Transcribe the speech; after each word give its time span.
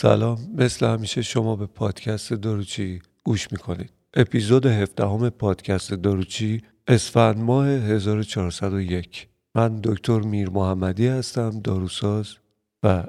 سلام 0.00 0.38
مثل 0.54 0.86
همیشه 0.86 1.22
شما 1.22 1.56
به 1.56 1.66
پادکست 1.66 2.32
داروچی 2.32 3.00
گوش 3.24 3.52
می‌کنید. 3.52 3.90
اپیزود 4.14 4.66
هفدهم 4.66 5.30
پادکست 5.30 5.94
داروچی 5.94 6.62
اسفند 6.88 7.38
ماه 7.38 7.66
1401 7.68 9.28
من 9.54 9.80
دکتر 9.84 10.20
میر 10.20 10.50
محمدی 10.50 11.06
هستم 11.06 11.60
داروساز 11.64 12.34
و 12.82 13.04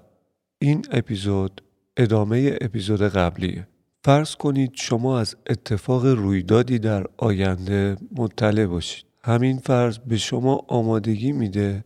این 0.59 0.85
اپیزود 0.91 1.61
ادامه 1.97 2.57
اپیزود 2.61 3.01
قبلیه. 3.01 3.67
فرض 4.03 4.35
کنید 4.35 4.71
شما 4.73 5.19
از 5.19 5.35
اتفاق 5.49 6.05
رویدادی 6.05 6.79
در 6.79 7.05
آینده 7.17 7.97
مطلع 8.15 8.65
باشید. 8.65 9.05
همین 9.23 9.57
فرض 9.57 9.97
به 9.97 10.17
شما 10.17 10.65
آمادگی 10.67 11.31
میده 11.31 11.83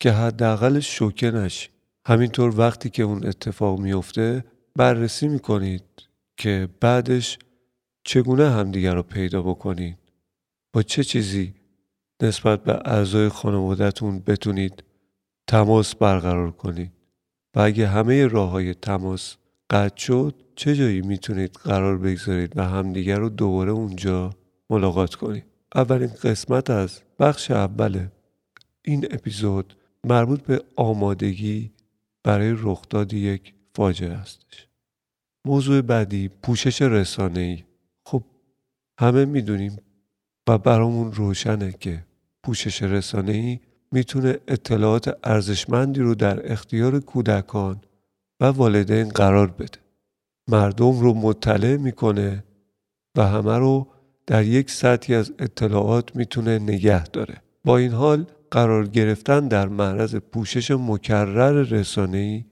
که 0.00 0.10
حداقل 0.10 0.80
شوکه 0.80 1.30
نشید 1.30 1.75
همینطور 2.08 2.60
وقتی 2.60 2.90
که 2.90 3.02
اون 3.02 3.26
اتفاق 3.26 3.80
میفته 3.80 4.44
بررسی 4.76 5.28
می‌کنید 5.28 5.82
که 6.36 6.68
بعدش 6.80 7.38
چگونه 8.04 8.50
همدیگر 8.50 8.94
رو 8.94 9.02
پیدا 9.02 9.42
بکنید. 9.42 9.98
با 10.72 10.82
چه 10.82 11.04
چیزی 11.04 11.54
نسبت 12.22 12.64
به 12.64 12.72
اعضای 12.84 13.28
خانوادهتون 13.28 14.22
بتونید 14.26 14.84
تماس 15.46 15.94
برقرار 15.94 16.50
کنید؟ 16.50 16.92
و 17.54 17.60
اگه 17.60 17.86
همه 17.86 18.26
راه 18.26 18.50
های 18.50 18.74
تماس 18.74 19.36
قطع 19.70 19.96
شد 19.96 20.34
چه 20.56 20.76
جایی 20.76 21.00
می‌تونید 21.00 21.52
قرار 21.64 21.98
بگذارید 21.98 22.52
و 22.56 22.62
همدیگر 22.62 23.18
رو 23.18 23.28
دوباره 23.28 23.72
اونجا 23.72 24.30
ملاقات 24.70 25.14
کنید؟ 25.14 25.44
اولین 25.74 26.10
قسمت 26.22 26.70
از 26.70 27.00
بخش 27.18 27.50
اول 27.50 28.06
این 28.82 29.06
اپیزود 29.10 29.76
مربوط 30.04 30.42
به 30.42 30.62
آمادگی 30.76 31.75
برای 32.26 32.54
رخداد 32.58 33.12
یک 33.12 33.54
فاجعه 33.74 34.14
هستش. 34.14 34.68
موضوع 35.44 35.80
بعدی 35.80 36.28
پوشش 36.28 36.82
رسانه 36.82 37.40
ای 37.40 37.64
خب 38.04 38.22
همه 39.00 39.24
می‌دونیم 39.24 39.76
و 40.48 40.58
برامون 40.58 41.12
روشنه 41.12 41.72
که 41.72 42.04
پوشش 42.42 42.82
رسانه 42.82 43.32
ای 43.32 43.60
می‌تونه 43.92 44.38
اطلاعات 44.48 45.18
ارزشمندی 45.24 46.00
رو 46.00 46.14
در 46.14 46.52
اختیار 46.52 47.00
کودکان 47.00 47.80
و 48.40 48.44
والدین 48.44 49.08
قرار 49.08 49.46
بده. 49.46 49.78
مردم 50.48 51.00
رو 51.00 51.14
مطلع 51.14 51.76
می‌کنه 51.76 52.44
و 53.16 53.26
همه 53.26 53.58
رو 53.58 53.86
در 54.26 54.44
یک 54.44 54.70
سطحی 54.70 55.14
از 55.14 55.32
اطلاعات 55.38 56.16
می‌تونه 56.16 56.58
نگه 56.58 57.06
داره. 57.06 57.42
با 57.64 57.76
این 57.76 57.92
حال 57.92 58.26
قرار 58.56 58.86
گرفتن 58.86 59.48
در 59.48 59.68
معرض 59.68 60.16
پوشش 60.16 60.70
مکرر 60.70 61.52
رسانه‌ای 61.52 62.44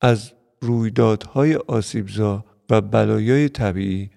از 0.00 0.32
رویدادهای 0.60 1.54
آسیبزا 1.54 2.44
و 2.70 2.80
بلایای 2.80 3.48
طبیعی 3.48 4.10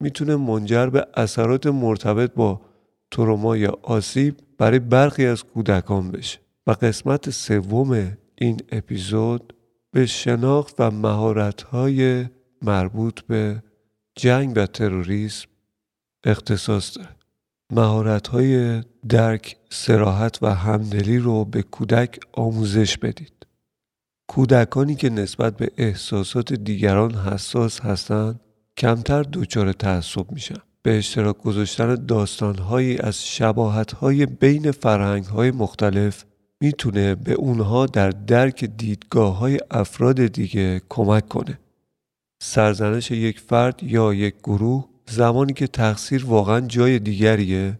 می‌تونه 0.00 0.36
منجر 0.36 0.86
به 0.86 1.06
اثرات 1.14 1.66
مرتبط 1.66 2.34
با 2.34 2.60
تروما 3.10 3.56
یا 3.56 3.78
آسیب 3.82 4.36
برای 4.58 4.78
برخی 4.78 5.26
از 5.26 5.44
کودکان 5.44 6.10
بشه. 6.10 6.38
و 6.66 6.70
قسمت 6.70 7.30
سوم 7.30 8.16
این 8.38 8.60
اپیزود 8.72 9.52
به 9.92 10.06
شناخت 10.06 10.74
و 10.78 10.90
مهارت‌های 10.90 12.26
مربوط 12.62 13.20
به 13.20 13.62
جنگ 14.16 14.52
و 14.56 14.66
تروریسم 14.66 15.48
اختصاص 16.24 16.96
داره. 16.96 17.21
مهارت 17.72 18.28
های 18.28 18.82
درک، 19.08 19.56
سراحت 19.70 20.38
و 20.42 20.54
همدلی 20.54 21.18
رو 21.18 21.44
به 21.44 21.62
کودک 21.62 22.20
آموزش 22.32 22.98
بدید. 22.98 23.46
کودکانی 24.26 24.94
که 24.94 25.10
نسبت 25.10 25.56
به 25.56 25.70
احساسات 25.76 26.52
دیگران 26.52 27.14
حساس 27.14 27.80
هستند 27.80 28.40
کمتر 28.76 29.22
دچار 29.22 29.72
تعصب 29.72 30.32
میشن. 30.32 30.58
به 30.82 30.98
اشتراک 30.98 31.38
گذاشتن 31.38 31.94
داستانهایی 31.94 32.98
از 32.98 33.26
شباهتهای 33.26 34.26
بین 34.26 34.70
فرهنگهای 34.70 35.50
مختلف 35.50 36.24
می‌تونه 36.60 37.14
به 37.14 37.32
اونها 37.32 37.86
در 37.86 38.10
درک 38.10 38.64
دیدگاه 38.64 39.38
های 39.38 39.58
افراد 39.70 40.26
دیگه 40.26 40.82
کمک 40.88 41.28
کنه. 41.28 41.58
سرزنش 42.42 43.10
یک 43.10 43.40
فرد 43.40 43.82
یا 43.82 44.14
یک 44.14 44.34
گروه 44.42 44.91
زمانی 45.12 45.52
که 45.52 45.66
تقصیر 45.66 46.24
واقعا 46.26 46.60
جای 46.60 46.98
دیگریه 46.98 47.78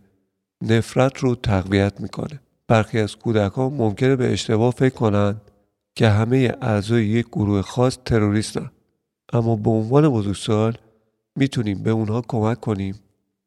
نفرت 0.63 1.19
رو 1.19 1.35
تقویت 1.35 2.01
می‌کنه. 2.01 2.41
برخی 2.69 2.99
از 2.99 3.17
کودکان 3.17 3.73
ممکنه 3.73 4.17
به 4.17 4.33
اشتباه 4.33 4.71
فکر 4.73 4.95
کنند 4.95 5.41
که 5.95 6.09
همه 6.09 6.55
اعضای 6.63 7.07
یک 7.07 7.27
گروه 7.27 7.63
خاص 7.63 7.99
تروریستن. 8.05 8.71
اما 9.33 9.57
به 9.57 9.71
عنوان 9.71 10.09
بزرگسال 10.09 10.77
می‌تونیم 11.37 11.83
به 11.83 11.91
اونها 11.91 12.23
کمک 12.29 12.61
کنیم 12.61 12.95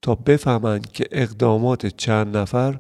تا 0.02 0.16
بفهمند 0.16 0.92
که 0.92 1.06
اقدامات 1.12 1.86
چند 1.86 2.38
نفر 2.38 2.80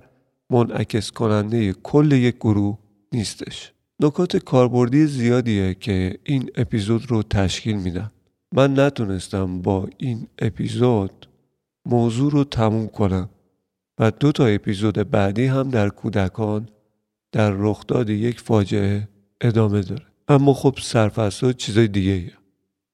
منعکس 0.49 1.11
کننده 1.11 1.73
کل 1.73 2.11
یک 2.11 2.35
گروه 2.35 2.77
نیستش. 3.13 3.71
نکات 3.99 4.37
کاربردی 4.37 5.05
زیادیه 5.05 5.73
که 5.73 6.17
این 6.23 6.49
اپیزود 6.55 7.11
رو 7.11 7.23
تشکیل 7.23 7.75
میدن. 7.75 8.11
من 8.53 8.79
نتونستم 8.79 9.61
با 9.61 9.87
این 9.97 10.27
اپیزود 10.39 11.27
موضوع 11.85 12.31
رو 12.31 12.43
تموم 12.43 12.87
کنم 12.87 13.29
و 13.99 14.11
دو 14.11 14.31
تا 14.31 14.45
اپیزود 14.45 14.93
بعدی 15.11 15.45
هم 15.45 15.69
در 15.69 15.89
کودکان 15.89 16.69
در 17.31 17.51
رخداد 17.51 18.09
یک 18.09 18.39
فاجعه 18.39 19.07
ادامه 19.41 19.81
داره. 19.81 20.05
اما 20.27 20.53
خب 20.53 20.75
سرفصل 20.81 21.53
چیزای 21.53 21.87
دیگه 21.87 22.11
ایه. 22.11 22.33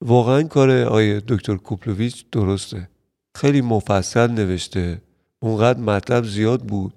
واقعا 0.02 0.44
کار 0.44 0.72
آیه 0.72 1.22
دکتر 1.28 1.56
کوپلوویچ 1.56 2.26
درسته. 2.32 2.90
خیلی 3.36 3.62
مفصل 3.62 4.32
نوشته. 4.32 5.02
اونقدر 5.40 5.80
مطلب 5.80 6.24
زیاد 6.24 6.62
بود. 6.62 6.94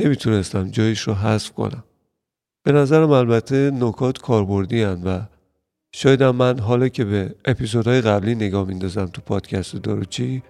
نمی‌تونستم 0.00 0.70
جایش 0.70 1.00
رو 1.00 1.14
حذف 1.14 1.50
کنم. 1.50 1.84
به 2.62 2.72
نظرم 2.72 3.10
البته 3.10 3.70
نکات 3.70 4.18
کاربردی 4.18 4.84
و 4.84 5.20
شاید 6.00 6.22
من 6.22 6.58
حالا 6.58 6.88
که 6.88 7.04
به 7.04 7.34
اپیزودهای 7.44 8.00
قبلی 8.00 8.34
نگاه 8.34 8.66
میندازم 8.66 9.06
تو 9.06 9.22
پادکست 9.26 9.76
داروچی 9.76 10.42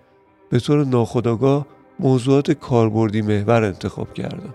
به 0.50 0.60
طور 0.60 0.84
ناخودآگاه 0.84 1.66
موضوعات 2.00 2.52
کاربردی 2.52 3.22
محور 3.22 3.64
انتخاب 3.64 4.14
کردم. 4.14 4.54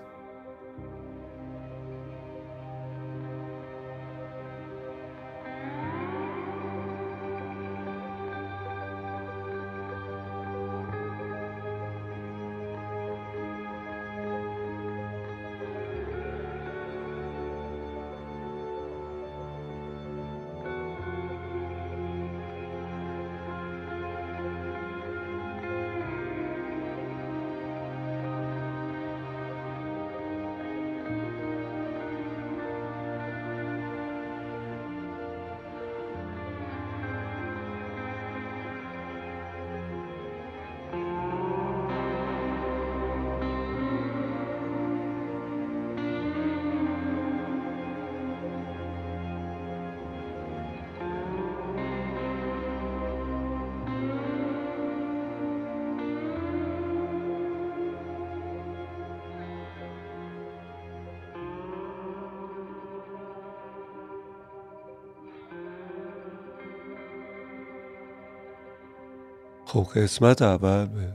خب 69.73 69.87
قسمت 69.95 70.41
اول 70.41 70.85
به 70.85 71.13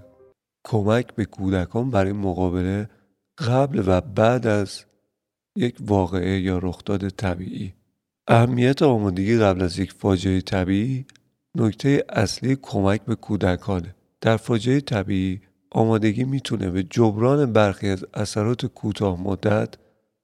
کمک 0.65 1.15
به 1.15 1.25
کودکان 1.25 1.91
برای 1.91 2.13
مقابله 2.13 2.89
قبل 3.39 3.83
و 3.87 4.01
بعد 4.01 4.47
از 4.47 4.85
یک 5.57 5.77
واقعه 5.81 6.41
یا 6.41 6.59
رخداد 6.59 7.09
طبیعی. 7.09 7.75
اهمیت 8.29 8.83
آمادگی 8.83 9.39
قبل 9.39 9.63
از 9.63 9.79
یک 9.79 9.93
فاجعه 9.93 10.41
طبیعی 10.41 11.07
نکته 11.55 12.05
اصلی 12.09 12.57
کمک 12.63 13.03
به 13.03 13.15
کودکانه. 13.15 13.95
در 14.21 14.37
فاجعه 14.37 14.81
طبیعی 14.81 15.41
آمادگی 15.71 16.25
می‌تونه 16.25 16.71
به 16.71 16.83
جبران 16.83 17.53
برخی 17.53 17.89
از 17.89 18.05
اثرات 18.15 18.67
کوتاه 18.67 19.23
مدت 19.23 19.75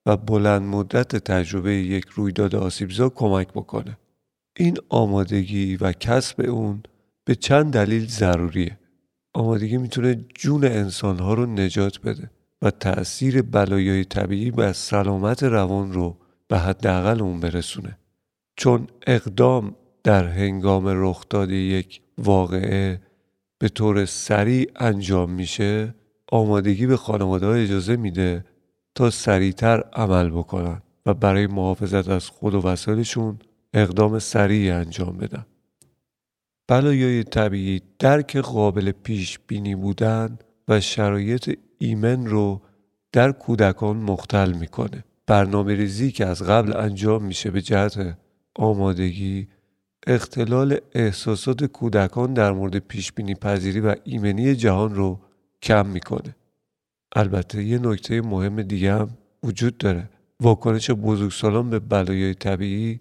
و 0.06 0.16
بلند 0.16 0.62
مدت 0.62 1.16
تجربه 1.16 1.75
یک 1.75 2.04
رویداد 2.04 2.54
آسیبزا 2.54 3.08
کمک 3.08 3.48
بکنه. 3.48 3.98
این 4.56 4.76
آمادگی 4.88 5.76
و 5.76 5.92
کسب 5.92 6.40
اون 6.40 6.82
به 7.25 7.35
چند 7.35 7.73
دلیل 7.73 8.06
ضروریه. 8.06 8.79
آمادگی 9.35 9.76
می‌تونه 9.76 10.25
جون 10.35 10.65
انسانها 10.65 11.35
رو 11.35 11.47
نجات 11.47 12.00
بده 12.00 12.31
و 12.62 12.71
تأثیر 12.71 13.43
بلایای 13.43 14.05
طبیعی 14.05 14.50
به 14.50 14.73
سلامت 14.73 15.43
روان 15.43 15.93
رو 15.93 16.17
به 16.49 16.59
حداقل 16.59 17.21
اون 17.21 17.41
برسونه. 17.41 17.99
چون 18.56 18.87
اقدام 19.06 19.76
در 20.05 20.29
هنگام 20.29 20.85
رخ 20.87 21.25
یک 21.49 22.00
واقعه 22.19 23.00
به 23.59 23.69
طور 23.69 24.05
سریع 24.05 24.70
انجام 24.77 25.31
میشه 25.31 25.94
آمادگی 26.32 26.87
به 26.87 26.97
خانواده 26.97 27.47
ها 27.47 27.55
اجازه 27.55 27.97
میده 27.97 28.44
تا 28.94 29.11
سریعتر 29.11 29.81
عمل 29.93 30.31
بکنن 30.31 30.82
و 31.06 31.15
برای 31.15 31.47
محافظت 31.47 32.09
از 32.09 32.29
خود 32.29 32.55
و 32.55 32.61
وسایلشون 32.61 33.38
اقدام 33.75 34.19
سریع 34.19 34.75
انجام 34.75 35.17
بدن. 35.17 35.47
بلایای 36.69 37.25
طبیعی 37.25 37.82
درک 37.99 38.37
قابل 38.37 38.93
پیش 38.93 39.38
بینی 39.46 39.75
بودن 39.75 40.38
و 40.69 40.81
شرایط 40.81 41.58
ایمن 41.78 42.26
رو 42.26 42.61
در 43.12 43.32
کودکان 43.32 43.96
مختل 43.96 44.52
می‌کنه. 44.52 45.05
برنامه 45.26 45.75
ریزی 45.75 46.12
که 46.12 46.26
از 46.26 46.43
قبل 46.43 46.76
انجام 46.76 47.25
میشه 47.25 47.50
به 47.50 47.62
جهت 47.62 48.19
آمادگی 48.56 49.49
اختلال 50.06 50.78
احساسات 50.94 51.64
کودکان 51.64 52.34
در 52.34 52.52
مورد 52.52 52.78
پیش 52.78 53.12
بینی 53.12 53.34
پذیری 53.34 53.81
و 53.81 53.94
ایمنی 54.05 54.55
جهان 54.55 54.94
رو 54.94 55.20
کم 55.62 55.87
می‌کنه. 55.87 56.37
البته 57.17 57.64
یه 57.64 57.78
نکته 57.78 58.20
مهم 58.20 58.62
دیگه 58.62 58.93
هم 58.93 59.08
وجود 59.43 59.78
داره. 59.78 60.08
واکنش 60.40 60.90
بزرگسالان 60.90 61.70
به 61.70 61.78
بلایای 61.78 62.34
طبیعی 62.34 63.00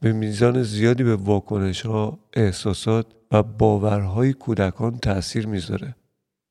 به 0.00 0.12
میزان 0.12 0.62
زیادی 0.62 1.04
به 1.04 1.16
واکنش 1.16 1.86
ها، 1.86 2.18
احساسات 2.32 3.06
و 3.32 3.42
باورهای 3.42 4.32
کودکان 4.32 4.98
تأثیر 4.98 5.46
می‌ذاره. 5.46 5.96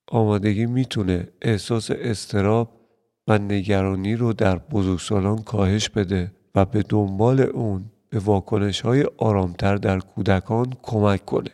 آمادگی 0.07 0.65
می‌تونه 0.65 1.27
احساس 1.41 1.91
استراب 1.91 2.81
و 3.27 3.37
نگرانی 3.37 4.15
رو 4.15 4.33
در 4.33 4.57
بزرگسالان 4.57 5.43
کاهش 5.43 5.89
بده 5.89 6.31
و 6.55 6.65
به 6.65 6.83
دنبال 6.89 7.41
اون 7.41 7.85
به 8.09 8.19
واکنش 8.19 8.81
های 8.81 9.05
آرامتر 9.17 9.75
در 9.75 9.99
کودکان 9.99 10.73
کمک 10.81 11.25
کنه. 11.25 11.49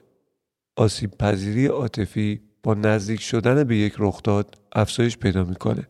آسیب 0.76 1.12
پذیری 1.12 1.66
عاطفی 1.66 2.42
با 2.64 2.74
نزدیک 2.74 3.22
شدن 3.22 3.64
به 3.64 3.78
یک 3.78 3.96
رخداد 4.00 4.56
افزایش 4.72 5.18
پیدا 5.18 5.44
می‌کنه. 5.44 5.88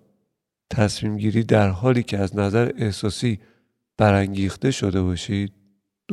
تصمیم 0.69 1.17
گیری 1.17 1.43
در 1.43 1.69
حالی 1.69 2.03
که 2.03 2.17
از 2.17 2.35
نظر 2.35 2.71
احساسی 2.77 3.39
برانگیخته 3.97 4.71
شده 4.71 5.01
باشید 5.01 5.53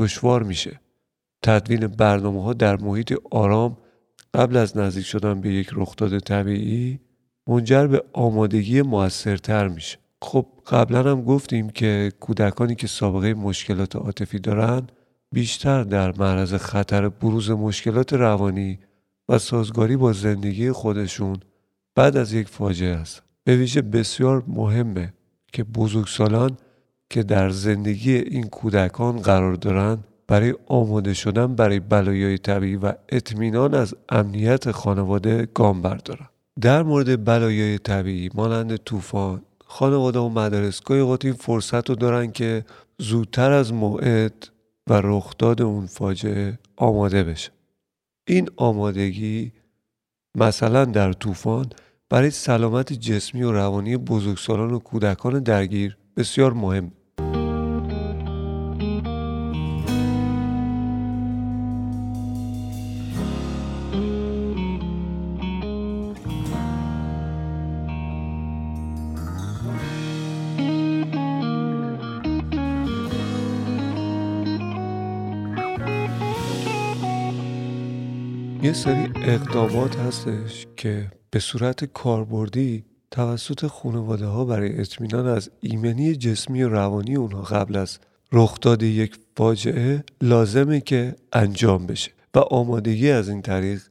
دشوار 0.00 0.42
میشه. 0.42 0.80
تدوین 1.42 1.86
برنامه 1.86 2.42
ها 2.42 2.52
در 2.52 2.76
محیط 2.76 3.14
آرام 3.30 3.76
قبل 4.34 4.56
از 4.56 4.76
نزدیک 4.76 5.06
شدن 5.06 5.40
به 5.40 5.52
یک 5.52 5.68
رخداد 5.72 6.18
طبیعی 6.18 7.00
منجر 7.46 7.86
به 7.86 8.04
آمادگی 8.12 8.82
موثرتر 8.82 9.68
میشه. 9.68 9.98
خب 10.22 10.46
قبلا 10.66 11.10
هم 11.10 11.22
گفتیم 11.22 11.70
که 11.70 12.12
کودکانی 12.20 12.74
که 12.74 12.86
سابقه 12.86 13.34
مشکلات 13.34 13.96
عاطفی 13.96 14.38
دارن 14.38 14.86
بیشتر 15.32 15.82
در 15.82 16.18
معرض 16.18 16.54
خطر 16.54 17.08
بروز 17.08 17.50
مشکلات 17.50 18.12
روانی 18.12 18.78
و 19.28 19.38
سازگاری 19.38 19.96
با 19.96 20.12
زندگی 20.12 20.72
خودشون 20.72 21.36
بعد 21.94 22.16
از 22.16 22.32
یک 22.32 22.48
فاجعه 22.48 22.96
است. 22.96 23.22
به 23.44 23.56
ویژه 23.56 23.82
بسیار 23.82 24.44
مهمه 24.46 25.12
که 25.52 25.64
بزرگسالان 25.64 26.56
که 27.10 27.22
در 27.22 27.50
زندگی 27.50 28.14
این 28.14 28.46
کودکان 28.48 29.16
قرار 29.16 29.54
دارند 29.54 30.04
برای 30.26 30.54
آماده 30.66 31.14
شدن 31.14 31.54
برای 31.54 31.80
بلایای 31.80 32.38
طبیعی 32.38 32.76
و 32.76 32.92
اطمینان 33.08 33.74
از 33.74 33.94
امنیت 34.08 34.70
خانواده 34.70 35.48
گام 35.54 35.82
بردارن. 35.82 36.28
در 36.60 36.82
مورد 36.82 37.24
بلایای 37.24 37.78
طبیعی 37.78 38.30
مانند 38.34 38.76
طوفان 38.76 39.42
خانواده 39.66 40.18
و 40.18 40.28
مدارس 40.28 40.80
گاهی 40.82 41.00
این 41.00 41.32
فرصت 41.32 41.90
رو 41.90 41.96
دارن 41.96 42.32
که 42.32 42.64
زودتر 42.98 43.52
از 43.52 43.72
موعد 43.72 44.48
و 44.86 45.00
رخداد 45.04 45.62
اون 45.62 45.86
فاجعه 45.86 46.58
آماده 46.76 47.24
بشه. 47.24 47.50
این 48.26 48.48
آمادگی 48.56 49.52
مثلا 50.34 50.84
در 50.84 51.12
طوفان 51.12 51.66
برای 52.08 52.30
سلامت 52.30 52.92
جسمی 52.92 53.42
و 53.42 53.52
روانی 53.52 53.96
بزرگسالان 53.96 54.70
و 54.70 54.78
کودکان 54.78 55.38
درگیر 55.42 55.96
بسیار 56.16 56.52
مهم. 56.52 56.92
سری 78.84 79.12
اقدامات 79.16 79.96
هستش 79.96 80.66
که 80.76 81.12
به 81.30 81.38
صورت 81.38 81.84
کاربردی 81.84 82.84
توسط 83.10 83.66
خانواده 83.66 84.26
ها 84.26 84.44
برای 84.44 84.80
اطمینان 84.80 85.26
از 85.26 85.50
ایمنی 85.60 86.16
جسمی 86.16 86.62
و 86.62 86.68
روانی 86.68 87.16
اونها 87.16 87.42
قبل 87.42 87.76
از 87.76 87.98
رخداد 88.32 88.82
یک 88.82 89.16
فاجعه 89.36 90.04
لازمه 90.20 90.80
که 90.80 91.16
انجام 91.32 91.86
بشه 91.86 92.10
و 92.34 92.38
آمادگی 92.38 93.10
از 93.10 93.28
این 93.28 93.42
طریق 93.42 93.82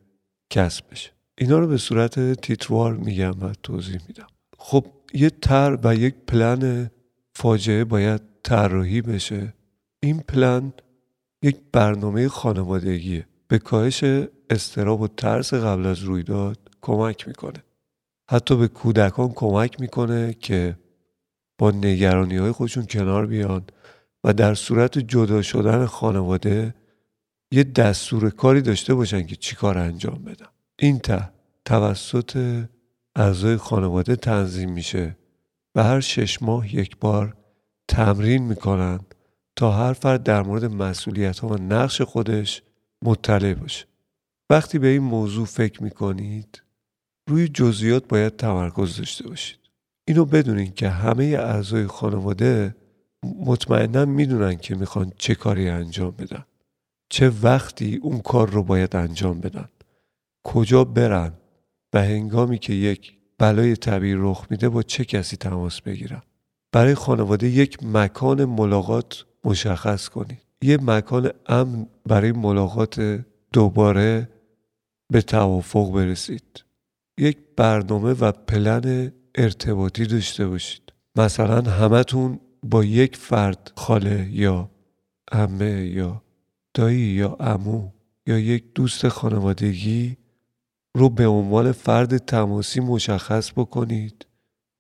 کسب 0.49 0.83
بشه. 0.91 1.11
اینا 1.37 1.59
رو 1.59 1.67
به 1.67 1.77
صورت 1.77 2.33
تیتروار 2.41 2.93
میگم 2.93 3.35
و 3.41 3.53
توضیح 3.63 3.99
میدم. 4.07 4.27
خب 4.57 4.85
یه 5.13 5.29
تر 5.29 5.77
و 5.83 5.95
یک 5.95 6.15
پلن 6.27 6.91
فاجعه 7.35 7.83
باید 7.83 8.21
طراحی 8.43 9.01
بشه. 9.01 9.53
این 10.03 10.19
پلن 10.19 10.73
یک 11.43 11.57
برنامه 11.71 12.27
خانوادگیه. 12.27 13.25
به 13.49 13.59
کاهش 13.59 14.03
استراب 14.49 15.01
و 15.01 15.07
ترس 15.07 15.53
قبل 15.53 15.85
از 15.85 15.99
رویداد 15.99 16.57
کمک 16.81 17.27
می‌کنه. 17.27 17.63
حتی 18.29 18.55
به 18.55 18.67
کودکان 18.67 19.29
کمک 19.29 19.81
می‌کنه 19.81 20.33
که 20.33 20.77
با 21.57 21.71
نگرانی 21.71 22.37
های 22.37 22.51
خودشون 22.51 22.85
کنار 22.85 23.25
بیان 23.25 23.63
و 24.23 24.33
در 24.33 24.53
صورت 24.53 24.99
جدا 24.99 25.41
شدن 25.41 25.85
خانواده 25.85 26.75
یه 27.51 27.63
دستور 27.63 28.29
کاری 28.29 28.61
داشته 28.61 28.93
باشن 28.93 29.25
که 29.25 29.35
چی 29.35 29.55
کار 29.55 29.77
انجام 29.77 30.23
بدن. 30.23 30.47
این 30.79 30.99
ته 30.99 31.29
توسط 31.65 32.63
اعضای 33.15 33.57
خانواده 33.57 34.15
تنظیم 34.15 34.71
میشه 34.71 35.17
و 35.75 35.83
هر 35.83 35.99
شش 35.99 36.41
ماه 36.41 36.75
یک 36.75 36.97
بار 36.97 37.37
تمرین 37.87 38.43
می‌کنن 38.43 38.99
تا 39.55 39.71
هر 39.71 39.93
فرد 39.93 40.23
در 40.23 40.41
مورد 40.41 40.65
مسئولیت 40.65 41.39
ها 41.39 41.47
و 41.47 41.55
نقش 41.55 42.01
خودش 42.01 42.61
مطلع 43.03 43.53
باشه. 43.53 43.85
وقتی 44.49 44.79
به 44.79 44.87
این 44.87 45.03
موضوع 45.03 45.45
فکر 45.45 45.83
می‌کنید 45.83 46.63
روی 47.29 47.47
جزئیات 47.47 48.07
باید 48.07 48.35
تمرکز 48.35 48.97
داشته 48.97 49.27
باشید. 49.27 49.59
اینو 50.07 50.25
بدونین 50.25 50.71
که 50.71 50.89
همه 50.89 51.23
اعضای 51.23 51.87
خانواده 51.87 52.75
مطمئنا 53.23 54.05
می‌دونن 54.05 54.57
که 54.57 54.75
می‌خوان 54.75 55.11
چه 55.17 55.35
کاری 55.35 55.69
انجام 55.69 56.11
بدن. 56.11 56.45
چه 57.09 57.29
وقتی 57.29 57.95
اون 57.95 58.19
کار 58.19 58.49
رو 58.49 58.63
باید 58.63 58.95
انجام 58.95 59.39
بدن. 59.39 59.69
کجا 60.43 60.83
برن 60.83 61.33
و 61.93 62.03
هنگامی 62.03 62.59
که 62.59 62.73
یک 62.73 63.17
بلای 63.37 63.75
طبیعی 63.75 64.15
رخ 64.17 64.47
میده 64.49 64.69
با 64.69 64.83
چه 64.83 65.05
کسی 65.05 65.37
تماس 65.37 65.81
بگیرن. 65.81 66.21
برای 66.71 66.95
خانواده 66.95 67.47
یک 67.47 67.83
مکان 67.83 68.45
ملاقات 68.45 69.25
مشخص 69.43 70.09
کنید. 70.09 70.41
یه 70.63 70.77
مکان 70.81 71.31
امن 71.45 71.87
برای 72.05 72.31
ملاقات 72.31 73.25
دوباره 73.53 74.29
به 75.11 75.21
توافق 75.21 75.91
برسید. 75.91 76.63
یک 77.17 77.37
برنامه 77.57 78.13
و 78.13 78.31
پلن 78.31 79.11
ارتباطی 79.35 80.05
داشته 80.05 80.47
باشید. 80.47 80.81
مثلا 81.15 81.61
همتون 81.61 82.39
با 82.63 82.83
یک 82.83 83.15
فرد 83.15 83.71
خاله 83.75 84.29
یا 84.31 84.69
امه 85.31 85.85
یا 85.85 86.23
دایی 86.73 86.99
یا 86.99 87.37
امو 87.39 87.89
یا 88.27 88.39
یک 88.39 88.63
دوست 88.75 89.07
خانوادگی 89.07 90.17
رو 90.95 91.09
به 91.09 91.27
عنوان 91.27 91.71
فرد 91.71 92.17
تماسی 92.17 92.79
مشخص 92.79 93.51
بکنید 93.51 94.25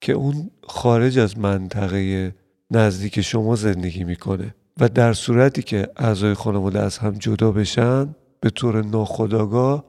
که 0.01 0.13
اون 0.13 0.51
خارج 0.63 1.19
از 1.19 1.37
منطقه 1.37 2.35
نزدیک 2.71 3.21
شما 3.21 3.55
زندگی 3.55 4.03
می‌کنه. 4.03 4.55
و 4.79 4.89
در 4.89 5.13
صورتی 5.13 5.61
که 5.61 5.87
اعضای 5.97 6.33
خانواده 6.33 6.79
از 6.79 6.97
هم 6.97 7.13
جدا 7.13 7.51
بشن 7.51 8.15
به 8.39 8.49
طور 8.49 8.85
ناخودآگاه 8.85 9.85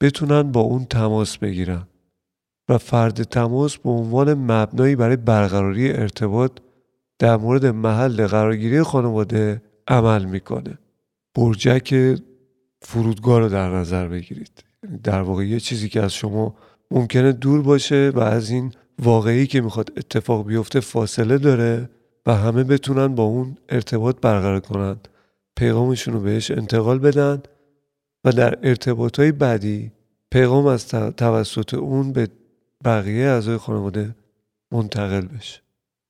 بتونن 0.00 0.42
با 0.42 0.60
اون 0.60 0.84
تماس 0.84 1.38
بگیرن. 1.38 1.86
و 2.68 2.78
فرد 2.78 3.22
تماس 3.22 3.76
به 3.76 3.90
عنوان 3.90 4.34
مبنایی 4.34 4.96
برای 4.96 5.16
برقراری 5.16 5.92
ارتباط 5.92 6.52
در 7.18 7.36
مورد 7.36 7.66
محل 7.66 8.26
قرارگیری 8.26 8.82
خانواده 8.82 9.62
عمل 9.88 10.24
می‌کنه. 10.24 10.78
برجک 11.34 12.18
فرودگاه 12.82 13.38
رو 13.38 13.48
در 13.48 13.70
نظر 13.70 14.08
بگیرید. 14.08 14.64
یعنی 14.84 14.98
در 14.98 15.22
واقع 15.22 15.46
یه 15.46 15.60
چیزی 15.60 15.88
که 15.88 16.02
از 16.02 16.12
شما 16.12 16.54
ممکنه 16.90 17.32
دور 17.32 17.62
باشه 17.62 18.12
و 18.14 18.20
از 18.20 18.50
این 18.50 18.72
واقعی 18.98 19.46
که 19.46 19.60
می‌خواد 19.60 19.92
اتفاق 19.96 20.46
بیفته 20.46 20.80
فاصله 20.80 21.38
داره. 21.38 21.90
و 22.26 22.34
همه 22.34 22.64
بتونن 22.64 23.14
با 23.14 23.22
اون 23.22 23.56
ارتباط 23.68 24.16
برقرار 24.20 24.60
کنن. 24.60 24.96
پیغامشون 25.56 26.14
رو 26.14 26.20
بهش 26.20 26.50
انتقال 26.50 26.98
بدن 26.98 27.42
و 28.24 28.32
در 28.32 28.58
ارتباط 28.62 29.18
های 29.18 29.32
بعدی 29.32 29.92
پیغام 30.30 30.66
از 30.66 30.88
توسط 30.88 31.74
اون 31.74 32.12
به 32.12 32.28
بقیه 32.84 33.26
اعضای 33.26 33.56
خانواده 33.56 34.14
منتقل 34.72 35.26
بشه. 35.26 35.60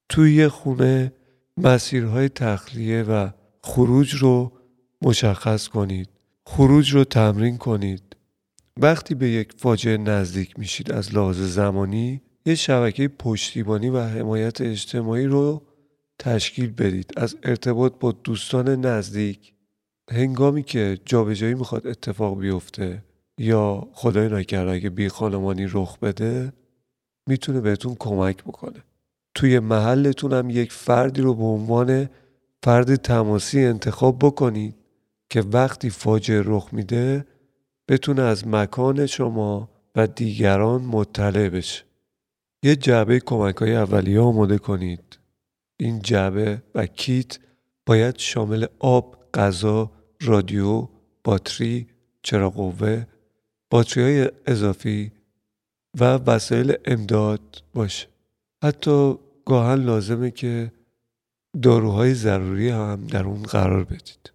توی 0.09 0.35
یه 0.35 0.49
خونه 0.49 1.13
مسیرهای 1.57 2.29
تخلیه 2.29 3.03
و 3.03 3.29
خروج 3.63 4.15
رو 4.15 4.53
مشخص 5.03 5.69
کنید. 5.69 6.09
خروج 6.47 6.95
رو 6.95 7.05
تمرین 7.05 7.59
کنید. 7.59 8.17
وقتی 8.77 9.15
به 9.15 9.29
یک 9.29 9.53
فاجعه 9.57 9.97
نزدیک 9.97 10.59
میشید 10.59 10.93
از 10.93 11.15
لحاظ 11.15 11.41
زمانی 11.41 12.21
یه 12.47 12.55
شبکه 12.55 13.09
پشتیبانی 13.09 13.89
و 13.89 14.01
حمایت 14.01 14.61
اجتماعی 14.61 15.27
رو 15.27 15.63
تشکیل 16.21 16.71
بدید. 16.71 17.13
از 17.17 17.37
ارتباط 17.43 17.93
با 18.01 18.13
دوستان 18.13 18.87
نزدیک 18.87 19.53
هنگامی 20.11 20.63
که 20.63 20.99
جابجایی 21.05 21.55
می‌خواد 21.55 21.87
اتفاق 21.87 22.39
بیفته 22.39 23.03
یا 23.39 23.89
خدای 23.93 24.29
نکرده 24.29 24.71
اگه 24.71 24.91
بی 24.91 25.09
خانمانی 25.09 25.67
رخ 25.73 25.99
بده 25.99 26.53
می‌تونه 27.27 27.61
بهتون 27.61 27.97
کمک 27.99 28.45
بکنه. 28.45 28.85
توی 29.35 29.59
محلتون 29.59 30.33
هم 30.33 30.51
یک 30.51 30.73
فردی 30.73 31.21
رو 31.21 31.35
به 31.35 31.45
عنوان 31.45 32.09
فرد 32.63 32.97
تماسی 32.97 33.65
انتخاب 33.65 34.19
بکنید 34.19 34.75
که 35.31 35.41
وقتی 35.41 35.91
فاجعه 35.91 36.43
رخ 36.47 36.69
میده 36.73 37.27
بتونه 37.89 38.23
از 38.23 38.47
مکان 38.47 39.07
شما 39.07 39.69
و 39.97 40.07
دیگران 40.07 40.83
مطلع 40.83 41.49
بشه. 41.49 41.85
یه 42.63 42.77
جعبه 42.77 43.21
کمک 43.21 43.57
های 43.57 43.77
اولیه 43.77 44.21
آماده 44.21 44.59
کنید. 44.59 45.20
این 45.81 46.03
جعبه 46.03 46.63
و 46.75 46.87
کیت 46.87 47.39
باید 47.87 48.19
شامل 48.19 48.67
آب، 48.79 49.17
غذا، 49.35 49.91
رادیو، 50.21 50.89
باتری، 51.25 51.87
چراغ 52.23 52.55
قوه، 52.55 53.07
باتری 53.71 54.03
های 54.03 54.31
اضافی 54.47 55.13
و 56.01 56.05
وسایل 56.05 56.75
امداد 56.85 57.63
باشه. 57.75 58.09
حتی 58.65 59.15
گاهن 59.45 59.85
لازمه 59.85 60.31
که 60.31 60.73
داروهای 61.63 62.15
ضروری 62.15 62.69
هم 62.69 63.07
در 63.07 63.25
اون 63.25 63.43
قرار 63.43 63.85
بدید. 63.85 64.33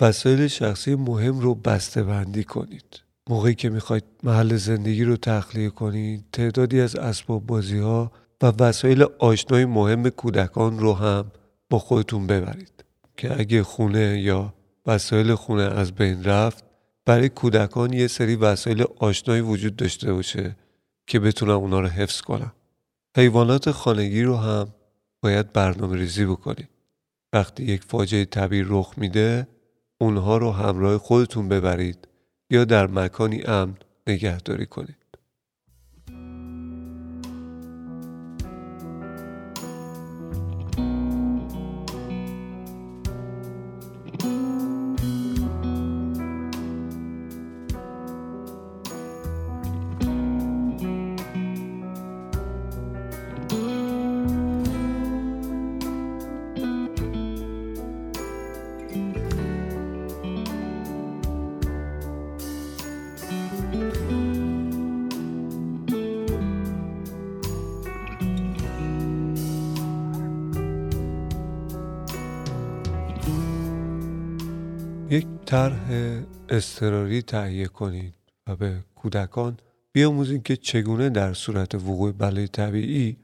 وسایل 0.00 0.46
شخصی 0.46 0.94
مهم 0.94 1.40
رو 1.40 1.54
بسته 1.54 2.02
بندی 2.02 2.44
کنید. 2.44 3.00
موقعی 3.30 3.54
که 3.54 3.70
می‌خواید 3.70 4.04
محل 4.22 4.56
زندگی 4.56 5.04
رو 5.04 5.16
تخلیه 5.16 5.70
کنید 5.70 6.24
تعدادی 6.32 6.80
از 6.80 6.96
اسباب 6.96 7.46
بازی 7.46 7.78
ها 7.78 8.12
و 8.44 8.52
وسایل 8.58 9.02
آشنای 9.18 9.64
مهم 9.64 10.08
کودکان 10.08 10.78
رو 10.78 10.92
هم 10.92 11.32
با 11.70 11.78
خودتون 11.78 12.26
ببرید 12.26 12.84
که 13.16 13.40
اگه 13.40 13.62
خونه 13.62 14.20
یا 14.20 14.54
وسایل 14.86 15.34
خونه 15.34 15.62
از 15.62 15.92
بین 15.92 16.24
رفت 16.24 16.64
برای 17.06 17.28
کودکان 17.28 17.92
یه 17.92 18.06
سری 18.06 18.36
وسایل 18.36 18.84
آشنایی 18.98 19.40
وجود 19.40 19.76
داشته 19.76 20.12
باشه 20.12 20.56
که 21.06 21.20
بتونن 21.20 21.52
اونا 21.52 21.80
رو 21.80 21.86
حفظ 21.86 22.20
کنن. 22.20 22.52
حیوانات 23.16 23.70
خانگی 23.70 24.22
رو 24.22 24.36
هم 24.36 24.68
باید 25.22 25.52
برنامه 25.52 25.96
ریزی 25.96 26.24
بکنید. 26.24 26.68
وقتی 27.32 27.64
یک 27.64 27.84
فاجعه 27.84 28.24
طبیعی 28.24 28.64
رخ 28.66 28.94
میده 28.96 29.46
اونها 29.98 30.36
رو 30.36 30.52
همراه 30.52 30.98
خودتون 30.98 31.48
ببرید 31.48 32.08
یا 32.50 32.64
در 32.64 32.86
مکانی 32.86 33.42
امن 33.42 33.76
نگهداری 34.06 34.66
کنید. 34.66 35.03
اضطراری 76.54 77.22
تهیه 77.22 77.66
کنید 77.66 78.14
و 78.46 78.56
به 78.56 78.76
کودکان 78.94 79.56
بیاموزید 79.92 80.42
که 80.42 80.56
چگونه 80.56 81.10
در 81.10 81.34
صورت 81.34 81.74
وقوع 81.74 82.12
بلای 82.12 82.48
طبیعی 82.48 83.16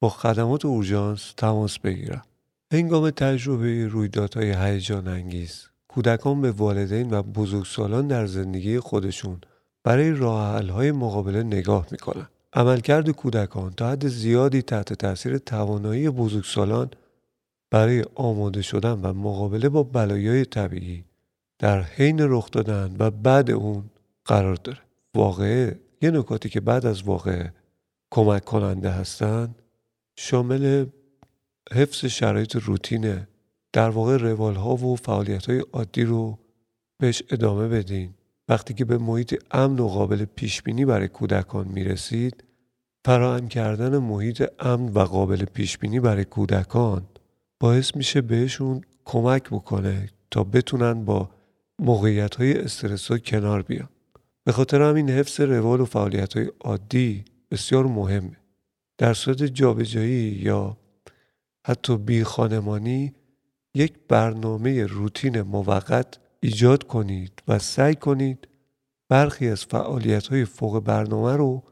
با 0.00 0.08
خدمات 0.08 0.64
اورژانس 0.64 1.32
تماس 1.36 1.78
بگیرند. 1.78 2.26
هنگام 2.72 3.10
تجربه 3.10 3.86
رویدادهای 3.86 4.52
هیجان 4.52 5.08
انگیز 5.08 5.68
کودکان 5.88 6.40
به 6.40 6.50
والدین 6.50 7.10
و 7.10 7.22
بزرگسالان 7.22 8.08
در 8.08 8.26
زندگی 8.26 8.80
خودشون 8.80 9.40
برای 9.84 10.10
راه 10.10 10.70
های 10.70 10.92
مقابله 10.92 11.42
نگاه 11.42 11.86
می‌کنند. 11.90 12.28
عملکرد 12.52 13.10
کودکان 13.10 13.72
تا 13.72 13.90
حد 13.90 14.08
زیادی 14.08 14.62
تحت 14.62 14.92
تاثیر 14.92 15.38
توانایی 15.38 16.10
بزرگسالان 16.10 16.90
برای 17.70 18.04
آماده 18.14 18.62
شدن 18.62 18.92
و 18.92 19.12
مقابله 19.12 19.68
با 19.68 19.82
بلایای 19.82 20.44
طبیعی 20.44 21.04
در 21.58 21.82
حین 21.82 22.18
رخ 22.20 22.50
دادن 22.50 22.96
و 22.98 23.10
بعد 23.10 23.50
اون 23.50 23.84
قرار 24.24 24.54
داره. 24.54 24.78
واقعه 25.14 25.80
یه 26.02 26.10
نکاتی 26.10 26.48
که 26.48 26.60
بعد 26.60 26.86
از 26.86 27.02
واقع 27.02 27.48
کمک 28.10 28.44
کننده 28.44 28.90
هستن 28.90 29.54
شامل 30.16 30.86
حفظ 31.72 32.04
شرایط 32.04 32.56
روتینه 32.56 33.28
در 33.72 33.90
واقع 33.90 34.16
روال 34.16 34.54
ها 34.54 34.76
و 34.76 34.96
فعالیت 34.96 35.46
های 35.46 35.64
عادی 35.72 36.02
رو 36.02 36.38
بهش 37.00 37.22
ادامه 37.30 37.68
بدین. 37.68 38.14
وقتی 38.48 38.74
که 38.74 38.84
به 38.84 38.98
محیط 38.98 39.42
امن 39.50 39.78
و 39.78 39.88
قابل 39.88 40.24
پیش 40.24 40.62
بینی 40.62 40.84
برای 40.84 41.08
کودکان 41.08 41.68
می‌رسید 41.68 42.44
فراهم 43.04 43.48
کردن 43.48 43.98
محیط 43.98 44.42
امن 44.58 44.88
و 44.88 44.98
قابل 44.98 45.44
پیش 45.44 45.78
بینی 45.78 46.00
برای 46.00 46.24
کودکان 46.24 47.06
باعث 47.60 47.96
میشه 47.96 48.20
بهشون 48.20 48.80
کمک 49.04 49.42
بکنه 49.50 50.08
تا 50.30 50.44
بتونن 50.44 51.04
با 51.04 51.30
موقعیت 51.78 52.34
های 52.34 52.58
استرس 52.58 53.12
کنار 53.12 53.62
بیان. 53.62 53.88
به 54.44 54.52
خاطر 54.52 54.82
همین 54.82 55.10
حفظ 55.10 55.40
روال 55.40 55.80
و 55.80 55.84
فعالیت 55.84 56.36
های 56.36 56.50
عادی 56.60 57.24
بسیار 57.50 57.86
مهمه. 57.86 58.36
در 58.98 59.14
صورت 59.14 59.42
جابجایی 59.42 60.40
یا 60.42 60.76
حتی 61.66 61.96
بی 61.96 62.24
خانمانی 62.24 63.14
یک 63.74 63.92
برنامه 64.08 64.86
روتین 64.86 65.42
موقت 65.42 66.18
ایجاد 66.40 66.82
کنید 66.82 67.42
و 67.48 67.58
سعی 67.58 67.94
کنید 67.94 68.48
برخی 69.08 69.48
از 69.48 69.64
فعالیت 69.64 70.26
های 70.26 70.44
فوق 70.44 70.80
برنامه 70.80 71.36
رو 71.36 71.62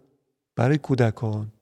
برای 0.56 0.78
کودکان 0.78 1.52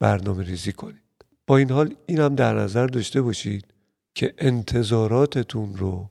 برنامه 0.00 0.44
ریزی 0.44 0.72
کنید. 0.72 1.02
با 1.46 1.56
این 1.56 1.70
حال 1.70 1.94
این 2.06 2.18
هم 2.18 2.34
در 2.34 2.54
نظر 2.54 2.86
داشته 2.86 3.22
باشید 3.22 3.74
که 4.14 4.34
انتظاراتتون 4.38 5.76
رو 5.76 6.10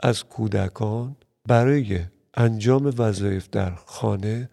از 0.00 0.24
کودکان 0.24 1.16
برای 1.48 2.00
انجام 2.36 2.92
وظایف 2.98 3.50
در 3.50 3.74
خانه 3.74 4.50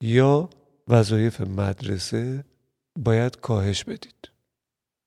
یا 0.00 0.50
وظایف 0.88 1.40
مدرسه 1.40 2.44
باید 2.98 3.36
کاهش 3.36 3.84
بدید. 3.84 4.30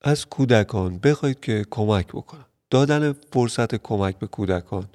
از 0.02 0.26
کودکان 0.26 0.98
بخواید 0.98 1.40
که 1.40 1.66
کمک 1.70 2.08
بکنن. 2.08 2.46
دادن 2.70 3.14
فرصت 3.14 3.76
کمک 3.76 4.20
به 4.20 4.28
کودکان 4.28 4.88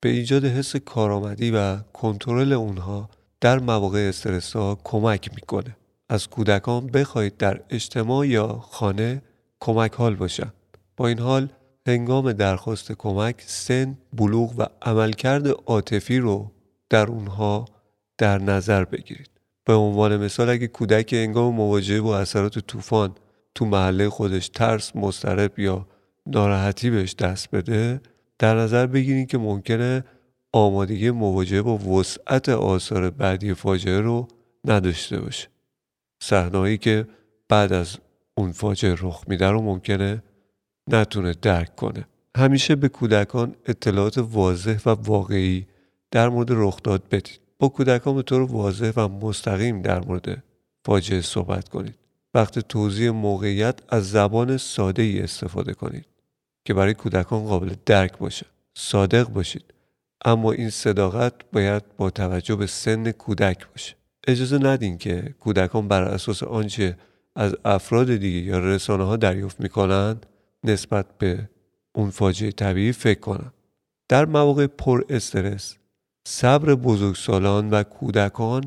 به 0.00 0.08
ایجاد 0.08 0.44
حس 0.44 0.76
کارآمدی 0.76 1.50
و 1.50 1.76
کنترل 1.76 2.52
اونها 2.52 3.10
در 3.40 3.58
مواقع 3.58 3.98
استرس 4.08 4.56
ها 4.56 4.78
کمک 4.84 5.34
می‌کنه. 5.34 5.76
از 6.08 6.28
کودکان 6.28 6.86
بخواید 6.86 7.36
در 7.36 7.60
اجتماع 7.70 8.28
یا 8.28 8.48
خانه 8.48 9.22
کمک 9.60 9.94
حال 9.94 10.14
باشن. 10.14 10.52
با 10.96 11.08
این 11.08 11.18
حال 11.18 11.48
هنگام 11.86 12.32
درخواست 12.32 12.92
کمک 12.92 13.42
سن، 13.46 13.98
بلوغ 14.12 14.54
و 14.58 14.66
عملکرد 14.82 15.48
عاطفی 15.48 16.18
رو 16.18 16.50
در 16.90 17.06
اونها 17.06 17.64
در 18.18 18.38
نظر 18.38 18.84
بگیرید. 18.84 19.30
به 19.64 19.74
عنوان 19.74 20.16
مثال 20.16 20.48
اگه 20.48 20.66
کودک 20.66 21.12
هنگام 21.12 21.54
مواجهه 21.54 22.00
با 22.00 22.18
اثرات 22.18 22.58
طوفان 22.58 23.14
تو 23.54 23.66
محله 23.66 24.08
خودش 24.08 24.48
ترس، 24.48 24.96
مضطرب 24.96 25.58
یا 25.58 25.86
ناراحتی 26.26 26.90
بهش 26.90 27.14
دست 27.14 27.50
بده 27.50 28.00
در 28.38 28.54
نظر 28.54 28.86
بگیرید 28.86 29.28
که 29.28 29.38
ممکنه 29.38 30.04
آمادگی 30.52 31.10
مواجهه 31.10 31.62
با 31.62 31.78
وسعت 31.78 32.48
آثار 32.48 33.10
بعدی 33.10 33.54
فاجعه 33.54 34.00
رو 34.00 34.28
نداشته 34.64 35.20
باشه 35.20 35.48
صحنه‌ای 36.22 36.78
که 36.78 37.06
بعد 37.48 37.72
از 37.72 37.96
اون 38.34 38.52
فاجعه 38.52 38.96
رخ 39.00 39.24
میده 39.28 39.50
رو 39.50 39.62
ممکنه 39.62 40.22
نتونه 40.94 41.34
درک 41.42 41.76
کنه. 41.76 42.06
همیشه 42.36 42.76
به 42.76 42.88
کودکان 42.88 43.54
اطلاعات 43.66 44.18
واضح 44.18 44.78
و 44.86 44.90
واقعی 44.90 45.66
در 46.10 46.28
مورد 46.28 46.48
رخداد 46.50 47.02
بدید. 47.10 47.40
با 47.58 47.68
کودکان 47.68 48.14
به 48.14 48.22
طور 48.22 48.42
واضح 48.42 48.92
و 48.96 49.08
مستقیم 49.08 49.82
در 49.82 50.04
مورد 50.04 50.42
فاجعه 50.84 51.20
صحبت 51.20 51.68
کنید. 51.68 51.94
وقت 52.34 52.58
توضیح 52.58 53.10
موقعیت 53.10 53.78
از 53.88 54.10
زبان 54.10 54.56
ساده 54.56 55.02
ای 55.02 55.20
استفاده 55.20 55.74
کنید 55.74 56.06
که 56.64 56.74
برای 56.74 56.94
کودکان 56.94 57.44
قابل 57.44 57.74
درک 57.86 58.18
باشه. 58.18 58.46
صادق 58.74 59.28
باشید. 59.28 59.64
اما 60.24 60.52
این 60.52 60.70
صداقت 60.70 61.34
باید 61.52 61.82
با 61.96 62.10
توجه 62.10 62.56
به 62.56 62.66
سن 62.66 63.10
کودک 63.10 63.66
باشه. 63.68 63.94
اجازه 64.26 64.58
ندین 64.58 64.98
که 64.98 65.34
کودکان 65.40 65.88
بر 65.88 66.02
اساس 66.02 66.42
آنچه 66.42 66.96
از 67.36 67.56
افراد 67.64 68.16
دیگه 68.16 68.38
یا 68.38 68.58
رسانه 68.58 69.04
ها 69.04 69.16
دریافت 69.16 69.60
می‌کنن 69.60 70.16
نسبت 70.64 71.18
به 71.18 71.48
اون 71.92 72.10
فاجعه 72.10 72.50
طبیعی 72.50 72.92
فکر 72.92 73.20
کنن 73.20 73.52
در 74.08 74.24
مواقع 74.24 74.66
پر 74.66 75.04
استرس 75.08 75.76
صبر 76.26 76.74
بزرگسالان 76.74 77.70
و 77.70 77.82
کودکان 77.82 78.64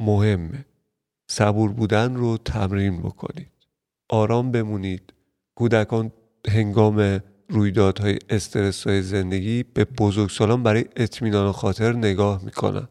مهمه. 0.00 0.64
صبور 1.30 1.72
بودن 1.72 2.14
رو 2.14 2.36
تمرین 2.36 3.02
بکنید. 3.02 3.52
آرام 4.08 4.50
بمونید. 4.50 5.12
کودکان 5.54 6.12
هنگام 6.48 7.20
رویدادهای 7.48 8.18
استرس 8.30 8.86
های 8.86 9.02
زندگی 9.02 9.62
به 9.62 9.84
بزرگسالان 9.84 10.62
برای 10.62 10.84
اطمینان 10.96 11.52
خاطر 11.52 11.92
نگاه 11.92 12.44
می‌کنن. 12.44 12.88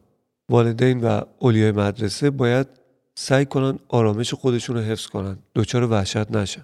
والدین 0.49 1.01
و 1.01 1.21
اولیای 1.39 1.71
مدرسه 1.71 2.29
باید 2.29 2.67
سعی 3.15 3.45
کنن 3.45 3.79
آرامش 3.87 4.33
خودشون 4.33 4.75
رو 4.75 4.81
حفظ 4.81 5.07
کنن. 5.07 5.37
دچار 5.55 5.91
وحشت 5.91 6.31
نشن. 6.31 6.61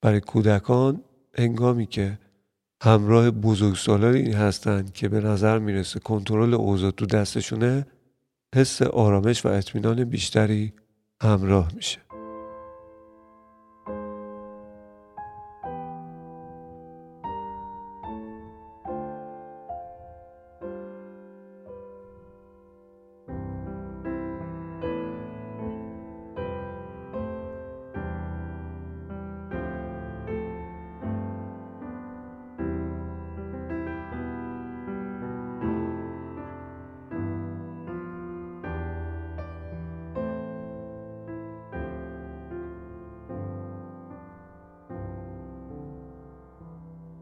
برای 0.00 0.20
کودکان 0.20 1.02
هنگامی 1.38 1.86
که 1.86 2.18
همراه 2.82 3.30
بزرگسالانی 3.30 4.32
هستند 4.32 4.92
که 4.92 5.08
به 5.08 5.20
نظر 5.20 5.58
می‌رسه 5.58 6.00
کنترل 6.00 6.54
اوضاع 6.54 6.90
تو 6.90 7.06
دستشونه 7.06 7.86
حس 8.54 8.82
آرامش 8.82 9.46
و 9.46 9.48
اطمینان 9.48 10.04
بیشتری 10.04 10.72
همراه 11.22 11.72
میشه. 11.74 11.98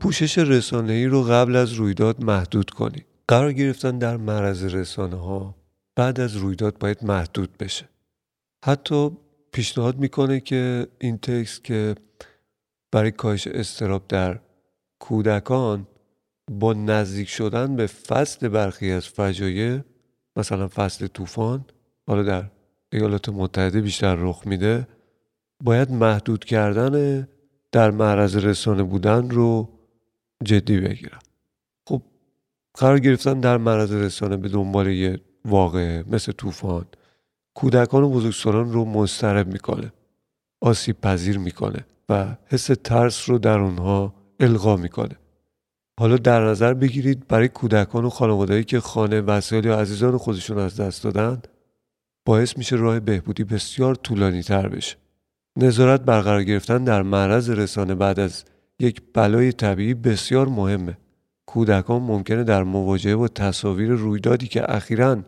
پوشش 0.05 0.39
رسانه 0.39 0.93
ای 0.93 1.07
رو 1.07 1.23
قبل 1.23 1.57
از 1.57 1.73
رویداد 1.73 2.25
محدود 2.25 2.71
کنید. 2.71 3.07
قرار 3.29 3.53
گرفتن 3.53 3.99
در 3.99 4.17
معرض 4.17 4.65
رسانه 4.65 5.17
ها 5.17 5.55
بعد 5.97 6.21
از 6.21 6.37
رویداد 6.37 6.79
باید 6.79 7.05
محدود 7.05 7.59
بشه. 7.59 7.89
حتی 8.65 9.11
پیشنهاد 9.53 9.99
می‌کنه 9.99 10.40
که 10.40 10.87
این 10.99 11.19
تکست 11.19 11.64
که 11.64 11.95
برای 12.93 13.11
کاهش 13.11 13.47
استراب 13.47 14.05
در 14.09 14.40
کودکان 14.99 15.87
با 16.51 16.73
نزدیک 16.73 17.29
شدن 17.29 17.77
به 17.77 17.87
فصل 17.87 18.49
برخی 18.49 18.90
از 18.90 19.09
فجایع 19.09 19.81
مثلا 20.37 20.69
فصل 20.69 21.07
طوفان 21.07 21.64
حالا 22.07 22.23
در 22.23 22.45
ایالات 22.93 23.29
متحده 23.29 23.81
بیشتر 23.81 24.14
رخ 24.14 24.43
میده 24.47 24.88
باید 25.62 25.90
محدود 25.90 26.45
کردن 26.45 27.29
در 27.73 27.90
معرض 27.90 28.37
رسانه 28.37 28.83
بودن 28.83 29.31
رو 29.31 29.74
جدی 30.44 30.81
بگیرن 30.81 31.18
خب 31.88 32.03
قرار 32.75 32.99
گرفتن 32.99 33.40
در 33.40 33.57
معرض 33.57 33.92
رسانه 33.92 34.37
به 34.37 34.49
دنبال 34.49 34.88
یه 34.88 35.20
واقعه 35.44 36.05
مثل 36.07 36.33
طوفان 36.33 36.87
کودکان 37.55 38.03
و 38.03 38.11
بزرگسالان 38.11 38.73
رو 38.73 38.85
مضطرب 38.85 39.53
می‌کنه 39.53 39.92
آسیب 40.61 41.01
پذیر 41.01 41.38
می‌کنه 41.38 41.87
و 42.09 42.37
حس 42.47 42.66
ترس 42.85 43.29
رو 43.29 43.38
در 43.38 43.59
اونها 43.59 44.14
القا 44.40 44.77
می‌کنه. 44.77 45.16
حالا 46.01 46.16
در 46.16 46.44
نظر 46.44 46.75
بگیرید 46.75 47.29
برای 47.29 47.49
کودکان 47.49 48.05
و 48.05 48.11
خانوادهایی 48.11 48.64
که 48.64 48.81
خانه 48.81 49.20
وسایل 49.20 49.64
یا 49.64 49.81
عزیزان 49.81 50.16
خودشون 50.16 50.59
از 50.59 50.77
دست 50.77 51.05
دادن 51.05 51.42
باعث 52.27 52.59
میشه 52.59 52.77
راه 52.77 53.01
بهبودی 53.01 53.44
بسیار 53.44 53.94
طولانی 53.94 54.42
تر 54.42 54.68
بشه. 54.68 54.97
نظارت 55.59 56.01
برقرار 56.01 56.44
گرفتن 56.44 56.85
در 56.85 57.03
معرض 57.03 57.51
رسانه 57.51 57.94
بعد 57.94 58.20
از 58.20 58.44
یک 58.81 59.03
بلای 59.15 59.53
طبیعی 59.53 59.95
بسیار 59.95 60.49
مهمه 60.49 60.99
کودکان 61.47 62.03
ممکنه 62.03 62.45
در 62.45 62.63
مواجهه 62.63 63.17
با 63.17 63.29
تصاویر 63.29 63.89
رویدادی 63.89 64.47
که 64.47 64.75
اخیرا 64.75 65.23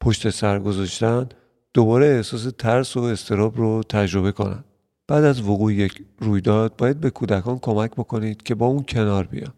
پشت 0.00 0.30
سر 0.30 0.58
گذاشتن 0.58 1.28
دوباره 1.74 2.06
احساس 2.06 2.48
ترس 2.58 2.96
و 2.96 3.00
استراب 3.00 3.56
رو 3.56 3.82
تجربه 3.82 4.32
کنند. 4.32 4.64
بعد 5.08 5.24
از 5.24 5.40
وقوع 5.40 5.74
یک 5.74 6.04
رویداد 6.18 6.76
باید 6.76 7.00
به 7.00 7.10
کودکان 7.10 7.58
کمک 7.58 7.90
بکنید 7.90 8.42
که 8.42 8.54
با 8.54 8.66
اون 8.66 8.82
کنار 8.88 9.26
بیان. 9.26 9.54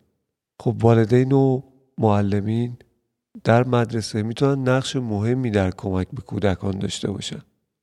خب 0.61 0.77
والدین 0.81 1.33
و 1.33 1.63
معلمین 1.99 2.77
در 3.45 3.65
مدرسه 3.65 4.23
می‌تونن 4.23 4.69
نقش 4.69 4.97
مهمی 4.97 5.51
در 5.51 5.71
کمک 5.71 6.09
به 6.13 6.23
کودکان 6.23 6.79
داشته 6.79 7.11
باشن. 7.11 7.43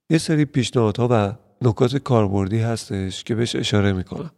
یه 0.10 0.18
سری 0.18 0.46
پیشنهادها 0.46 1.08
و 1.12 1.34
نکات 1.68 1.98
کاربردی 1.98 2.60
هستش 2.60 3.24
که 3.24 3.36
بهش 3.36 3.56
اشاره 3.56 3.94
می‌کنم. 3.94 4.32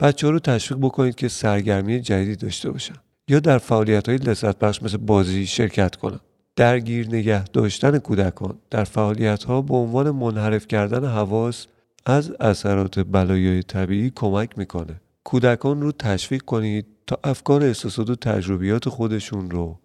بچه 0.00 0.26
ها 0.26 0.30
رو 0.32 0.38
تشویق 0.38 0.80
بکنید 0.80 1.14
که 1.14 1.28
سرگرمی 1.28 2.00
جدیدی 2.00 2.36
داشته 2.36 2.70
باشن. 2.70 2.94
یا 3.28 3.40
در 3.40 3.58
فعالیت 3.58 4.08
های 4.08 4.18
لذت 4.18 4.58
بخش 4.58 4.82
مثل 4.82 4.96
بازی 4.96 5.46
شرکت 5.46 5.96
کنن. 5.96 6.20
درگیر 6.56 7.06
نگه 7.06 7.44
داشتن 7.44 7.98
کودکان 7.98 8.58
در 8.70 8.84
فعالیت 8.84 9.44
ها 9.44 9.62
به 9.62 9.74
عنوان 9.74 10.10
منحرف 10.10 10.66
کردن 10.66 11.04
حواس 11.04 11.66
از 12.06 12.32
اثرات 12.40 13.00
بلایای 13.00 13.62
طبیعی 13.62 14.12
کمک 14.14 14.58
می‌کنه. 14.58 15.00
کودکان 15.24 15.82
رو 15.82 15.92
تشویق 15.92 16.42
کنید 16.42 16.86
تا 17.06 17.18
افکار 17.24 17.62
احساسات 17.62 18.10
و 18.10 18.14
تجربیات 18.14 18.88
خودشون 18.88 19.50
رو 19.50 19.78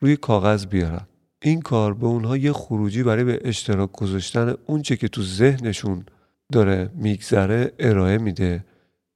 روی 0.00 0.16
کاغذ 0.16 0.66
بیارن. 0.66 1.06
این 1.42 1.60
کار 1.60 1.94
به 1.94 2.06
اونها 2.06 2.36
یه 2.36 2.52
خروجی 2.52 3.02
برای 3.02 3.24
به 3.24 3.40
اشتراک 3.44 3.92
گذاشتن 3.92 4.54
اونچه 4.66 4.96
که 4.96 5.08
تو 5.08 5.22
ذهنشون 5.22 6.06
داره 6.52 6.90
میگذره 6.94 7.72
ارائه 7.78 8.18
میده. 8.18 8.64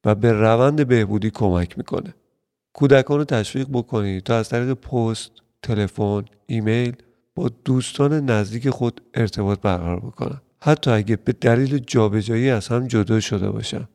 و 0.05 0.15
به 0.15 0.33
روند 0.33 0.89
بهبودی 0.89 1.31
کمک 1.31 1.79
می‌کنه. 1.79 2.15
کودکان 2.73 3.19
رو 3.19 3.25
تشویق 3.25 3.69
بکنید 3.73 4.23
تا 4.23 4.37
از 4.37 4.49
طریق 4.49 4.73
پست 4.73 5.31
تلفن 5.63 6.25
ایمیل 6.47 6.97
با 7.35 7.51
دوستان 7.65 8.31
نزدیک 8.31 8.71
خود 8.71 9.01
ارتباط 9.15 9.61
برقرار 9.61 10.01
بکنن. 10.01 10.41
حتی 10.63 10.91
اگه 10.91 11.17
به 11.17 11.33
دلیل 11.33 11.79
جابجایی 11.79 12.51
از 12.51 12.69
هم 12.69 12.87
جدا 12.87 13.21
شده 13.21 13.51
باشن. 13.51 13.89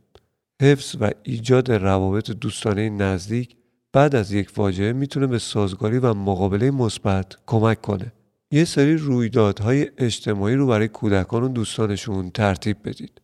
حفظ 0.62 0.96
و 1.02 1.12
ایجاد 1.24 1.72
روابط 1.72 2.32
دوستانه 2.32 2.90
نزدیک 2.90 3.56
بعد 3.94 4.16
از 4.16 4.32
یک 4.32 4.50
فاجعه 4.50 4.94
می‌تونه 4.94 5.28
به 5.28 5.40
سازگاری 5.40 5.98
و 5.98 6.14
مقابله 6.14 6.72
مثبت 6.72 7.36
کمک 7.46 7.82
کنه. 7.82 8.12
یه 8.52 8.66
سری 8.66 8.98
رویدادهای 8.98 9.90
اجتماعی 9.98 10.56
رو 10.56 10.68
برای 10.68 10.88
کودکان 10.88 11.44
و 11.44 11.48
دوستانشون 11.48 12.30
ترتیب 12.30 12.78
بدید. 12.86 13.22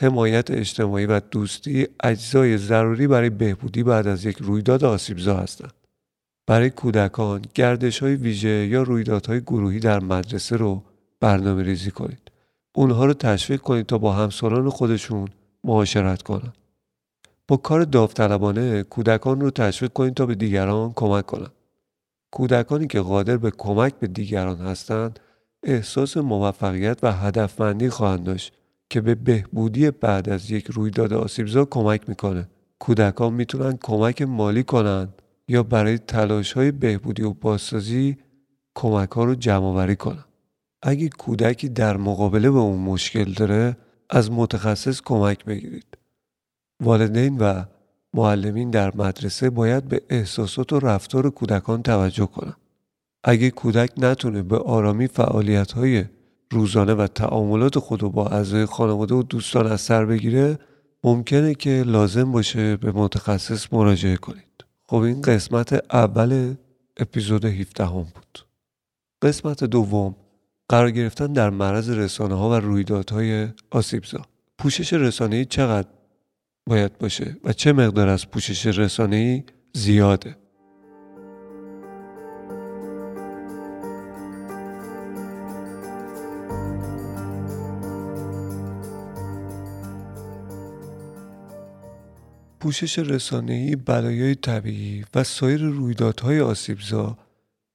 حمایت 0.00 0.50
اجتماعی 0.50 1.06
و 1.06 1.20
دوستی 1.20 1.86
اجزای 2.04 2.58
ضروری 2.58 3.06
برای 3.06 3.30
بهبودی 3.30 3.82
بعد 3.82 4.06
از 4.06 4.24
یک 4.24 4.36
رویداد 4.40 4.84
آسیبزا 4.84 5.36
هستند. 5.36 5.72
برای 6.46 6.70
کودکان 6.70 7.42
گردش 7.54 8.02
های 8.02 8.14
ویژه 8.14 8.48
یا 8.66 8.82
رویدادهای 8.82 9.40
گروهی 9.40 9.80
در 9.80 10.00
مدرسه 10.00 10.56
رو 10.56 10.82
برنامه 11.20 11.62
ریزی 11.62 11.90
کنید. 11.90 12.30
اونها 12.74 13.04
رو 13.04 13.14
تشویق 13.14 13.60
کنید 13.60 13.86
تا 13.86 13.98
با 13.98 14.12
همسالان 14.12 14.68
خودشون 14.68 15.28
معاشرت 15.64 16.22
کنند. 16.22 16.54
با 17.48 17.56
کار 17.56 17.84
داوطلبانه 17.84 18.82
کودکان 18.82 19.40
رو 19.40 19.50
تشویق 19.50 19.92
کنید 19.92 20.14
تا 20.14 20.26
به 20.26 20.34
دیگران 20.34 20.92
کمک 20.92 21.26
کنند. 21.26 21.52
کودکانی 22.30 22.86
که 22.86 23.00
قادر 23.00 23.36
به 23.36 23.50
کمک 23.50 23.94
به 23.94 24.06
دیگران 24.06 24.56
هستند 24.56 25.20
احساس 25.62 26.16
موفقیت 26.16 26.98
و 27.02 27.12
هدفمندی 27.12 27.90
خواهند 27.90 28.24
داشت 28.24 28.52
که 28.90 29.00
به 29.00 29.14
بهبودی 29.14 29.90
بعد 29.90 30.28
از 30.28 30.50
یک 30.50 30.66
رویداد 30.66 31.12
آسیبزا 31.12 31.64
کمک 31.64 32.08
می‌کنه. 32.08 32.48
کودکان 32.78 33.32
می‌تونن 33.32 33.78
کمک 33.82 34.22
مالی 34.22 34.62
کنند 34.62 35.22
یا 35.48 35.62
برای 35.62 35.98
تلاش 35.98 36.52
های 36.52 36.70
بهبودی 36.70 37.22
و 37.22 37.32
بازسازی 37.32 38.16
کمک 38.74 39.10
ها 39.10 39.24
رو 39.24 39.34
جمع 39.34 39.64
آوری 39.64 39.96
کنن. 39.96 40.24
اگه 40.82 41.08
کودکی 41.08 41.68
در 41.68 41.96
مقابله 41.96 42.50
به 42.50 42.58
اون 42.58 42.78
مشکل 42.78 43.32
داره 43.32 43.76
از 44.10 44.30
متخصص 44.30 45.00
کمک 45.04 45.44
بگیرید. 45.44 45.98
والدین 46.80 47.38
و 47.38 47.64
معلمین 48.14 48.70
در 48.70 48.96
مدرسه 48.96 49.50
باید 49.50 49.88
به 49.88 50.02
احساسات 50.10 50.72
و 50.72 50.78
رفتار 50.78 51.30
کودکان 51.30 51.82
توجه 51.82 52.26
کنند. 52.26 52.56
اگه 53.24 53.50
کودک 53.50 53.90
نتونه 53.96 54.42
به 54.42 54.58
آرامی 54.58 55.06
فعالیت 55.06 55.72
های 55.72 56.04
روزانه 56.50 56.94
و 56.94 57.06
تعاملات 57.06 57.78
خود 57.78 58.00
با 58.00 58.26
اعضای 58.26 58.66
خانواده 58.66 59.14
و 59.14 59.22
دوستان 59.22 59.66
از 59.66 59.80
سر 59.80 60.04
بگیره 60.04 60.58
ممکنه 61.04 61.54
که 61.54 61.82
لازم 61.86 62.32
باشه 62.32 62.76
به 62.76 62.92
متخصص 62.92 63.72
مراجعه 63.72 64.16
کنید. 64.16 64.64
خب 64.86 64.96
این 64.96 65.22
قسمت 65.22 65.84
اول 65.94 66.54
اپیزود 66.96 67.44
17 67.44 67.86
هم 67.86 68.02
بود. 68.02 68.46
قسمت 69.22 69.64
دوم 69.64 70.16
قرار 70.68 70.90
گرفتن 70.90 71.32
در 71.32 71.50
معرض 71.50 71.90
رسانه 71.90 72.34
ها 72.34 72.50
و 72.50 72.54
رویدادهای 72.54 73.48
آسیبزا. 73.70 74.22
پوشش 74.58 74.92
رسانه‌ای 74.92 75.44
چقدر 75.44 75.88
باید 76.66 76.98
باشه 76.98 77.36
و 77.44 77.52
چه 77.52 77.72
مقدار 77.72 78.08
از 78.08 78.30
پوشش 78.30 78.66
رسانه‌ای 78.66 79.42
زیاده؟ 79.74 80.36
پوشش 92.60 92.98
رسانه‌ای 92.98 93.76
بلایای 93.76 94.34
طبیعی 94.34 95.04
و 95.14 95.24
سایر 95.24 95.60
رویدادهای 95.60 96.40
آسیبزا 96.40 97.18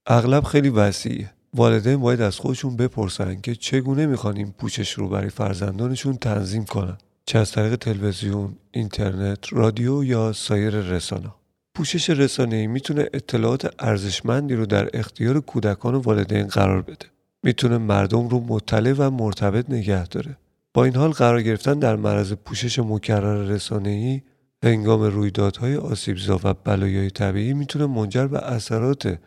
اغلب 0.08 0.44
خیلی 0.44 0.70
وسیعه 0.70 1.32
والدین 1.54 1.98
باید 1.98 2.22
از 2.22 2.38
خودشون 2.38 2.78
بپرسن 2.78 3.42
که 3.42 3.56
چگونه 3.56 4.06
می‌خوان 4.06 4.38
این 4.38 4.52
پوشش 4.52 4.92
رو 4.92 5.10
برای 5.10 5.30
فرزندانشون 5.30 6.18
تنظیم 6.18 6.66
کنن 6.66 6.98
چه 7.26 7.40
از 7.40 7.52
طریق 7.52 7.76
تلویزیون، 7.76 8.56
اینترنت، 8.72 9.40
رادیو 9.52 10.04
یا 10.04 10.34
سایر 10.34 10.74
رسانه 10.74 11.30
پوشش 11.76 12.10
رسانه 12.10 12.56
ای 12.56 12.68
می‌تونه 12.68 13.10
اطلاعات 13.14 13.74
ارزشمندی 13.80 14.56
رو 14.56 14.66
در 14.66 14.90
اختیار 14.94 15.40
کودکان 15.40 15.96
و 15.96 16.00
والدین 16.00 16.48
قرار 16.48 16.82
بده. 16.82 17.06
می‌تونه 17.44 17.78
مردم 17.78 18.28
رو 18.28 18.40
مطلع 18.40 18.94
و 18.98 19.10
مرتبط 19.10 19.70
نگه 19.70 20.08
داره. 20.08 20.38
با 20.74 20.84
این 20.84 20.96
حال 20.96 21.12
قرار 21.12 21.42
گرفتن 21.42 21.80
در 21.80 21.96
معرض 21.96 22.34
پوشش 22.34 22.80
مکرر 22.80 23.44
رسانه 23.44 23.90
ای 23.90 24.22
هنگام 24.64 25.02
رویدادهای 25.04 25.76
آسیبزا 25.76 26.40
و 26.44 26.54
بلایای 26.54 27.10
طبیعی 27.10 27.54
می‌تونه 27.54 27.86
منجر 27.86 28.28
به 28.28 28.40
اثرات 28.40 29.20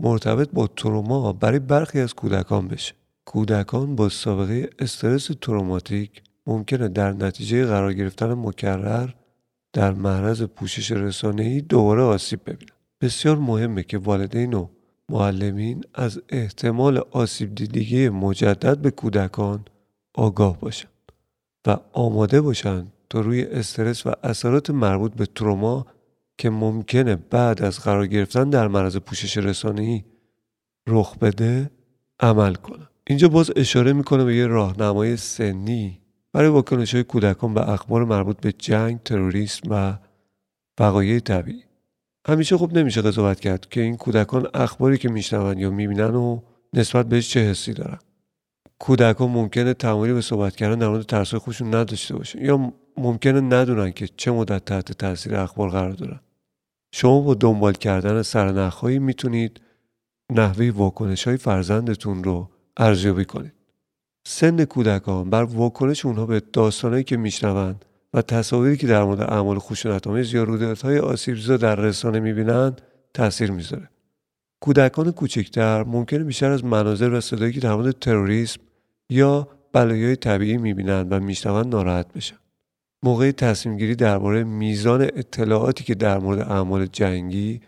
مرتبط 0.00 0.50
با 0.52 0.66
تروما 0.66 1.32
برای 1.32 1.58
برخی 1.58 2.00
از 2.00 2.14
کودکان 2.14 2.68
بشه. 2.68 2.94
کودکان 3.24 3.96
با 3.96 4.08
سابقه 4.08 4.70
استرس 4.78 5.30
تروماتیک 5.40 6.22
ممکنه 6.46 6.88
در 6.88 7.12
نتیجه 7.12 7.66
قرار 7.66 7.92
گرفتن 7.92 8.32
مکرر 8.32 9.08
در 9.72 9.92
معرض 9.92 10.42
پوشش 10.42 10.92
رسانه‌ای 10.92 11.60
دوباره 11.60 12.02
آسیب 12.02 12.40
ببینن. 12.46 12.72
بسیار 13.00 13.36
مهمه 13.36 13.82
که 13.82 13.98
والدین 13.98 14.54
و 14.54 14.68
معلمین 15.08 15.84
از 15.94 16.20
احتمال 16.28 16.98
آسیب 17.10 17.54
دیدگی 17.54 18.08
مجدد 18.08 18.78
به 18.78 18.90
کودکان 18.90 19.64
آگاه 20.14 20.60
باشند 20.60 20.92
و 21.66 21.76
آماده 21.92 22.40
باشند 22.40 22.91
تا 23.12 23.20
روی 23.20 23.42
استرس 23.42 24.06
و 24.06 24.12
اثرات 24.22 24.70
مربوط 24.70 25.14
به 25.14 25.26
تروما 25.26 25.86
که 26.38 26.50
ممکنه 26.50 27.16
بعد 27.16 27.62
از 27.62 27.80
قرار 27.80 28.06
گرفتن 28.06 28.50
در 28.50 28.68
معرض 28.68 28.96
پوشش 28.96 29.36
رسانه‌ای 29.36 30.04
رخ 30.88 31.18
بده 31.18 31.70
عمل 32.20 32.54
کنند. 32.54 32.88
اینجا 33.06 33.28
باز 33.28 33.50
اشاره 33.56 33.92
می‌کنه 33.92 34.24
به 34.24 34.36
یه 34.36 34.46
راهنمای 34.46 35.16
سنی 35.16 36.00
برای 36.32 36.48
واکنش 36.48 36.94
های 36.94 37.04
کودکان 37.04 37.54
به 37.54 37.70
اخبار 37.70 38.04
مربوط 38.04 38.40
به 38.40 38.52
جنگ، 38.52 39.02
تروریسم 39.02 39.68
و 39.70 39.98
وقایع 40.80 41.18
طبیعی. 41.18 41.62
همیشه 42.28 42.56
خوب 42.56 42.78
نمیشه 42.78 43.02
قضاوت 43.02 43.40
کرد 43.40 43.68
که 43.68 43.80
این 43.80 43.96
کودکان 43.96 44.48
اخباری 44.54 44.98
که 44.98 45.08
میشنون 45.08 45.58
یا 45.58 45.70
می‌بینن 45.70 46.14
و 46.14 46.40
نسبت 46.72 47.06
بهش 47.06 47.28
چه 47.28 47.40
حسی 47.40 47.72
دارن. 47.72 47.98
کودکان 48.78 49.30
ممکنه 49.30 49.74
تمایلی 49.74 50.14
به 50.14 50.20
صحبت 50.20 50.56
کردن 50.56 50.78
در 50.78 50.88
مورد 50.88 51.06
ترسای 51.06 51.40
خودشون 51.40 51.74
نداشته 51.74 52.16
باشه 52.16 52.44
یا 52.44 52.72
ممکنه 52.96 53.40
ندونن 53.40 53.92
که 53.92 54.08
چه 54.16 54.30
مدت 54.30 54.64
تحت 54.64 54.92
تاثیر 54.92 55.36
اخبار 55.36 55.70
قرار 55.70 55.92
دارن. 55.92 56.20
شما 56.94 57.20
با 57.20 57.34
دنبال 57.34 57.72
کردن 57.72 58.22
سرنخهایی 58.22 58.98
می‌تونید 58.98 59.60
نحوه 60.32 60.70
واکنش 60.70 61.28
های 61.28 61.36
فرزندتون 61.36 62.24
رو 62.24 62.50
ارزیابی 62.76 63.24
کنید. 63.24 63.52
سن 64.26 64.64
کودکان 64.64 65.30
بر 65.30 65.42
واکنش 65.42 66.06
اونها 66.06 66.26
به 66.26 66.42
داستانهایی 66.52 67.04
که 67.04 67.16
میشنوند 67.16 67.84
و 68.14 68.22
تصاویری 68.22 68.76
که 68.76 68.86
در 68.86 69.04
مورد 69.04 69.20
اعمال 69.20 69.58
خشونتآمیز 69.58 70.34
یا 70.34 70.42
رویدادهای 70.42 70.98
آسیبزا 70.98 71.56
در 71.56 71.74
رسانه 71.74 72.20
می‌بینند 72.20 72.80
تاثیر 73.14 73.50
می‌ذاره 73.50 73.88
کودکان 74.60 75.12
کوچکتر 75.12 75.84
ممکنه 75.84 76.24
بیشتر 76.24 76.50
از 76.50 76.64
مناظر 76.64 77.10
و 77.10 77.20
صدایی 77.20 77.52
که 77.52 77.60
در 77.60 77.74
مورد 77.74 77.98
تروریسم 77.98 78.60
یا 79.10 79.48
بلایای 79.72 80.16
طبیعی 80.16 80.56
می‌بینند 80.56 81.12
و 81.12 81.20
میشنوند 81.20 81.66
ناراحت 81.66 82.12
بشن 82.12 82.36
موقع 83.02 83.30
تصمیم 83.30 83.76
گیری 83.76 83.94
درباره 83.94 84.44
میزان 84.44 85.02
اطلاعاتی 85.02 85.84
که 85.84 85.94
در 85.94 86.18
مورد 86.18 86.40
اعمال 86.40 86.86
جنگی 86.86 87.60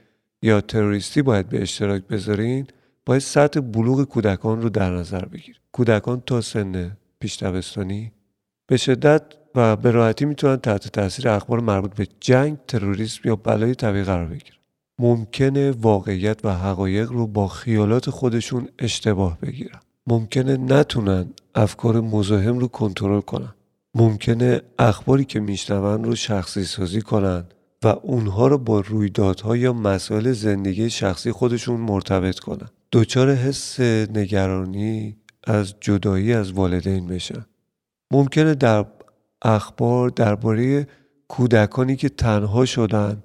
یا 0.42 0.60
تروریستی 0.60 1.22
باید 1.22 1.48
به 1.48 1.62
اشتراک 1.62 2.02
بذارین 2.02 2.66
باید 3.06 3.22
سطح 3.22 3.60
بلوغ 3.60 4.04
کودکان 4.04 4.62
رو 4.62 4.68
در 4.68 4.90
نظر 4.90 5.24
بگیر 5.24 5.60
کودکان 5.72 6.22
تا 6.26 6.40
سن 6.40 6.96
پیش 7.20 7.42
به 8.66 8.76
شدت 8.76 9.22
و 9.54 9.76
به 9.76 9.90
راحتی 9.90 10.24
می‌تونن 10.24 10.56
تحت 10.56 10.88
تاثیر 10.88 11.28
اخبار 11.28 11.60
مربوط 11.60 11.94
به 11.94 12.06
جنگ، 12.20 12.58
تروریسم 12.68 13.20
یا 13.24 13.36
بلای 13.36 13.74
طبیعی 13.74 14.04
قرار 14.04 14.26
بگیرن. 14.26 14.56
ممکنه 14.98 15.70
واقعیت 15.70 16.44
و 16.44 16.54
حقایق 16.54 17.12
رو 17.12 17.26
با 17.26 17.48
خیالات 17.48 18.10
خودشون 18.10 18.68
اشتباه 18.78 19.38
بگیرن. 19.40 19.80
ممکنه 20.06 20.56
نتونن 20.56 21.26
افکار 21.54 22.00
مزاحم 22.00 22.58
رو 22.58 22.68
کنترل 22.68 23.20
کنن. 23.20 23.54
ممکنه 23.94 24.62
اخباری 24.78 25.24
که 25.24 25.40
میشنون 25.40 26.04
رو 26.04 26.14
شخصی 26.14 26.64
سازی 26.64 27.02
کنن 27.02 27.44
و 27.82 27.86
اونها 27.86 28.46
رو 28.46 28.58
با 28.58 28.80
رویدادها 28.80 29.56
یا 29.56 29.72
مسائل 29.72 30.32
زندگی 30.32 30.90
شخصی 30.90 31.32
خودشون 31.32 31.80
مرتبط 31.80 32.38
کنن. 32.38 32.68
دچار 32.92 33.34
حس 33.34 33.80
نگرانی 33.80 35.16
از 35.44 35.74
جدایی 35.80 36.32
از 36.32 36.52
والدین 36.52 37.06
بشن 37.06 37.46
ممکنه 38.10 38.54
در 38.54 38.84
اخبار 39.42 40.08
درباره 40.08 40.86
کودکانی 41.28 41.96
که 41.96 42.08
تنها 42.08 42.64
شدن 42.64 43.22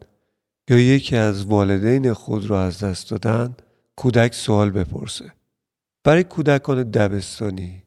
یا 0.69 0.79
یکی 0.79 1.15
از 1.15 1.45
والدین 1.45 2.13
خود 2.13 2.45
را 2.45 2.63
از 2.63 2.83
دست 2.83 3.11
دادن 3.11 3.55
کودک 3.95 4.33
سوال 4.33 4.69
بپرسه 4.71 5.33
برای 6.03 6.23
کودکان 6.23 6.83
دبستانی 6.83 7.83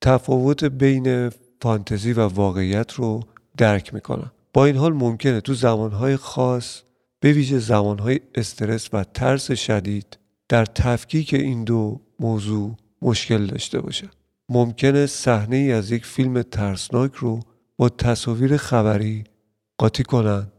تفاوت 0.00 0.64
بین 0.64 1.30
فانتزی 1.62 2.12
و 2.12 2.20
واقعیت 2.20 2.92
رو 2.92 3.20
درک 3.56 3.94
می‌کنن 3.94 4.30
با 4.52 4.64
این 4.64 4.76
حال 4.76 4.92
ممکنه 4.92 5.40
تو 5.40 5.54
زمانهای 5.54 6.16
خاص 6.16 6.82
به 7.20 7.32
ویژه 7.32 7.58
زمانهای 7.58 8.20
استرس 8.34 8.88
و 8.92 9.04
ترس 9.04 9.52
شدید 9.52 10.18
در 10.48 10.64
تفکیک 10.64 11.34
این 11.34 11.64
دو 11.64 12.00
موضوع 12.20 12.76
مشکل 13.02 13.46
داشته 13.46 13.80
باشه. 13.80 14.10
ممکنه 14.48 15.06
صحنه 15.06 15.56
ای 15.56 15.72
از 15.72 15.90
یک 15.90 16.06
فیلم 16.06 16.42
ترسناک 16.42 17.14
رو 17.14 17.40
با 17.76 17.88
تصاویر 17.88 18.56
خبری 18.56 19.24
قاطی 19.78 20.02
کنند 20.02 20.52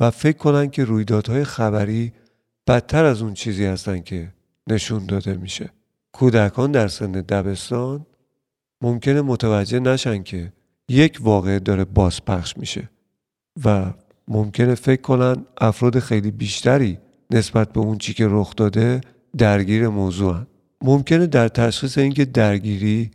و 0.00 0.10
فکر 0.10 0.36
کنند 0.36 0.70
که 0.70 0.84
رویدادهای 0.84 1.44
خبری 1.44 2.12
بدتر 2.66 3.04
از 3.04 3.22
اون 3.22 3.34
چیزی 3.34 3.64
هستن 3.64 4.00
که 4.00 4.32
نشون 4.66 5.06
داده 5.06 5.34
میشه. 5.36 5.70
کودکان 6.12 6.72
در 6.72 6.88
سن 6.88 7.12
دبستان 7.12 8.06
ممکنه 8.82 9.22
متوجه 9.22 9.80
نشن 9.80 10.22
که 10.22 10.52
یک 10.88 11.18
واقعه 11.20 11.58
داره 11.58 11.84
بازپخش 11.84 12.56
میشه 12.56 12.90
و 13.64 13.92
ممکنه 14.28 14.74
فکر 14.74 15.00
کنن 15.00 15.44
افراد 15.60 15.98
خیلی 15.98 16.30
بیشتری 16.30 16.98
نسبت 17.30 17.72
به 17.72 17.80
اون 17.80 17.98
چی 17.98 18.14
که 18.14 18.26
رخ 18.30 18.56
داده 18.56 19.00
درگیر 19.38 19.88
موضوعن 19.88 20.46
ممکنه 20.82 21.26
در 21.26 21.48
تشخیص 21.48 21.98
اینکه 21.98 22.24
درگیری 22.24 23.10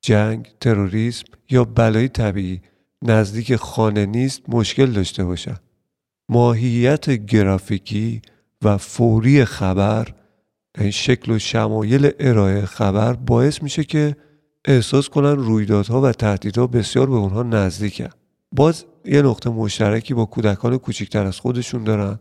جنگ 0.00 0.48
تروریسم 0.60 1.24
یا 1.50 1.64
بلای 1.64 2.08
طبیعی 2.08 2.60
نزدیک 3.02 3.56
خانه 3.56 4.06
نیست 4.06 4.42
مشکل 4.48 4.86
داشته 4.86 5.24
باشند 5.24 5.60
ماهیت 6.28 7.10
گرافیکی 7.10 8.22
و 8.62 8.78
فوری 8.78 9.44
خبر 9.44 10.14
این 10.78 10.90
شکل 10.90 11.32
و 11.32 11.38
شمایل 11.38 12.10
ارائه 12.20 12.66
خبر 12.66 13.12
باعث 13.12 13.62
میشه 13.62 13.84
که 13.84 14.16
احساس 14.68 15.08
کنن 15.08 15.36
رویدادها 15.36 16.00
و 16.00 16.12
تهدیدها 16.12 16.66
بسیار 16.66 17.06
به 17.06 17.16
اونها 17.16 17.42
نزدیکن. 17.42 18.08
باز 18.52 18.84
یه 19.04 19.22
نقطه 19.22 19.50
مشترکی 19.50 20.14
با 20.14 20.24
کودکان 20.24 20.78
کوچکتر 20.78 21.26
از 21.26 21.40
خودشون 21.40 21.84
دارن. 21.84 22.18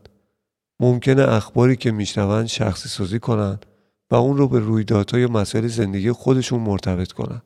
ممکنه 0.79 1.29
اخباری 1.29 1.75
که 1.75 1.91
میشنوند 1.91 2.45
شخصی 2.45 2.89
سازی 2.89 3.19
کنند 3.19 3.65
و 4.11 4.15
اون 4.15 4.37
رو 4.37 4.47
به 4.47 4.59
رویدادهای 4.59 5.25
مسائل 5.25 5.67
زندگی 5.67 6.11
خودشون 6.11 6.59
مرتبط 6.59 7.11
کنن. 7.11 7.41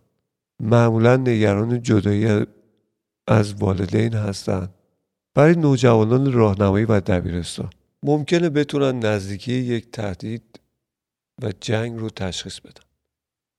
معمولا 0.59 1.17
نگران 1.17 1.81
جدایی 1.81 2.45
از 3.27 3.53
والدین 3.53 4.13
هستند 4.13 4.73
برای 5.35 5.55
نوجوانان 5.55 6.33
راهنمایی 6.33 6.85
و 6.85 6.99
دبیرستان. 6.99 7.69
ممکنه 8.03 8.49
بتونن 8.49 8.99
نزدیکی 8.99 9.53
یک 9.53 9.91
تهدید 9.91 10.59
و 11.43 11.51
جنگ 11.61 11.99
رو 11.99 12.09
تشخیص 12.09 12.59
بدن. 12.59 12.90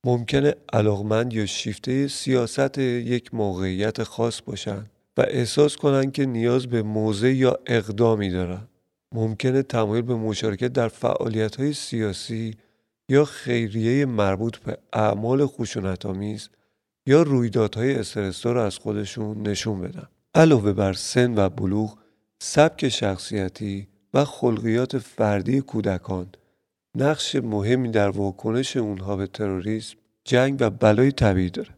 ممکنه 0.06 0.54
علاقمند 0.72 1.32
یا 1.32 1.46
شیفته 1.46 2.08
سیاست 2.08 2.78
یک 2.78 3.34
موقعیت 3.34 4.02
خاص 4.02 4.40
باشن 4.46 4.86
و 5.16 5.24
احساس 5.28 5.76
کنن 5.76 6.10
که 6.10 6.26
نیاز 6.26 6.66
به 6.66 6.82
موضع 6.82 7.28
یا 7.28 7.58
اقدامی 7.66 8.30
دارن. 8.30 8.68
ممکنه 9.12 9.62
تمایل 9.62 10.02
به 10.02 10.14
مشارکت 10.14 10.72
در 10.72 10.88
فعالیت 10.88 11.56
های 11.56 11.72
سیاسی 11.72 12.56
یا 13.08 13.24
خیریه 13.24 14.06
مربوط 14.06 14.56
به 14.56 14.78
اعمال 14.92 15.46
خشونتآمیز 15.46 16.48
یا 17.06 17.22
رویدادهای 17.22 17.94
استرسدار 17.94 18.58
از 18.58 18.78
خودشون 18.78 19.48
نشون 19.48 19.80
بدن. 19.80 20.08
علاوه 20.34 20.72
بر 20.72 20.92
سن 20.92 21.38
و 21.38 21.48
بلوغ 21.48 21.98
سبک 22.38 22.88
شخصیتی 22.88 23.88
و 24.14 24.24
خلقیات 24.24 24.98
فردی 24.98 25.60
کودکان 25.60 26.26
نقش 26.96 27.36
مهمی 27.36 27.90
در 27.90 28.08
واکنش 28.08 28.76
اونها 28.76 29.16
به 29.16 29.26
تروریسم 29.26 29.96
جنگ 30.24 30.56
و 30.60 30.70
بلای 30.70 31.12
طبیعی 31.12 31.50
داره. 31.50 31.70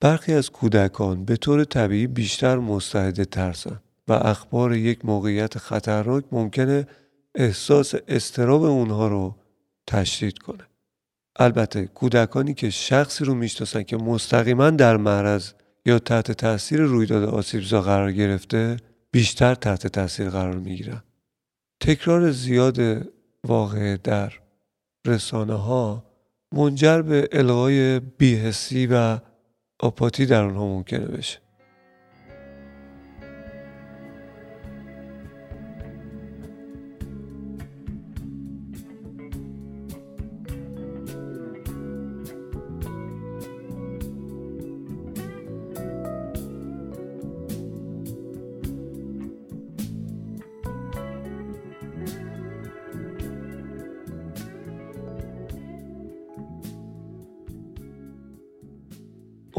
برخی 0.00 0.32
از 0.32 0.50
کودکان 0.50 1.24
به 1.24 1.36
طور 1.36 1.64
طبیعی 1.64 2.06
بیشتر 2.06 2.56
مستعد 2.58 3.24
ترسن 3.24 3.80
و 4.08 4.12
اخبار 4.12 4.76
یک 4.76 5.04
موقعیت 5.04 5.58
خطرناک 5.58 6.24
ممکنه 6.32 6.86
احساس 7.34 7.94
استراب 8.08 8.62
اونها 8.62 9.08
رو 9.08 9.36
تشدید 9.86 10.38
کنه. 10.38 10.66
البته 11.36 11.86
کودکانی 11.86 12.54
که 12.54 12.70
شخصی 12.70 13.24
رو 13.24 13.34
می‌شناسن 13.34 13.82
که 13.82 13.96
مستقیما 13.96 14.70
در 14.70 14.96
معرض 14.96 15.52
یا 15.86 15.98
تحت 15.98 16.32
تاثیر 16.32 16.80
رویداد 16.80 17.24
آسیبزا 17.24 17.80
قرار 17.80 18.12
گرفته 18.12 18.76
بیشتر 19.10 19.54
تحت 19.54 19.86
تاثیر 19.86 20.30
قرار 20.30 20.56
می‌گیرن. 20.56 21.02
تکرار 21.80 22.30
زیاد 22.30 23.08
واقع 23.44 23.96
در 23.96 24.32
رسانه 25.06 25.54
ها 25.54 26.04
منجر 26.52 27.02
به 27.02 27.28
الغای 27.32 28.00
بیهسی 28.00 28.86
و 28.86 29.18
آپاتی 29.80 30.26
در 30.26 30.44
آنها 30.44 30.66
ممکنه 30.66 31.06
بشه. 31.06 31.38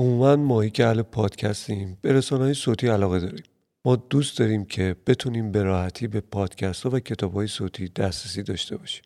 عموم 0.02 0.36
ماهایی 0.36 0.70
که 0.70 0.86
اهل 0.86 1.02
پادکستیم 1.02 1.98
به 2.02 2.14
رسانه 2.14 2.44
های 2.44 2.54
صوتی 2.54 2.88
علاقه 2.88 3.20
داریم. 3.20 3.44
ما 3.86 3.96
دوست 3.96 4.40
داریم 4.40 4.66
که 4.66 4.96
بتونیم 5.08 5.52
به 5.52 5.64
راحتی 5.64 6.08
به 6.08 6.22
پادکست 6.22 6.84
ها 6.84 6.90
و 6.90 7.00
کتاب 7.00 7.34
های 7.34 7.48
صوتی 7.48 7.88
دسترسی 7.88 8.44
داشته 8.44 8.78
باشیم. 8.78 9.04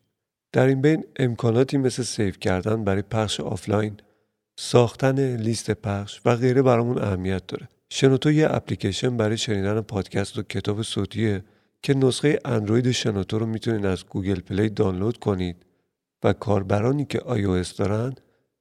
در 0.52 0.66
این 0.66 0.82
بین 0.82 1.04
امکاناتی 1.16 1.78
مثل 1.78 2.04
save 2.04 2.40
کردن 2.40 2.84
برای 2.84 3.02
پخش 3.02 3.40
آفلاین 3.40 3.98
ساختن 4.60 5.36
لیست 5.36 5.72
پخش 5.72 6.22
و 6.26 6.36
غیره 6.36 6.62
برامون 6.62 6.98
اهمیت 6.98 7.48
داره. 7.48 7.70
شنوتو 7.90 8.32
یه 8.32 8.48
اپلیکیشن 8.52 9.18
برای 9.18 9.38
شنیدن 9.38 9.82
پادکست 9.82 10.38
و 10.38 10.44
کتاب 10.44 10.82
صوتیه 10.82 11.44
که 11.82 11.94
نسخه 11.94 12.40
اندروید 12.46 12.92
شنوتو 12.92 13.40
رو 13.40 13.46
می‌تونید 13.46 13.86
از 13.86 14.06
گوگل 14.06 14.40
پلی 14.40 14.70
دانلود 14.70 15.18
کنید 15.18 15.56
و 16.24 16.34
کاربرانی 16.34 17.06
که 17.06 17.20
iOS 17.20 17.76
دارن 17.78 18.16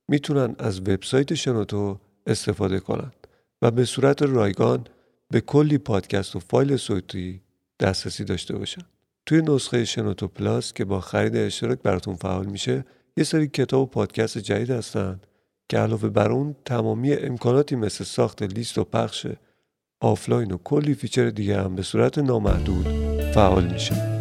می‌تونن 0.09 0.57
از 0.59 0.81
وبسایت 0.81 1.35
شنوتو 1.35 2.01
استفاده 2.27 2.81
کنند 2.81 3.27
و 3.63 3.71
به 3.71 3.85
صورت 3.85 4.23
رایگان 4.23 4.87
به 5.31 5.41
کلی 5.41 5.79
پادکست 5.79 6.37
و 6.37 6.41
فایل 6.41 6.77
صوتی 6.77 7.41
دسترسی 7.81 8.25
داشته 8.25 8.59
باشن. 8.59 8.83
توی 9.27 9.43
نسخه 9.43 9.85
شنوتو 9.85 10.29
پلاس 10.29 10.73
که 10.73 10.85
با 10.85 11.01
خرید 11.01 11.37
اشتراک 11.37 11.79
براتون 11.83 12.15
فعال 12.15 12.47
میشه 12.47 12.85
یه 13.17 13.25
سری 13.25 13.49
کتاب 13.49 13.81
و 13.81 13.87
پادکست 13.87 14.39
جدید 14.39 14.71
هستن 14.71 15.21
که 15.69 15.79
علاوه 15.79 16.09
بر 16.09 16.33
اون 16.33 16.57
تمامی 16.65 17.13
امکاناتی 17.13 17.77
مثل 17.77 18.05
ساخت 18.05 18.43
لیست 18.43 18.79
و 18.79 18.85
پخش 18.85 19.27
آفلاین 20.01 20.53
و 20.53 20.57
کلی 20.57 20.95
feature 20.95 21.31
دیگه 21.31 21.63
هم 21.63 21.75
به 21.75 21.83
صورت 21.83 22.19
نامحدود 22.19 22.87
فعال 23.35 23.73
میشه. 23.73 24.14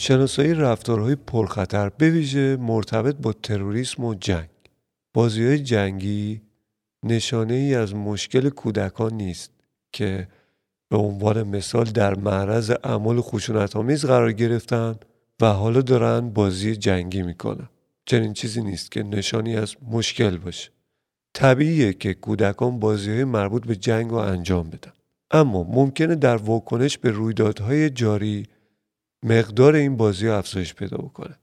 شناسایی 0.00 0.54
رفتارهای 0.54 1.14
پرخطر 1.14 1.88
به 1.88 2.10
ویژه 2.10 2.56
مرتبط 2.56 3.16
با 3.16 3.32
تروریسم 3.32 4.04
و 4.04 4.14
جنگ. 4.14 4.48
بازی 5.14 5.46
های 5.46 5.58
جنگی 5.58 6.42
نشانه 7.04 7.54
ای 7.54 7.74
از 7.74 7.94
مشکل 7.94 8.48
کودکان 8.48 9.14
نیست 9.14 9.50
که 9.92 10.28
به 10.88 10.96
عنوان 10.96 11.42
مثال 11.42 11.84
در 11.84 12.14
معرض 12.14 12.72
اعمال 12.84 13.20
خشونت 13.20 13.76
قرار 13.76 14.32
گرفتن 14.32 14.94
و 15.40 15.46
حالا 15.46 15.80
دارن 15.80 16.30
بازی 16.30 16.76
جنگی 16.76 17.22
می‌کنن. 17.22 17.68
چنین 18.04 18.32
چیزی 18.32 18.62
نیست 18.62 18.90
که 18.90 19.02
نشانی 19.02 19.56
از 19.56 19.76
مشکل 19.90 20.36
باشه. 20.36 20.70
طبیعیه 21.34 21.92
که 21.92 22.14
کودکان 22.14 22.78
بازی 22.78 23.10
های 23.10 23.24
مربوط 23.24 23.66
به 23.66 23.76
جنگ 23.76 24.10
رو 24.10 24.16
انجام 24.16 24.70
بدن. 24.70 24.92
اما 25.30 25.62
ممکنه 25.62 26.14
در 26.14 26.36
واکنش 26.36 26.98
به 26.98 27.10
رویدادهای 27.10 27.90
جاری 27.90 28.46
مقدار 29.22 29.74
این 29.74 29.96
بازی 29.96 30.28
افزایش 30.28 30.74
پیدا 30.74 30.96
بکنه. 30.96 31.36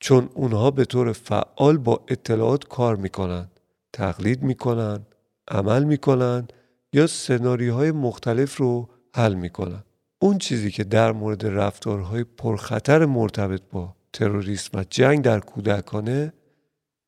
چون 0.00 0.28
اونها 0.34 0.70
به 0.70 0.84
طور 0.84 1.12
فعال 1.12 1.78
با 1.78 2.04
اطلاعات 2.08 2.68
کار 2.68 2.96
می‌کنن 2.96 3.50
تقلید 3.92 4.42
می‌کنن 4.42 5.06
عمل 5.48 5.84
می‌کنن 5.84 6.48
یا 6.92 7.06
سناریوهای 7.06 7.92
مختلف 7.92 8.56
رو 8.56 8.88
حل 9.14 9.34
می‌کنن. 9.34 9.82
اون 10.18 10.38
چیزی 10.38 10.70
که 10.70 10.84
در 10.84 11.12
مورد 11.12 11.46
رفتارهای 11.46 12.24
پرخطر 12.24 13.04
مرتبط 13.04 13.62
با 13.72 13.96
تروریسم 14.12 14.78
و 14.78 14.84
جنگ 14.90 15.22
در 15.22 15.40
کودکانه 15.40 16.32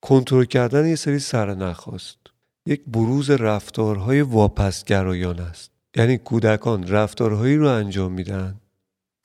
کنترل 0.01 0.45
کردن 0.45 0.87
یه 0.87 0.97
سری 0.97 1.19
سرنخاست 1.19 2.19
یک 2.67 2.83
بروز 2.87 3.31
رفتارهای 3.31 4.21
واپسگرایان 4.21 5.39
است. 5.39 5.71
یعنی 5.97 6.19
کودکان 6.19 6.89
رفتارهایی 6.89 7.57
رو 7.57 7.69
انجام 7.69 8.13
میدن 8.13 8.61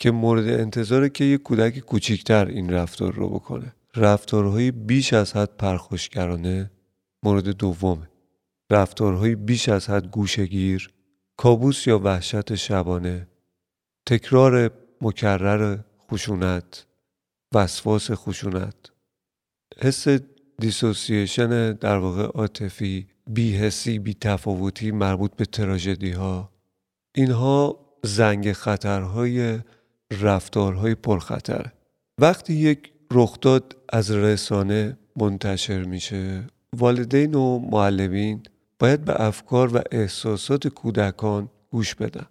که 0.04 0.12
مورد 0.12 0.48
انتظاره 0.48 1.10
که 1.10 1.24
یک 1.24 1.44
کودک 1.44 1.80
کوچیکتر 1.80 2.46
این 2.46 2.70
رفتار 2.70 3.13
رو 3.13 3.30
بکنه. 3.30 3.76
رفتارهای 3.96 4.72
بیش 4.72 5.13
از 5.13 5.34
حد 5.34 5.58
پرخوشگرانه 5.58 6.72
مورد 7.24 7.48
دومه. 7.50 8.10
رفتارهای 8.72 9.36
بیش 9.36 9.70
از 9.70 9.89
حد 9.89 10.08
گوشگیر 10.08 10.89
کابوس 11.38 11.88
یا 11.88 12.00
وحشت 12.00 12.56
شبانه 12.56 13.28
تکرار 14.06 14.72
مکرر 15.02 15.78
خشونت 16.12 16.86
وسواس 17.56 18.12
خشونت. 18.12 18.92
حس 19.78 20.08
دیسوسییشن 20.60 21.74
در 21.74 21.98
واقع 21.98 22.24
عاطفی 22.24 23.08
بیحسی 23.28 24.00
بی 24.00 24.13
تفاوتی 24.13 24.92
مربوط 24.92 25.36
به 25.36 25.46
تراژدی 25.46 26.12
ها 26.12 26.52
اینها 27.16 27.80
زنگ 28.04 28.54
خطرهای 28.54 29.60
رفتارهای 30.21 30.95
پرخطر. 30.95 31.65
وقتی 32.21 32.54
یک 32.54 32.91
رخداد 33.12 33.76
از 33.89 34.12
رسانه 34.12 34.97
منتشر 35.15 35.84
میشه 35.84 36.43
والدین 36.78 37.36
و 37.36 37.60
معلمین 37.60 38.43
باید 38.80 39.06
به 39.06 39.21
افکار 39.21 39.78
و 39.78 39.82
احساسات 39.91 40.67
کودکان 40.67 41.49
گوش 41.71 41.95
بدن. 41.95 42.26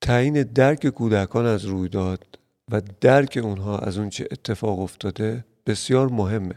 تعیین 0.00 0.42
درک 0.42 0.86
کودکان 0.86 1.46
از 1.46 1.64
رویداد 1.64 2.38
و 2.72 2.82
درک 3.00 3.40
اونها 3.42 3.78
از 3.78 3.98
اون 3.98 4.10
چه 4.10 4.28
اتفاق 4.30 4.80
افتاده 4.80 5.44
بسیار 5.66 6.08
مهمه. 6.08 6.54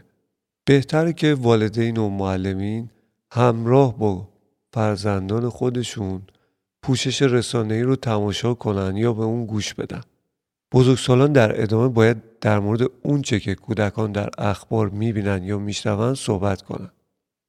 بهتره 0.64 1.12
که 1.12 1.34
والدین 1.34 1.96
و 1.96 2.08
معلمین 2.08 2.90
همراه 3.32 3.98
با 3.98 4.28
فرزندان 4.72 5.48
خودشون 5.48 6.22
پوشش 6.82 7.22
رسانه‌ای 7.22 7.82
رو 7.82 7.96
تماشا 7.96 8.54
کنن 8.54 8.96
یا 8.96 9.12
به 9.12 9.22
اون 9.22 9.46
گوش 9.46 9.74
بدن. 9.74 10.00
بزرگسالان 10.72 11.32
در 11.32 11.62
ادامه 11.62 11.88
باید 11.88 12.22
در 12.40 12.58
مورد 12.58 12.80
اونچه 13.02 13.40
که 13.40 13.54
کودکان 13.54 14.12
در 14.12 14.28
اخبار 14.38 14.88
می‌بینن 14.88 15.42
یا 15.42 15.58
میشنوند 15.58 16.14
صحبت 16.14 16.62
کنند. 16.62 16.92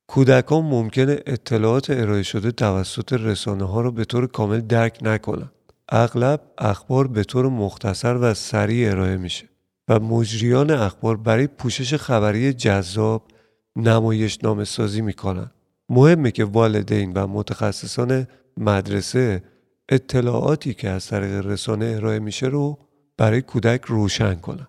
کودکان 0.08 0.66
ممکنه 0.66 1.20
اطلاعات 1.26 1.90
ارائه 1.90 2.24
شده 2.24 2.52
توسط 2.52 3.14
رسانه 3.14 3.64
ها 3.64 3.82
رو 3.82 3.92
به 3.92 4.06
طور 4.06 4.28
کامل 4.28 4.60
درک 4.60 4.98
نکنند. 5.02 5.52
اغلب 5.90 6.42
اخبار 6.58 7.08
به 7.08 7.24
طور 7.24 7.50
مختصر 7.50 8.18
و 8.18 8.34
سریع 8.34 8.92
ارائه 8.92 9.18
میشه 9.18 9.46
و 9.88 10.00
مجریان 10.00 10.72
اخبار 10.72 11.18
برای 11.18 11.48
پوشش 11.48 11.94
خبری 11.94 12.54
جذاب 12.54 13.28
نمایش 13.76 14.44
نام 14.44 14.64
سازی 14.64 15.02
می‌کنن. 15.02 15.52
مهمه 15.90 16.32
که 16.32 16.46
والدین 16.46 17.14
و 17.14 17.28
متخصصان 17.28 18.28
مدرسه 18.58 19.44
اطلاعاتی 19.90 20.74
که 20.74 20.90
از 20.90 21.08
طریق 21.08 21.46
رسانه 21.46 21.86
ارائه 21.86 22.20
میشه 22.20 22.48
رو 22.48 22.78
برای 23.18 23.42
کودک 23.42 23.82
روشن 23.86 24.36
کنن. 24.36 24.68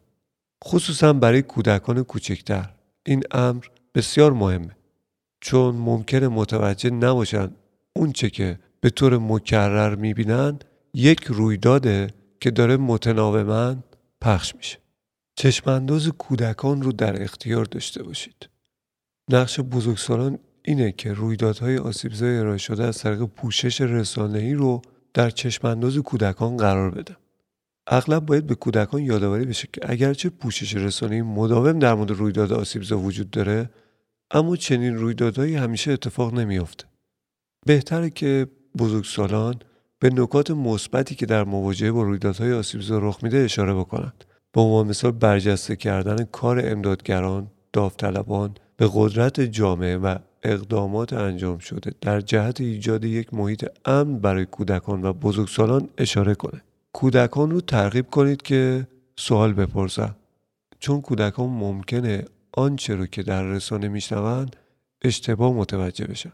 خصوصا 0.64 1.12
برای 1.12 1.42
کودکان 1.42 2.02
کوچکتر. 2.02 2.70
این 3.06 3.22
امر 3.30 3.64
بسیار 3.94 4.32
مهمه. 4.32 4.76
چون 5.40 5.74
ممکنه 5.74 6.28
متوجه 6.28 6.90
نباشن 6.90 7.50
اونچه 7.96 8.30
که 8.30 8.58
به 8.80 8.90
طور 8.90 9.18
مکرر 9.18 9.94
می‌بینن 9.94 10.58
یک 10.94 11.24
رویداده 11.24 12.10
که 12.40 12.50
داره 12.50 12.76
متناوبا 12.76 13.76
پخش 14.20 14.54
میشه. 14.56 14.78
چشمانداز 15.36 16.08
کودکان 16.08 16.82
رو 16.82 16.92
در 16.92 17.22
اختیار 17.22 17.64
داشته 17.64 18.02
باشید. 18.02 18.48
نقش 19.30 19.60
بزرگسالان 19.60 20.38
اینه 20.64 20.92
که 20.92 21.12
رویدادهای 21.12 21.78
آسیبزای 21.78 22.38
ارائه 22.38 22.58
شده 22.58 22.84
از 22.84 22.98
طریق 22.98 23.24
پوشش 23.24 23.80
رسانه‌ای 23.80 24.54
رو 24.54 24.82
در 25.14 25.30
چشمانداز 25.30 25.98
کودکان 25.98 26.56
قرار 26.56 26.90
بدن. 26.90 27.16
اغلب 27.86 28.26
باید 28.26 28.46
به 28.46 28.54
کودکان 28.54 29.02
یادآوری 29.02 29.44
بشه 29.44 29.68
که 29.72 29.80
اگرچه 29.84 30.28
پوشش 30.28 30.74
رسانه‌ای 30.74 31.22
مداوم 31.22 31.78
در 31.78 31.94
مورد 31.94 32.10
رویداد 32.10 32.52
آسیبزا 32.52 32.98
وجود 32.98 33.30
داره 33.30 33.70
اما 34.30 34.56
چنین 34.56 34.96
رویدادهایی 34.96 35.54
همیشه 35.54 35.92
اتفاق 35.92 36.34
نمیافته. 36.34 36.84
بهتره 37.66 38.10
که 38.10 38.46
بزرگسالان 38.78 39.54
به 39.98 40.10
نکات 40.10 40.50
مثبتی 40.50 41.14
که 41.14 41.26
در 41.26 41.44
مواجهه 41.44 41.92
با 41.92 42.02
رویدادهای 42.02 42.52
آسیبزا 42.52 42.98
رخ 42.98 43.18
میده 43.22 43.38
اشاره 43.38 43.74
بکنند. 43.74 44.24
به 44.52 44.60
عنوان 44.60 44.86
مثال 44.86 45.10
برجسته 45.10 45.76
کردن 45.76 46.24
کار 46.24 46.60
امدادگران، 46.64 47.50
داوطلبان 47.72 48.54
به 48.76 48.90
قدرت 48.94 49.40
جامعه 49.40 49.96
و 49.96 50.16
اقدامات 50.42 51.12
انجام 51.12 51.58
شده 51.58 51.92
در 52.00 52.20
جهت 52.20 52.60
ایجاد 52.60 53.04
یک 53.04 53.34
محیط 53.34 53.68
امن 53.84 54.18
برای 54.18 54.46
کودکان 54.46 55.04
و 55.04 55.12
بزرگسالان 55.12 55.88
اشاره 55.98 56.34
کنه. 56.34 56.62
کودکان 56.94 57.50
رو 57.50 57.60
ترغیب 57.60 58.10
کنید 58.10 58.42
که 58.42 58.86
سوال 59.16 59.52
بپرسن 59.52 60.16
چون 60.78 61.00
کودکان 61.00 61.50
ممکنه 61.50 62.24
آنچه 62.52 62.94
رو 62.94 63.06
که 63.06 63.22
در 63.22 63.42
رسانه 63.42 63.88
میشنوند 63.88 64.56
اشتباه 65.02 65.52
متوجه 65.52 66.06
بشن. 66.06 66.32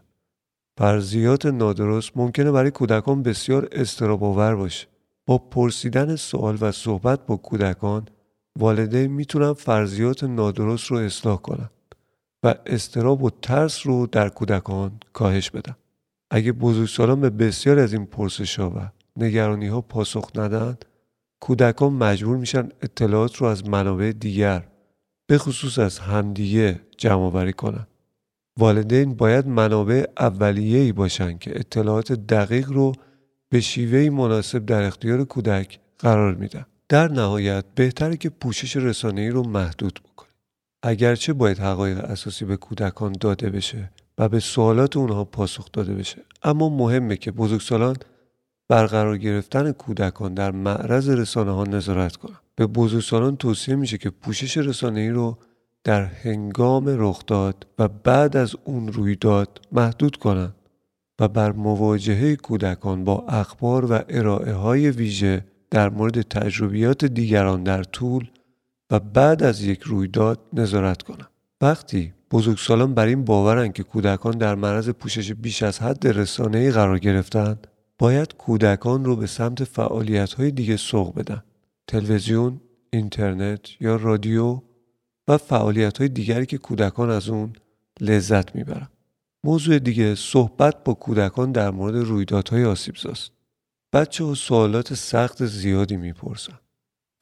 فرضیات 0.77 1.45
نادرست 1.45 2.11
ممکنه 2.15 2.51
برای 2.51 2.71
کودکان 2.71 3.23
بسیار 3.23 3.69
استراباور 3.71 4.55
باشه. 4.55 4.87
با 5.25 5.37
پرسیدن 5.37 6.15
سوال 6.15 6.57
و 6.61 6.71
صحبت 6.71 7.25
با 7.25 7.37
کودکان 7.37 8.07
والدین 8.59 9.11
می‌تونن 9.11 9.53
فرضیات 9.53 10.23
نادرست 10.23 10.85
رو 10.85 10.97
اصلاح 10.97 11.37
کنن 11.37 11.69
و 12.43 12.55
استراب 12.65 13.23
و 13.23 13.29
ترس 13.29 13.87
رو 13.87 14.07
در 14.07 14.29
کودکان 14.29 14.99
کاهش 15.13 15.49
بدن. 15.49 15.75
اگه 16.31 16.51
بزرگسالان 16.51 17.21
به 17.21 17.29
بسیار 17.29 17.79
از 17.79 17.93
این 17.93 18.05
پرسش 18.05 18.59
ها 18.59 18.69
و 18.69 19.00
نگرانی 19.17 19.67
ها 19.67 19.81
پاسخ 19.81 20.31
ندن 20.35 20.77
کودکان 21.39 21.93
مجبور 21.93 22.37
میشن 22.37 22.69
اطلاعات 22.81 23.35
رو 23.35 23.47
از 23.47 23.67
منابع 23.67 24.11
دیگر 24.11 24.67
به 25.27 25.37
خصوص 25.37 25.79
از 25.79 25.99
همدیگه 25.99 26.81
جمع 26.97 27.21
آوری 27.21 27.53
کنن. 27.53 27.87
والدین 28.59 29.13
باید 29.15 29.47
منابع 29.47 30.05
اولیه‌ای 30.19 30.91
باشن 30.91 31.37
که 31.37 31.59
اطلاعات 31.59 32.11
دقیق 32.11 32.69
رو 32.69 32.91
به 33.49 33.59
شیوهی 33.59 34.09
مناسب 34.09 34.65
در 34.65 34.83
اختیار 34.83 35.23
کودک 35.23 35.79
قرار 35.99 36.35
میدن. 36.35 36.65
در 36.89 37.11
نهایت 37.11 37.65
بهتره 37.75 38.17
که 38.17 38.29
پوشش 38.29 38.75
رسانه‌ای 38.75 39.29
رو 39.29 39.43
محدود 39.43 39.99
بکنیم. 40.03 40.31
اگرچه 40.83 41.33
باید 41.33 41.59
حقایق 41.59 41.97
اساسی 41.97 42.45
به 42.45 42.57
کودکان 42.57 43.11
داده 43.11 43.49
بشه 43.49 43.91
و 44.17 44.29
به 44.29 44.39
سوالات 44.39 44.97
اونها 44.97 45.23
پاسخ 45.23 45.71
داده 45.73 45.93
بشه 45.93 46.21
اما 46.43 46.69
مهمه 46.69 47.17
که 47.17 47.31
بزرگسالان 47.31 47.95
برقرار 48.71 49.17
گرفتن 49.17 49.71
کودکان 49.71 50.33
در 50.33 50.51
معرض 50.51 51.09
رسانه 51.09 51.51
ها 51.51 51.63
نظارت 51.63 52.15
کنن 52.15 52.35
به 52.55 52.67
بزرگسالان 52.67 53.37
توصیه 53.37 53.75
میشه 53.75 53.97
که 53.97 54.09
پوشش 54.09 54.57
رسانه‌ای 54.57 55.09
رو 55.09 55.37
در 55.83 56.03
هنگام 56.03 56.85
رخداد 56.87 57.67
و 57.79 57.87
بعد 57.87 58.37
از 58.37 58.55
اون 58.63 58.93
رویداد 58.93 59.61
محدود 59.71 60.15
کنند 60.15 60.55
و 61.19 61.27
بر 61.27 61.51
مواجهه 61.51 62.35
کودکان 62.35 63.03
با 63.03 63.25
اخبار 63.27 63.91
و 63.91 63.99
ارائه 64.09 64.53
های 64.53 64.91
ویژه 64.91 65.45
در 65.69 65.89
مورد 65.89 66.21
تجربیات 66.21 67.05
دیگران 67.05 67.63
در 67.63 67.83
طول 67.83 68.29
و 68.91 68.99
بعد 68.99 69.43
از 69.43 69.61
یک 69.63 69.81
رویداد 69.81 70.39
نظارت 70.53 71.01
کنند. 71.01 71.29
وقتی 71.61 72.13
بزرگسالان 72.31 72.93
بر 72.93 73.05
این 73.05 73.25
باورند 73.25 73.73
که 73.73 73.83
کودکان 73.83 74.37
در 74.37 74.55
معرض 74.55 74.89
پوشش 74.89 75.31
بیش 75.31 75.63
از 75.63 75.79
حد 75.79 76.07
رسانه‌ای 76.07 76.71
قرار 76.71 76.99
گرفتند 76.99 77.67
باید 78.01 78.33
کودکان 78.33 79.05
رو 79.05 79.15
به 79.15 79.27
سمت 79.27 79.63
فعالیت 79.63 80.33
های 80.33 80.51
دیگه 80.51 80.77
سوق 80.77 81.15
بدن 81.15 81.43
تلویزیون، 81.87 82.61
اینترنت 82.93 83.81
یا 83.81 83.95
رادیو 83.95 84.61
و 85.27 85.37
فعالیت 85.37 85.97
های 85.97 86.09
دیگری 86.09 86.45
که 86.45 86.57
کودکان 86.57 87.09
از 87.09 87.29
اون 87.29 87.53
لذت 87.99 88.55
می‌برن. 88.55 88.87
موضوع 89.43 89.79
دیگه 89.79 90.15
صحبت 90.15 90.83
با 90.83 90.93
کودکان 90.93 91.51
در 91.51 91.71
مورد 91.71 91.95
رویدادهای 91.95 92.65
آسیبزاست. 92.65 93.31
بچه 93.93 94.23
ها 94.23 94.33
سوالات 94.33 94.93
سخت 94.93 95.45
زیادی 95.45 95.97
می‌پرسن. 95.97 96.59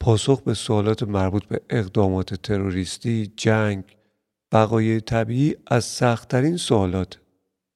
پاسخ 0.00 0.42
به 0.42 0.54
سوالات 0.54 1.02
مربوط 1.02 1.44
به 1.44 1.60
اقدامات 1.70 2.34
تروریستی، 2.34 3.32
جنگ، 3.36 3.84
بقایای 4.52 5.00
طبیعی 5.00 5.56
از 5.66 5.84
سختترین 5.84 6.56
سوالات 6.56 7.19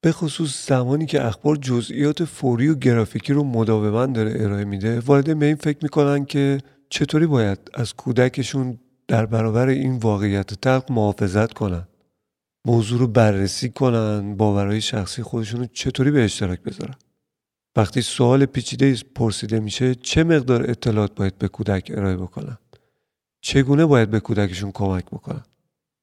به 0.04 0.12
خصوص 0.12 0.68
زمانی 0.68 1.06
که 1.06 1.24
اخبار 1.24 1.56
جزئیات 1.56 2.24
فوری 2.24 2.68
و 2.68 2.74
گرافیکی 2.74 3.32
رو 3.32 3.44
مداوما 3.44 4.06
داره 4.06 4.34
ارائه 4.36 4.64
میده 4.64 5.00
والدین 5.00 5.38
به 5.38 5.46
این 5.46 5.54
فکر 5.54 5.78
می‌کنن 5.82 6.24
که 6.24 6.58
چطوری 6.88 7.26
باید 7.26 7.58
از 7.74 7.94
کودکشون 7.94 8.78
در 9.08 9.26
برابر 9.26 9.68
این 9.68 9.96
واقعیت 9.96 10.54
تلق 10.54 10.92
محافظت 10.92 11.52
کنن؟ 11.52 11.88
موضوع 12.66 12.98
رو 12.98 13.06
بررسی 13.06 13.68
کنن 13.68 14.36
باورهای 14.36 14.80
شخصی 14.80 15.22
خودشون 15.22 15.60
رو 15.60 15.66
چطوری 15.72 16.10
به 16.10 16.24
اشتراک 16.24 16.60
بذارن؟ 16.60 16.94
وقتی 17.76 18.02
سوال 18.02 18.46
پیچیده 18.46 18.96
پرسیده 19.14 19.60
میشه 19.60 19.94
چه 19.94 20.24
مقدار 20.24 20.70
اطلاعات 20.70 21.14
باید 21.14 21.38
به 21.38 21.48
کودک 21.48 21.92
ارائه 21.94 22.16
بکنن؟ 22.16 22.58
چگونه 23.40 23.86
باید 23.86 24.10
به 24.10 24.20
کودکشون 24.20 24.72
کمک 24.72 25.04
بکنن؟ 25.04 25.44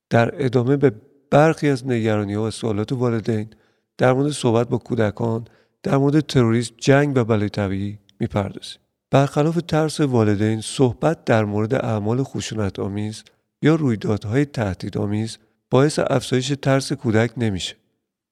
در 0.10 0.46
ادامه 0.46 0.78
به 0.78 0.92
برخی 1.32 1.70
از 1.70 1.88
نگرانی 1.88 2.34
ها 2.34 2.44
و 2.44 2.52
سوالات 2.52 2.92
والدین 2.92 3.50
در 3.97 4.13
مورد 4.13 4.32
صحبت 4.32 4.69
با 4.69 4.77
کودکان 4.77 5.47
در 5.84 5.97
مورد 5.97 6.19
تروریسم 6.19 6.75
جنگ 6.77 7.17
و 7.17 7.23
بلای 7.23 7.49
طبیعی 7.49 7.99
می‌پردازیم 8.19 8.80
برخلاف 9.12 9.60
ترس 9.67 9.99
والدین 9.99 10.62
صحبت 10.62 11.25
در 11.25 11.45
مورد 11.45 11.73
اعمال 11.73 12.23
خشونت 12.23 12.80
آمیز 12.80 13.23
یا 13.62 13.75
رویدادهای 13.75 14.45
تهدیدآمیز 14.45 15.38
باعث 15.69 15.99
افزایش 15.99 16.54
ترس 16.62 16.93
کودک 16.93 17.32
نمیشه 17.38 17.75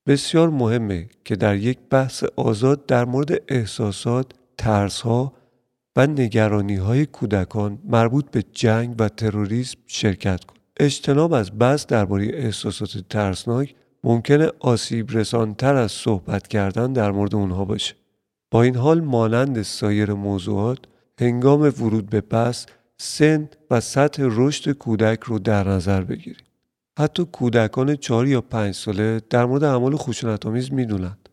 بسیار 0.08 0.50
مهمه 0.50 1.10
که 1.26 1.36
در 1.36 1.56
یک 1.56 1.78
بحث 1.90 2.24
آزاد 2.36 2.86
در 2.86 3.06
مورد 3.06 3.42
احساسات، 3.48 4.32
ترسها 4.58 5.34
و 5.96 6.08
نگرانی 6.08 6.76
های 6.76 7.06
کودکان 7.06 7.80
مربوط 7.84 8.32
به 8.32 8.44
جنگ 8.54 8.96
و 9.00 9.10
تروریسم 9.10 9.78
شرکت 9.88 10.44
کن. 10.44 10.56
اجتناب 10.78 11.34
از 11.34 11.60
بحث 11.60 11.86
درباره 11.86 12.26
احساسات 12.34 12.98
ترسناک 13.10 13.76
ممکنه 14.04 14.52
آسیب 14.60 15.12
رسانتر 15.12 15.76
از 15.76 15.92
صحبت 15.92 16.48
کردن 16.48 16.94
در 16.94 17.12
مورد 17.12 17.36
اونها 17.36 17.66
باشه. 17.66 17.96
با 18.52 18.64
این 18.64 18.76
حال 18.76 19.02
مانند 19.02 19.62
سایر 19.62 20.14
موضوعات 20.14 20.80
هنگام 21.20 21.62
ورود 21.62 22.10
به 22.10 22.22
بحث 22.22 22.66
سن 22.98 23.50
و 23.72 23.80
سطح 23.80 24.24
رشد 24.32 24.72
کودک 24.72 25.20
رو 25.24 25.40
در 25.40 25.68
نظر 25.68 26.02
بگیرید. 26.02 26.44
حتی 27.00 27.26
کودکان 27.26 27.96
چهار 27.96 28.28
یا 28.28 28.42
پنج 28.42 28.76
ساله 28.76 29.22
در 29.30 29.46
مورد 29.46 29.64
اعمال 29.64 29.96
خشونتآمیز 29.96 30.74
می‌دونند. 30.74 31.30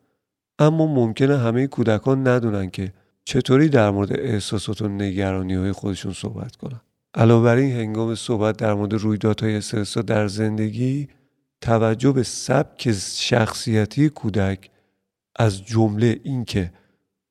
اما 0.59 0.87
ممکنه 0.87 1.39
همه 1.39 1.67
کودکان 1.67 2.29
ندونن 2.29 2.71
که 2.71 2.93
چطوری 3.25 3.69
در 3.69 3.91
مورد 3.91 4.21
احساسات 4.21 4.83
و 4.83 4.89
نگرانی 4.89 5.55
های 5.55 5.73
خودشون 5.73 6.13
صحبت 6.13 6.57
کنن. 6.57 6.81
علاوه 7.15 7.45
بر 7.45 7.57
این 7.57 7.77
هنگام 7.77 8.15
صحبت 8.15 8.57
در 8.57 8.75
مورد 8.75 8.95
رویدادهای 8.95 9.57
استرسا 9.57 10.03
در 10.03 10.29
زندگی 10.29 11.09
توجه 11.61 12.13
به 12.13 12.23
سبک 12.23 12.93
شخصیتی 13.17 14.09
کودک 14.09 14.71
از 15.37 15.65
جمله 15.65 16.21
اینکه 16.25 16.73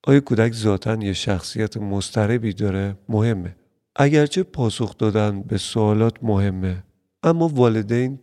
آیا 0.07 0.19
کودک 0.19 0.53
ذاتا 0.53 0.95
یه 0.95 1.13
شخصیت 1.13 1.78
مستربی 1.78 2.53
داره؟ 2.53 2.97
مهمه. 3.09 3.55
اگرچه 3.95 4.43
پاسخ 4.43 4.97
دادن 4.97 5.41
به 5.41 5.57
سوالات 5.57 6.23
مهمه 6.23 6.84
اما 7.23 7.47
والدین 7.47 8.19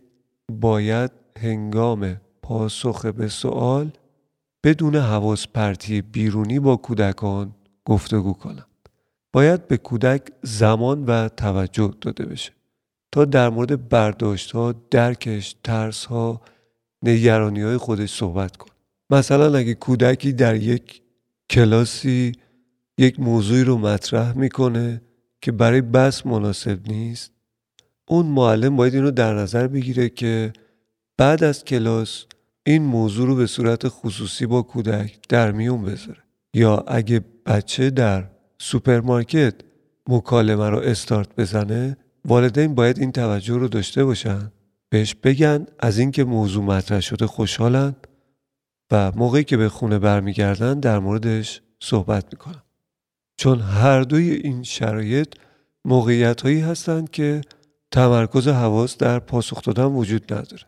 باید 0.51 1.11
هنگام 1.39 2.21
پاسخ 2.41 3.05
به 3.05 3.27
سوال 3.27 3.91
بدون 4.63 4.95
حواس 4.95 5.47
پرتی 5.47 6.01
بیرونی 6.01 6.59
با 6.59 6.75
کودکان 6.75 7.55
گفتگو 7.85 8.33
کنند. 8.33 8.67
باید 9.33 9.67
به 9.67 9.77
کودک 9.77 10.31
زمان 10.41 11.05
و 11.05 11.29
توجه 11.29 11.93
داده 12.01 12.25
بشه. 12.25 12.51
تا 13.13 13.25
در 13.25 13.49
مورد 13.49 13.89
برداشت 13.89 14.51
ها، 14.51 14.75
درکش، 14.91 15.55
ترس 15.63 16.05
ها، 16.05 16.41
نگرانی 17.03 17.61
های 17.61 17.77
خودش 17.77 18.13
صحبت 18.13 18.57
کن. 18.57 18.69
مثلا 19.09 19.57
اگه 19.57 19.73
کودکی 19.73 20.33
در 20.33 20.55
یک 20.55 21.01
کلاسی 21.49 22.31
یک 22.97 23.19
موضوعی 23.19 23.63
رو 23.63 23.77
مطرح 23.77 24.37
می‌کنه 24.37 25.01
که 25.41 25.51
برای 25.51 25.81
بحث 25.81 26.25
مناسب 26.25 26.87
نیست 26.87 27.31
اون 28.07 28.25
معلم 28.25 28.75
باید 28.75 28.93
این 28.93 29.03
رو 29.03 29.11
در 29.11 29.33
نظر 29.33 29.67
بگیره 29.67 30.09
که 30.09 30.53
بعد 31.17 31.43
از 31.43 31.63
کلاس 31.63 32.25
این 32.65 32.83
موضوع 32.83 33.27
رو 33.27 33.35
به 33.35 33.47
صورت 33.47 33.87
خصوصی 33.87 34.45
با 34.45 34.61
کودک 34.61 35.19
در 35.29 35.51
میون 35.51 35.83
بذاره 35.83 36.23
یا 36.53 36.77
اگه 36.87 37.21
بچه 37.45 37.89
در 37.89 38.29
سوپرمارکت 38.57 39.55
مکالمه 40.09 40.69
رو 40.69 40.79
استارت 40.79 41.35
بزنه 41.35 41.97
والدین 42.25 42.75
باید 42.75 42.99
این 42.99 43.11
توجه 43.11 43.57
رو 43.57 43.67
داشته 43.67 44.05
باشن 44.05 44.51
بهش 44.89 45.15
بگن 45.15 45.65
از 45.79 45.97
اینکه 45.97 46.23
موضوع 46.23 46.63
مطرح 46.63 46.99
شده 46.99 47.27
خوشحالن 47.27 47.95
و 48.91 49.11
موقعی 49.15 49.43
که 49.43 49.57
به 49.57 49.69
خونه 49.69 49.99
برمیگردن 49.99 50.79
در 50.79 50.99
موردش 50.99 51.61
صحبت 51.79 52.25
می‌کنن. 52.31 52.61
چون 53.37 53.59
هر 53.59 54.01
دوی 54.01 54.31
این 54.31 54.63
شرایط 54.63 55.35
موقعیت 55.85 56.41
هایی 56.41 56.59
هستند 56.59 57.09
که 57.09 57.41
تمرکز 57.91 58.47
حواس 58.47 58.97
در 58.97 59.19
پاسخ 59.19 59.61
دادن 59.61 59.85
وجود 59.85 60.33
نداره. 60.33 60.63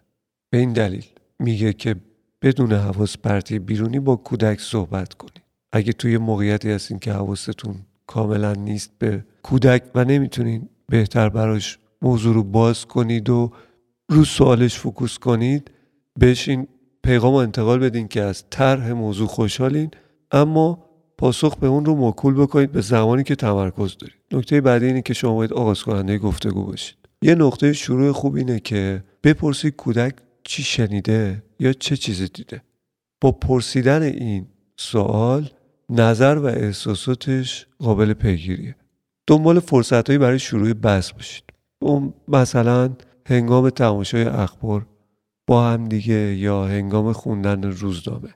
به 0.50 0.58
این 0.58 0.74
دلیل 0.74 1.06
میگه 1.40 1.74
که 1.74 1.96
بدون 2.42 2.74
حواس 2.74 3.18
پرتی 3.18 3.60
بیرونی 3.60 4.00
با 4.00 4.16
کودک 4.16 4.62
صحبت 4.62 5.14
کنید 5.14 5.42
اگه 5.72 5.94
توی 5.94 6.18
موقعیتی 6.18 6.72
هستین 6.72 7.00
که 7.00 7.14
حواستون 7.14 7.76
کاملا 8.08 8.54
نیست 8.54 8.92
به 9.00 9.26
کودک 9.44 9.84
و 9.96 10.04
نمی‌تونین 10.04 10.70
بهتر 10.90 11.30
براش 11.30 11.80
موضوع 12.02 12.34
رو 12.34 12.44
باز 12.44 12.86
کنید 12.86 13.30
و 13.30 13.52
رو 14.10 14.26
سوالش 14.26 14.80
فکوس 14.80 15.18
کنید. 15.18 15.72
بهش 16.20 16.50
این 16.50 16.68
پیغام 17.04 17.34
انتقال 17.34 17.80
بدین 17.80 18.08
که 18.08 18.22
از 18.22 18.44
طرح 18.50 18.92
موضوع 18.92 19.28
خوشحالین. 19.28 19.92
اما 20.32 20.86
پاسخ 21.18 21.56
به 21.56 21.68
اون 21.68 21.86
رو 21.86 21.96
موکول 21.96 22.34
بکنید 22.34 22.72
به 22.72 22.82
زمانی 22.82 23.24
که 23.24 23.36
تمرکز 23.36 23.98
دارید. 23.98 24.16
نکته 24.32 24.62
بعدی 24.62 24.86
اینه 24.86 25.02
که 25.02 25.14
شما 25.14 25.36
باید 25.36 25.54
آغاز 25.54 25.84
کننده 25.84 26.18
گفتگو 26.18 26.64
باشید. 26.64 26.98
یه 27.22 27.36
نقطه 27.36 27.74
شروع 27.74 28.12
خوب 28.12 28.36
اینه 28.36 28.60
که 28.60 29.04
بپرسید 29.24 29.76
کودک 29.76 30.16
چی 30.44 30.64
شنیده 30.64 31.44
یا 31.60 31.74
چه 31.74 31.98
چیزی 31.98 32.28
دیده. 32.28 32.62
با 33.22 33.32
پرسیدن 33.32 34.02
این 34.02 34.46
سوال 34.78 35.50
نظر 35.90 36.36
و 36.36 36.46
احساساتش 36.46 37.68
قابل 37.80 38.14
پیگیریه. 38.14 38.76
دنبال 39.28 39.60
فرصت 39.60 40.08
هایی 40.08 40.20
برای 40.20 40.40
شروع 40.40 40.74
بحث 40.74 41.12
باشید. 41.12 41.44
مثلا 42.28 42.96
هنگام 43.26 43.70
تماشای 43.70 44.24
اخبار 44.24 44.88
با 45.48 45.70
هم 45.70 45.86
دیگه 45.86 46.36
یا 46.36 46.66
هنگام 46.66 47.14
خوندن 47.14 47.64
روزنامه. 47.64 48.34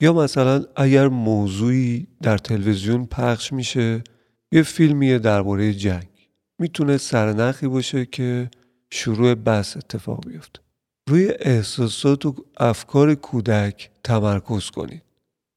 یا 0.00 0.12
مثلا 0.12 0.64
اگر 0.76 1.08
موضوعی 1.08 2.06
در 2.22 2.38
تلویزیون 2.38 3.06
پخش 3.06 3.52
میشه 3.52 4.04
یه 4.52 4.62
فیلمیه 4.62 5.18
درباره 5.18 5.74
جنگ. 5.74 6.08
می‌تونه 6.58 6.96
سرنخی 6.96 7.68
باشه 7.68 8.06
که 8.06 8.50
شروع 8.90 9.34
بحث 9.34 9.76
اتفاق 9.76 10.28
بیفته. 10.28 10.60
روی 11.08 11.32
احساسات 11.40 12.26
و 12.26 12.34
افکار 12.56 13.14
کودک 13.14 13.90
تمرکز 14.04 14.70
کنید. 14.70 15.02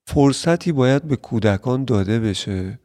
فرصتی 0.07 0.71
باید 0.71 1.03
به 1.03 1.15
کودکان 1.15 1.85
داده 1.85 2.19
بشه 2.19 2.79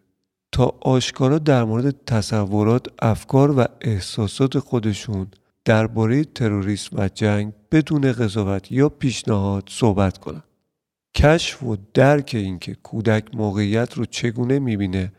تا 0.55 0.77
آشکارا 0.81 1.39
در 1.39 1.65
مورد 1.65 2.05
تصورات 2.07 2.87
افکار 2.99 3.59
و 3.59 3.65
احساسات 3.81 4.59
خودشون 4.59 5.27
درباره 5.65 6.25
تروریسم 6.25 6.97
و 6.99 7.09
جنگ 7.09 7.53
بدون 7.73 8.13
قضاوت 8.13 8.73
یا 8.73 8.89
پیشنهاد 8.89 9.69
صحبت 9.71 10.19
کنند 10.19 10.45
کشف 11.17 11.63
و 11.63 11.77
درک 11.95 12.31
اینکه 12.35 12.75
کودک 12.75 13.35
موقعیت 13.35 13.95
رو 13.95 14.05
چگونه 14.05 14.59
می‌بینه 14.59 15.13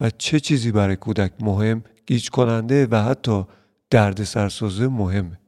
و 0.00 0.10
چه 0.10 0.40
چیزی 0.40 0.72
برای 0.72 0.96
کودک 0.96 1.32
مهم 1.40 1.84
گیج 2.06 2.30
کننده 2.30 2.86
و 2.90 2.96
حتی 2.96 3.44
درد 3.90 4.24
سرسازه 4.24 4.88
مهمه. 4.88 5.38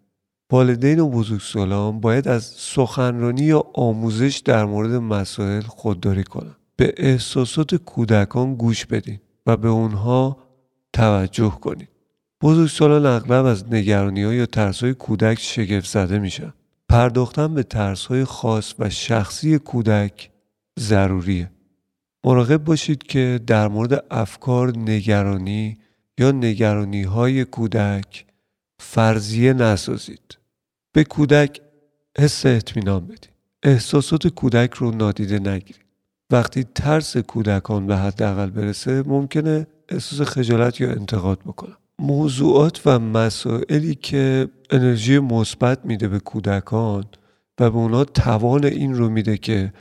والدین 0.53 1.01
و 1.01 1.09
بزرگسالان 1.09 2.01
باید 2.01 2.29
از 2.29 2.45
سخنرانی 2.45 3.43
یا 3.43 3.65
آموزش 3.75 4.43
در 4.45 4.65
مورد 4.65 4.91
مسائل 4.91 5.63
خودداری 5.63 6.25
کنند 6.25 6.57
به 6.77 6.95
احساسات 6.97 7.75
کودکان 7.75 8.55
گوش 8.55 8.87
بدین. 8.87 9.21
و 9.47 9.57
به 9.57 9.69
اونها 9.69 10.39
توجه 10.93 11.59
کنید. 11.61 11.89
بزرگسالان 12.43 13.07
اغلب 13.07 13.45
از 13.45 13.73
نگرانی 13.73 14.23
ها 14.23 14.35
یا 14.35 14.47
ترس 14.47 14.83
های 14.83 14.95
کودک 14.95 15.39
شگفت 15.41 15.91
زده 15.91 16.19
میشن. 16.19 16.53
پرداختن 16.89 17.55
به 17.55 17.63
ترس 17.63 18.07
های 18.07 18.25
خاص 18.25 18.75
و 18.79 18.91
شخصی 18.91 19.59
کودک 19.59 20.31
ضروریه. 20.79 21.51
مراقب 22.25 22.65
باشید 22.65 23.03
که 23.03 23.41
در 23.47 23.69
مورد 23.69 24.05
افکار 24.11 24.79
نگرانی 24.79 25.79
یا 26.19 26.31
نگرانی 26.31 27.03
های 27.03 27.45
کودک 27.45 28.25
فرضیه 28.79 29.53
نسازید. 29.53 30.39
به 30.93 31.05
کودک 31.05 31.61
حس 32.19 32.47
اطمینان 32.47 33.07
بدید. 33.07 33.29
احساسات 33.63 34.29
کودک 34.29 34.75
رو 34.75 34.91
نادیده 34.91 35.39
نگیرید. 35.39 35.84
وقتی 36.31 36.65
ترس 36.75 37.17
کودکان 37.17 37.87
به 37.87 37.97
حداقل 37.97 38.51
برسه 38.51 39.03
ممکنه 39.07 39.67
احساس 39.89 40.29
خجالت 40.29 40.81
یا 40.81 40.91
انتقاد 40.91 41.39
بکنم 41.39 41.77
موضوعات 41.99 42.81
و 42.87 42.99
مسائلی 42.99 43.95
که 43.95 44.49
انرژی 44.71 45.19
مثبت 45.19 45.85
میده 45.85 46.09
به 46.09 46.19
کودکان 46.19 47.05
و 47.61 47.71
به 47.71 47.77
اونا 47.77 48.05
توان 48.05 48.65
این 48.65 48.95
رو 48.95 49.09
میده 49.09 49.37
که 49.37 49.73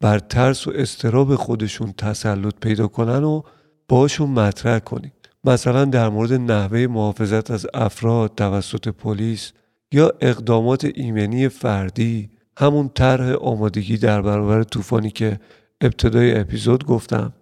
بر 0.00 0.18
ترس 0.18 0.66
و 0.66 0.72
استراب 0.74 1.34
خودشون 1.34 1.92
تسلط 1.92 2.54
پیدا 2.60 2.86
کنن 2.86 3.24
و 3.24 3.42
باشون 3.88 4.30
مطرح 4.30 4.78
کنید 4.78 5.12
مثلا 5.44 5.84
در 5.84 6.08
مورد 6.08 6.32
نحوه 6.32 6.86
محافظت 6.86 7.50
از 7.50 7.66
افراد 7.74 8.34
توسط 8.36 8.88
پلیس 8.88 9.52
یا 9.92 10.12
اقدامات 10.20 10.84
ایمنی 10.94 11.48
فردی 11.48 12.30
همون 12.58 12.88
طرح 12.88 13.32
آمادگی 13.32 13.96
در 13.96 14.22
برابر 14.22 14.62
طوفانی 14.62 15.10
که 15.10 15.40
ابتدای 15.80 16.38
اپیزود 16.38 16.86
گفتم 16.86 17.32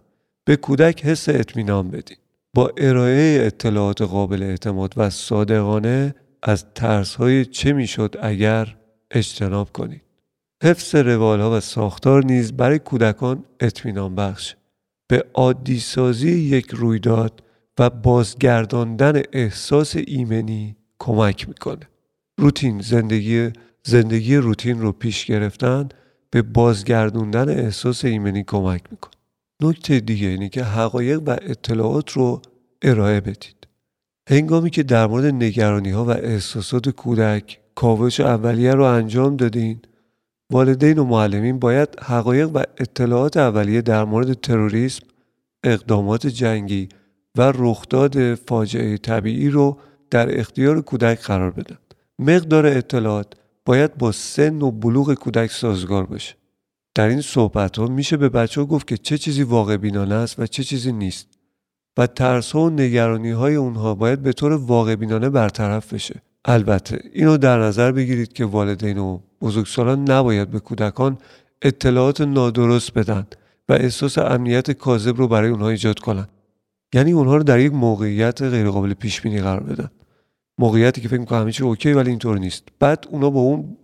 به 0.44 0.56
کودک 0.56 1.04
حس 1.04 1.28
اطمینان 1.28 1.90
بدید 1.90 2.18
با 2.54 2.72
ارائه 2.76 3.46
اطلاعات 3.46 4.02
قابل 4.02 4.42
اعتماد 4.42 4.94
و 4.96 5.10
صادقانه 5.10 6.14
از 6.42 6.64
ترس 6.74 7.14
های 7.14 7.44
چه 7.44 7.72
می‌شد 7.72 8.16
اگر 8.22 8.76
اجتناب 9.10 9.72
کنید. 9.72 10.02
حفظ 10.62 10.94
روال 10.94 11.40
ها 11.40 11.56
و 11.56 11.60
ساختار 11.60 12.24
نیز 12.24 12.52
برای 12.52 12.78
کودکان 12.78 13.44
اطمینان 13.60 14.14
بخش 14.14 14.54
به 15.08 15.24
عادی 15.34 15.78
سازی 15.78 16.30
یک 16.30 16.66
رویداد 16.70 17.42
و 17.78 17.90
بازگرداندن 17.90 19.22
احساس 19.32 19.96
ایمنی 20.06 20.76
کمک 20.98 21.48
می‌کنه. 21.48 21.88
روتین 22.38 22.80
زندگی 22.80 23.50
زندگی 23.82 24.36
روتین 24.36 24.80
رو 24.80 24.92
پیش 24.92 25.24
گرفتن 25.24 25.88
به 26.34 26.42
بازگردوندن 26.42 27.48
احساس 27.48 28.04
ایمنی 28.04 28.44
کمک 28.44 28.82
می‌کنه. 28.90 29.14
نکته 29.62 30.00
دیگه 30.00 30.28
اینه 30.28 30.48
که 30.48 30.64
حقایق 30.64 31.20
و 31.26 31.30
اطلاعات 31.30 32.10
رو 32.10 32.42
ارائه 32.82 33.20
بدید. 33.20 33.66
هنگامی 34.30 34.70
که 34.70 34.82
در 34.82 35.06
مورد 35.06 35.24
نگرانی 35.24 35.90
ها 35.90 36.04
و 36.04 36.10
احساسات 36.10 36.88
کودک 36.88 37.60
کاوش 37.74 38.20
اولیه 38.20 38.74
رو 38.74 38.84
انجام 38.84 39.36
دادین 39.36 39.78
والدین 40.52 40.98
و 40.98 41.04
معلمین 41.04 41.58
باید 41.58 41.88
حقایق 42.00 42.50
و 42.54 42.62
اطلاعات 42.78 43.36
اولیه 43.36 43.82
در 43.82 44.04
مورد 44.04 44.32
تروریسم، 44.32 45.06
اقدامات 45.64 46.26
جنگی 46.26 46.88
و 47.38 47.52
رخداد 47.54 48.34
فاجعه 48.34 48.96
طبیعی 48.96 49.50
رو 49.50 49.78
در 50.10 50.40
اختیار 50.40 50.80
کودک 50.80 51.20
قرار 51.20 51.50
بدن. 51.50 51.78
مقدار 52.18 52.66
اطلاعات 52.66 53.34
باید 53.66 53.98
با 53.98 54.12
سن 54.12 54.62
و 54.62 54.70
بلوغ 54.70 55.14
کودک 55.14 55.50
سازگار 55.50 56.06
باشه. 56.06 56.34
در 56.94 57.08
این 57.08 57.20
صحبت 57.20 57.78
ها 57.78 57.86
میشه 57.86 58.16
به 58.16 58.28
بچه 58.28 58.60
ها 58.60 58.66
گفت 58.66 58.86
که 58.86 58.96
چه 58.96 59.18
چیزی 59.18 59.42
واقع 59.42 59.76
بینانه 59.76 60.14
است 60.14 60.38
و 60.38 60.46
چه 60.46 60.64
چیزی 60.64 60.92
نیست. 60.92 61.28
و 61.98 62.06
ترس 62.06 62.52
ها 62.52 62.60
و 62.62 62.70
نگرانی 62.70 63.30
های 63.30 63.54
اونها 63.54 63.94
باید 63.94 64.22
به 64.22 64.32
طور 64.32 64.52
واقع 64.52 64.94
بینانه 64.94 65.30
برطرف 65.30 65.92
بشه. 65.92 66.22
البته 66.44 67.00
اینو 67.12 67.36
در 67.36 67.58
نظر 67.58 67.92
بگیرید 67.92 68.32
که 68.32 68.44
والدین 68.44 68.98
و 68.98 69.18
بزرگسالان 69.40 70.10
نباید 70.10 70.50
به 70.50 70.60
کودکان 70.60 71.18
اطلاعات 71.62 72.20
نادرست 72.20 72.92
بدن 72.92 73.26
و 73.68 73.72
احساس 73.72 74.18
امنیت 74.18 74.70
کاذب 74.70 75.16
رو 75.16 75.28
برای 75.28 75.50
اونها 75.50 75.68
ایجاد 75.68 75.98
کنند 75.98 76.28
یعنی 76.94 77.12
اونها 77.12 77.36
رو 77.36 77.42
در 77.42 77.58
یک 77.58 77.72
موقعیت 77.72 78.42
غیرقابل 78.42 78.94
پیش 78.94 79.20
بینی 79.20 79.40
قرار 79.40 79.62
بدن. 79.62 79.90
موقعیتی 80.58 81.00
که 81.00 81.08
فکر 81.08 81.20
می‌کنم 81.20 81.40
همه 81.40 81.52
چی 81.52 81.62
اوکی 81.62 81.92
ولی 81.92 82.10
اینطور 82.10 82.38
نیست. 82.38 82.64
بعد 82.78 83.06
اونا 83.10 83.30
با 83.30 83.40
اون 83.40 83.76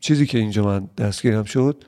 چیزی 0.00 0.26
که 0.26 0.38
اینجا 0.38 0.64
من 0.64 0.88
دستگیرم 0.98 1.44
شد 1.44 1.84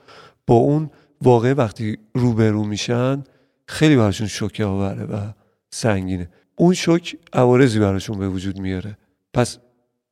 با 0.46 0.54
اون 0.54 0.90
واقع 1.22 1.52
وقتی 1.52 1.98
روبرو 2.14 2.64
میشن 2.64 3.24
خیلی 3.68 3.96
براشون 3.96 4.26
شوکه 4.26 4.64
آوره 4.64 5.04
و 5.04 5.32
سنگینه. 5.70 6.28
اون 6.56 6.74
شوک 6.74 7.16
عوارضی 7.32 7.78
براشون 7.78 8.18
به 8.18 8.28
وجود 8.28 8.58
میاره. 8.58 8.98
پس 9.34 9.58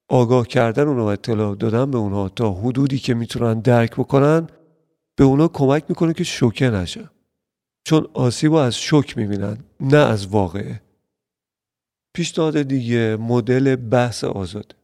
آگاه 0.08 0.46
کردن 0.46 0.88
اونها 0.88 1.04
و 1.04 1.08
اطلاع 1.08 1.54
دادن 1.56 1.90
به 1.90 1.98
اونها 1.98 2.28
تا 2.28 2.52
حدودی 2.52 2.98
که 2.98 3.14
می‌تونن 3.14 3.60
درک 3.60 3.92
بکنن 3.92 4.46
به 5.16 5.24
اونا 5.24 5.48
کمک 5.48 5.84
می‌کنه 5.88 6.12
که 6.12 6.24
شوکه 6.24 6.70
نشن 6.70 7.10
چون 7.84 8.06
آسیب 8.14 8.52
از 8.52 8.76
شوک 8.76 9.18
می‌بینن 9.18 9.58
نه 9.80 9.96
از 9.96 10.26
واقعه. 10.26 10.80
پیشنهاد 12.14 12.62
دیگه 12.62 13.16
مدل 13.20 13.76
بحث 13.76 14.24
آزاده 14.24 14.74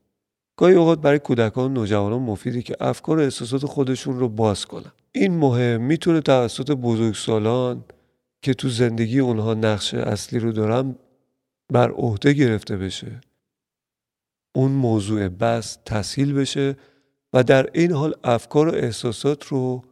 گاهی 0.57 0.75
اوقات 0.75 1.01
برای 1.01 1.19
کودکان 1.19 1.65
و 1.65 1.75
نوجوانان 1.75 2.23
مفیده 2.23 2.63
که 2.63 2.77
افکار 2.81 3.19
و 3.19 3.21
احساسات 3.21 3.67
خودشون 3.67 4.19
رو 4.19 4.29
باز 4.29 4.67
کنن. 4.67 4.93
این 5.13 5.35
مهم 5.35 5.83
می‌تونه 5.83 6.21
توسط 6.21 6.71
بزرگسالان 6.71 7.85
که 8.43 8.55
تو 8.55 8.69
زندگی 8.69 9.19
اونها 9.19 9.55
نقش 9.55 9.95
اصلی 9.95 10.39
رو 10.39 10.53
دارن 10.53 10.97
بر 11.73 11.91
عهده 11.91 12.33
گرفته 12.33 12.77
بشه 12.77 13.21
اون 14.55 14.71
موضوع 14.71 15.29
بس 15.29 15.79
تسهیل 15.85 16.33
بشه 16.33 16.77
و 17.33 17.43
در 17.43 17.71
این 17.75 17.93
حال 17.93 18.15
افکار 18.25 18.69
و 18.69 18.75
احساسات 18.75 19.45
رو 19.45 19.85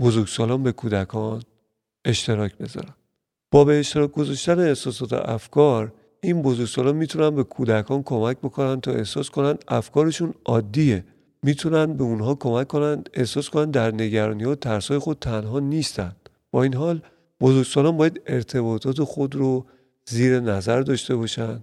بزرگسالان 0.00 0.62
به 0.62 0.72
کودکان 0.72 1.42
اشتراک 2.04 2.56
بذارن. 2.56 2.94
با 3.50 3.64
به 3.64 3.80
اشتراک 3.80 4.12
گذاشتن 4.12 4.58
احساسات 4.58 5.12
و 5.12 5.16
افکار 5.16 5.92
این 6.22 6.42
بزرگسالان 6.42 6.96
می‌تونن 6.96 7.30
به 7.30 7.44
کودکان 7.44 8.02
کمک 8.02 8.38
بکنن 8.38 8.80
تا 8.80 8.92
احساس 8.92 9.30
کنن 9.30 9.58
افکارشون 9.68 10.34
عادیه. 10.44 11.04
می‌تونن 11.42 11.92
به 11.92 12.04
اونها 12.04 12.34
کمک 12.34 12.68
کنن 12.68 13.04
احساس 13.14 13.50
کنن 13.50 13.70
در 13.70 13.94
نگرانی 13.94 14.44
و 14.44 14.54
ترسای 14.54 14.98
خود 14.98 15.18
تنها 15.18 15.60
نیستن. 15.60 16.12
با 16.50 16.62
این 16.62 16.74
حال 16.74 17.02
بزرگسالان 17.40 17.96
باید 17.96 18.20
ارتباطات 18.26 19.02
خود 19.02 19.34
رو 19.34 19.66
زیر 20.08 20.40
نظر 20.40 20.80
داشته 20.80 21.16
باشن 21.16 21.62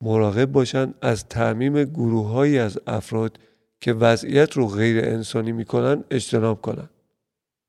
مراقب 0.00 0.52
باشن 0.52 0.94
از 1.02 1.28
تعمیم 1.28 1.84
گروههایی 1.84 2.58
از 2.58 2.78
افراد 2.86 3.38
که 3.80 3.92
وضعیت 3.92 4.52
رو 4.52 4.66
غیر 4.66 5.04
انسانی 5.04 5.52
می‌کنن 5.52 6.04
اجتناب 6.10 6.60
کنن. 6.60 6.88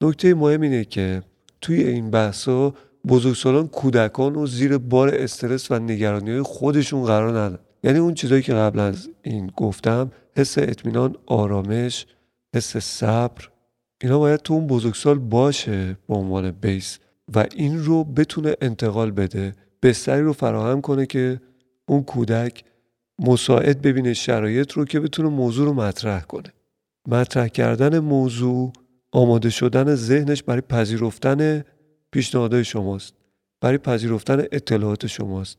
نکته 0.01 0.33
مهم 0.33 0.61
اینه 0.61 0.85
که 0.85 1.23
توی 1.61 1.83
این 1.83 2.11
بحثا 2.11 2.73
بزرگسالان 3.07 3.67
کودکان 3.67 4.33
رو 4.33 4.47
زیر 4.47 4.77
بار 4.77 5.15
استرس 5.15 5.71
و 5.71 5.79
نگرانی 5.79 6.31
های 6.31 6.41
خودشون 6.41 7.03
قرار 7.03 7.39
ندن. 7.39 7.59
یعنی 7.83 7.99
اون 7.99 8.13
چیزایی 8.13 8.41
که 8.41 8.53
قبل 8.53 8.79
از 8.79 9.09
این 9.21 9.51
گفتم 9.55 10.11
حس 10.37 10.57
اطمینان 10.57 11.15
آرامش 11.25 12.05
حس 12.55 12.77
صبر 12.77 13.49
اینا 14.01 14.19
باید 14.19 14.39
تو 14.39 14.53
اون 14.53 14.67
بزرگسال 14.67 15.19
باشه 15.19 15.97
به 16.07 16.15
عنوان 16.15 16.51
بیس 16.51 16.99
و 17.35 17.45
این 17.55 17.83
رو 17.83 18.03
بتونه 18.03 18.55
انتقال 18.61 19.11
بده 19.11 19.55
بستری 19.83 20.21
رو 20.21 20.33
فراهم 20.33 20.81
کنه 20.81 21.05
که 21.05 21.41
اون 21.85 22.03
کودک 22.03 22.63
مساعد 23.19 23.81
ببینه 23.81 24.13
شرایط 24.13 24.71
رو 24.71 24.85
که 24.85 24.99
بتونه 24.99 25.29
موضوع 25.29 25.65
رو 25.65 25.73
مطرح 25.73 26.21
کنه. 26.21 26.53
مطرح 27.07 27.47
کردن 27.47 27.99
موضوع 27.99 28.73
آماده 29.11 29.49
شدن 29.49 29.95
ذهنش 29.95 30.43
برای 30.43 30.61
پذیرفتن 30.61 31.63
پیشنهادهای 32.17 32.63
شماست. 32.63 33.13
برای 33.61 33.77
پذیرفتن 33.77 34.45
اطلاعات 34.51 35.07
شماست. 35.07 35.57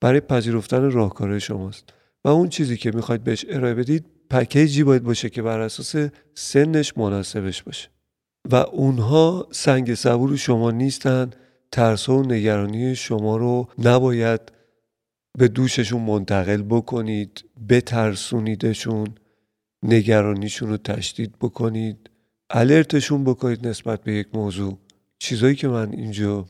برای 0.00 0.20
پذیرفتن 0.20 0.90
راهکارهای 0.90 1.40
شماست. 1.40 1.92
و 2.24 2.28
اون 2.28 2.48
چیزی 2.48 2.76
که 2.76 2.90
می‌خواید 2.94 3.24
بهش 3.24 3.44
ارائه 3.48 3.74
بدید 3.74 4.06
پکیجی 4.30 4.84
باید 4.84 5.02
باشه 5.02 5.30
که 5.30 5.42
بر 5.42 5.60
اساس 5.60 6.10
سنش 6.34 6.98
مناسبش 6.98 7.62
باشه. 7.62 7.88
و 8.50 8.56
اونها 8.56 9.48
سنگ 9.50 9.94
صبور 9.94 10.36
شما 10.36 10.70
نیستن. 10.70 11.30
ترس 11.72 12.08
و 12.08 12.22
نگرانی 12.22 12.96
شما 12.96 13.36
رو 13.36 13.68
نباید 13.78 14.40
به 15.38 15.48
دوششون 15.48 16.02
منتقل 16.02 16.62
بکنید 16.62 17.44
بترسونیدشون 17.68 19.14
نگرانیشون 19.82 20.68
رو 20.68 20.76
تشدید 20.76 21.38
بکنید 21.40 22.10
الرتشون 22.50 23.24
بکنید 23.24 23.66
نسبت 23.66 24.02
به 24.02 24.12
یک 24.12 24.26
موضوع. 24.34 24.83
چیزایی 25.24 25.54
که 25.54 25.68
من 25.68 25.92
اینجا 25.92 26.46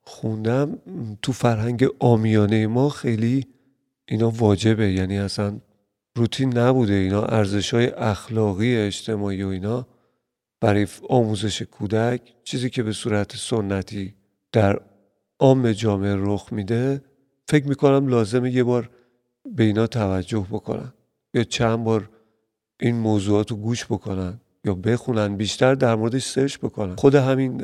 خوندم 0.00 0.78
تو 1.22 1.32
فرهنگ 1.32 1.86
آمیانه 1.98 2.66
ما 2.66 2.88
خیلی 2.88 3.46
اینا 4.08 4.30
واجبه. 4.30 4.92
یعنی 4.92 5.18
اصلا 5.18 5.60
روتین 6.16 6.58
نبوده. 6.58 6.92
اینا 6.92 7.22
ارزش 7.22 7.74
های 7.74 7.86
اخلاقی 7.86 8.76
اجتماعی 8.76 9.42
و 9.42 9.48
اینا 9.48 9.86
برای 10.60 10.86
آموزش 11.08 11.62
کودک 11.62 12.20
چیزی 12.44 12.70
که 12.70 12.82
به 12.82 12.92
صورت 12.92 13.36
سنتی 13.36 14.14
در 14.52 14.80
عام 15.38 15.72
جامعه 15.72 16.14
رخ 16.18 16.52
میده 16.52 17.02
فکر 17.48 17.68
می‌کنم 17.68 18.06
لازمه 18.06 18.54
یه 18.54 18.64
بار 18.64 18.90
به 19.56 19.64
اینا 19.64 19.86
توجه 19.86 20.46
بکنن 20.50 20.92
یا 21.34 21.44
چند 21.44 21.84
بار 21.84 22.10
این 22.80 22.96
موضوعات 22.96 23.50
رو 23.50 23.56
گوش 23.56 23.84
بکنن. 23.84 24.40
یا 24.68 24.74
بخونن 24.74 25.36
بیشتر 25.36 25.74
در 25.74 25.94
موردش 25.94 26.24
سرچ 26.24 26.58
بکنن. 26.58 26.96
خود 26.96 27.14
همین 27.14 27.62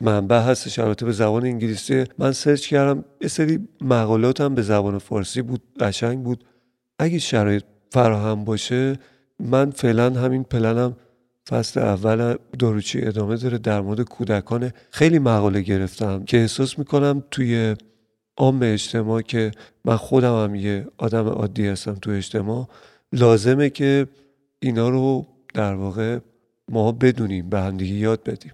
منبع 0.00 0.40
هستش 0.40 0.78
البته 0.78 1.06
به 1.06 1.12
زبان 1.12 1.44
انگلیسی. 1.44 2.04
من 2.18 2.32
سرچ 2.32 2.66
کردم 2.66 3.04
یه 3.20 3.28
سری 3.28 3.68
مقالاتم 3.80 4.54
به 4.54 4.62
زبان 4.62 4.98
فارسی 4.98 5.42
بود 5.42 5.62
قشنگ 5.80 6.22
بود. 6.22 6.44
اگه 6.98 7.18
شرایط 7.18 7.64
فراهم 7.90 8.44
باشه 8.44 8.98
من 9.40 9.70
فعلا 9.70 10.10
همین 10.10 10.44
پلنم 10.44 10.96
فصل 11.48 11.80
اول 11.80 12.36
داروچی 12.58 13.02
ادامه 13.02 13.36
داره 13.36 13.58
در 13.58 13.80
مورد 13.80 14.00
کودکان. 14.00 14.70
خیلی 14.90 15.18
مقاله 15.18 15.60
گرفتم 15.60 16.24
که 16.24 16.36
احساس 16.36 16.78
می‌کنم 16.78 17.24
توی 17.30 17.76
عام 18.36 18.58
اجتماع 18.62 19.22
که 19.22 19.50
من 19.84 19.96
خودم 19.96 20.44
هم 20.44 20.54
یه 20.54 20.86
آدم 20.98 21.28
عادی 21.28 21.66
هستم 21.66 21.94
تو 21.94 22.10
اجتماع 22.10 22.68
لازمه 23.12 23.70
که 23.70 24.06
اینا 24.60 24.88
رو 24.88 25.26
در 25.54 25.74
واقع 25.74 26.18
ما 26.70 26.92
بدونیم 26.92 27.50
به 27.50 27.60
همدیگه 27.60 27.94
یاد 27.94 28.24
بدیم. 28.24 28.52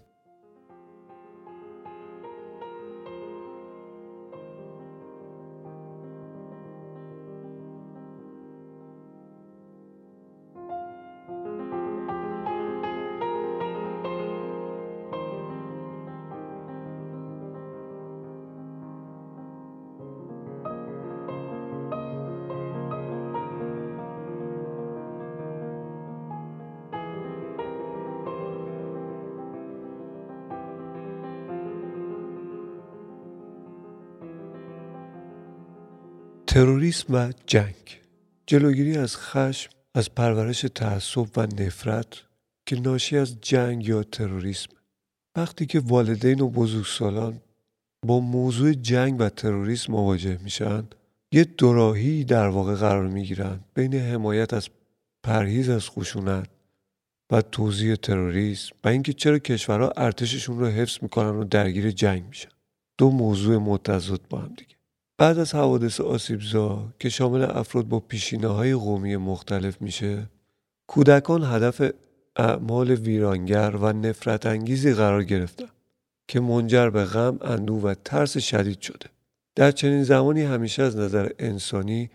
تروریسم 36.52 37.14
و 37.14 37.32
جنگ. 37.46 38.00
جلوگیری 38.46 38.96
از 38.96 39.16
خشم 39.16 39.70
از 39.94 40.14
پرورش 40.14 40.60
تعصب 40.60 41.38
و 41.38 41.46
نفرت 41.46 42.22
که 42.66 42.80
ناشی 42.80 43.16
از 43.16 43.40
جنگ 43.40 43.88
یا 43.88 44.02
تروریسم. 44.02 44.70
وقتی 45.36 45.66
که 45.66 45.80
والدین 45.80 46.40
و 46.40 46.48
بزرگسالان 46.48 47.40
با 48.06 48.20
موضوع 48.20 48.72
جنگ 48.72 49.16
و 49.20 49.28
تروریسم 49.28 49.92
مواجه 49.92 50.38
میشن 50.42 50.84
یه 51.32 51.44
دوراهی 51.44 52.24
در 52.24 52.48
واقع 52.48 52.74
قرار 52.74 53.06
می‌گیرن 53.06 53.60
بین 53.74 53.94
حمایت 53.94 54.54
از 54.54 54.68
پرهیز 55.22 55.68
از 55.68 55.88
خشونت 55.88 56.48
و 57.32 57.42
توضیح 57.42 57.94
تروریسم 57.94 58.74
و 58.84 58.88
اینکه 58.88 59.12
چرا 59.12 59.38
کشورها 59.38 59.92
ارتششون 59.96 60.58
رو 60.58 60.66
حفظ 60.66 60.98
می‌کنن 61.02 61.30
و 61.30 61.44
درگیر 61.44 61.90
جنگ 61.90 62.24
میشن. 62.28 62.50
دو 62.98 63.10
موضوع 63.10 63.56
متضاد 63.56 64.20
با 64.30 64.38
هم 64.38 64.54
دیگه. 64.54 64.81
بعد 65.18 65.38
از 65.38 65.54
حوادث 65.54 66.00
آسیبزا 66.00 66.92
که 67.00 67.08
شامل 67.08 67.42
افراد 67.42 67.88
با 67.88 68.00
پیشینه 68.00 68.48
های 68.48 68.74
قومی 68.74 69.16
مختلف 69.16 69.82
میشه 69.82 70.26
کودکان 70.86 71.44
هدف 71.44 71.92
اعمال 72.36 72.90
ویرانگر 72.90 73.76
و 73.76 73.92
نفرت 73.92 74.46
انگیزی 74.46 74.94
قرار 74.94 75.24
گرفتن 75.24 75.68
که 76.28 76.40
منجر 76.40 76.90
به 76.90 77.04
غم، 77.04 77.38
اندوه 77.42 77.82
و 77.82 77.94
ترس 78.04 78.38
شدید 78.38 78.80
شده. 78.80 79.06
در 79.54 79.70
چنین 79.70 80.04
زمانی 80.04 80.42
همیشه 80.42 80.82
از 80.82 80.96
نظر 80.96 81.28
انسانی 81.38 82.10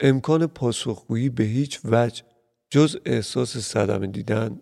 امکان 0.00 0.46
پاسخگویی 0.46 1.28
به 1.28 1.44
هیچ 1.44 1.80
وجه 1.84 2.22
جز 2.70 2.96
احساس 3.06 3.56
صدمه 3.56 4.06
دیدن، 4.06 4.60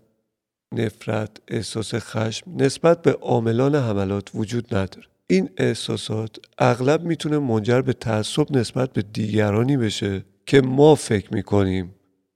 نفرت، 0.72 1.30
احساس 1.48 1.94
خشم 1.94 2.50
نسبت 2.56 3.02
به 3.02 3.12
عاملان 3.12 3.74
حملات 3.74 4.30
وجود 4.34 4.74
نداره. 4.74 5.09
این 5.30 5.50
احساسات 5.56 6.36
اغلب 6.58 7.02
می‌تونه 7.02 7.38
منجر 7.38 7.80
به 7.80 7.92
تعصب 7.92 8.56
نسبت 8.56 8.92
به 8.92 9.02
دیگرانی 9.02 9.76
بشه 9.76 10.24
که 10.46 10.60
ما 10.60 10.94
فکر 10.94 11.34
می‌کنیم 11.34 11.94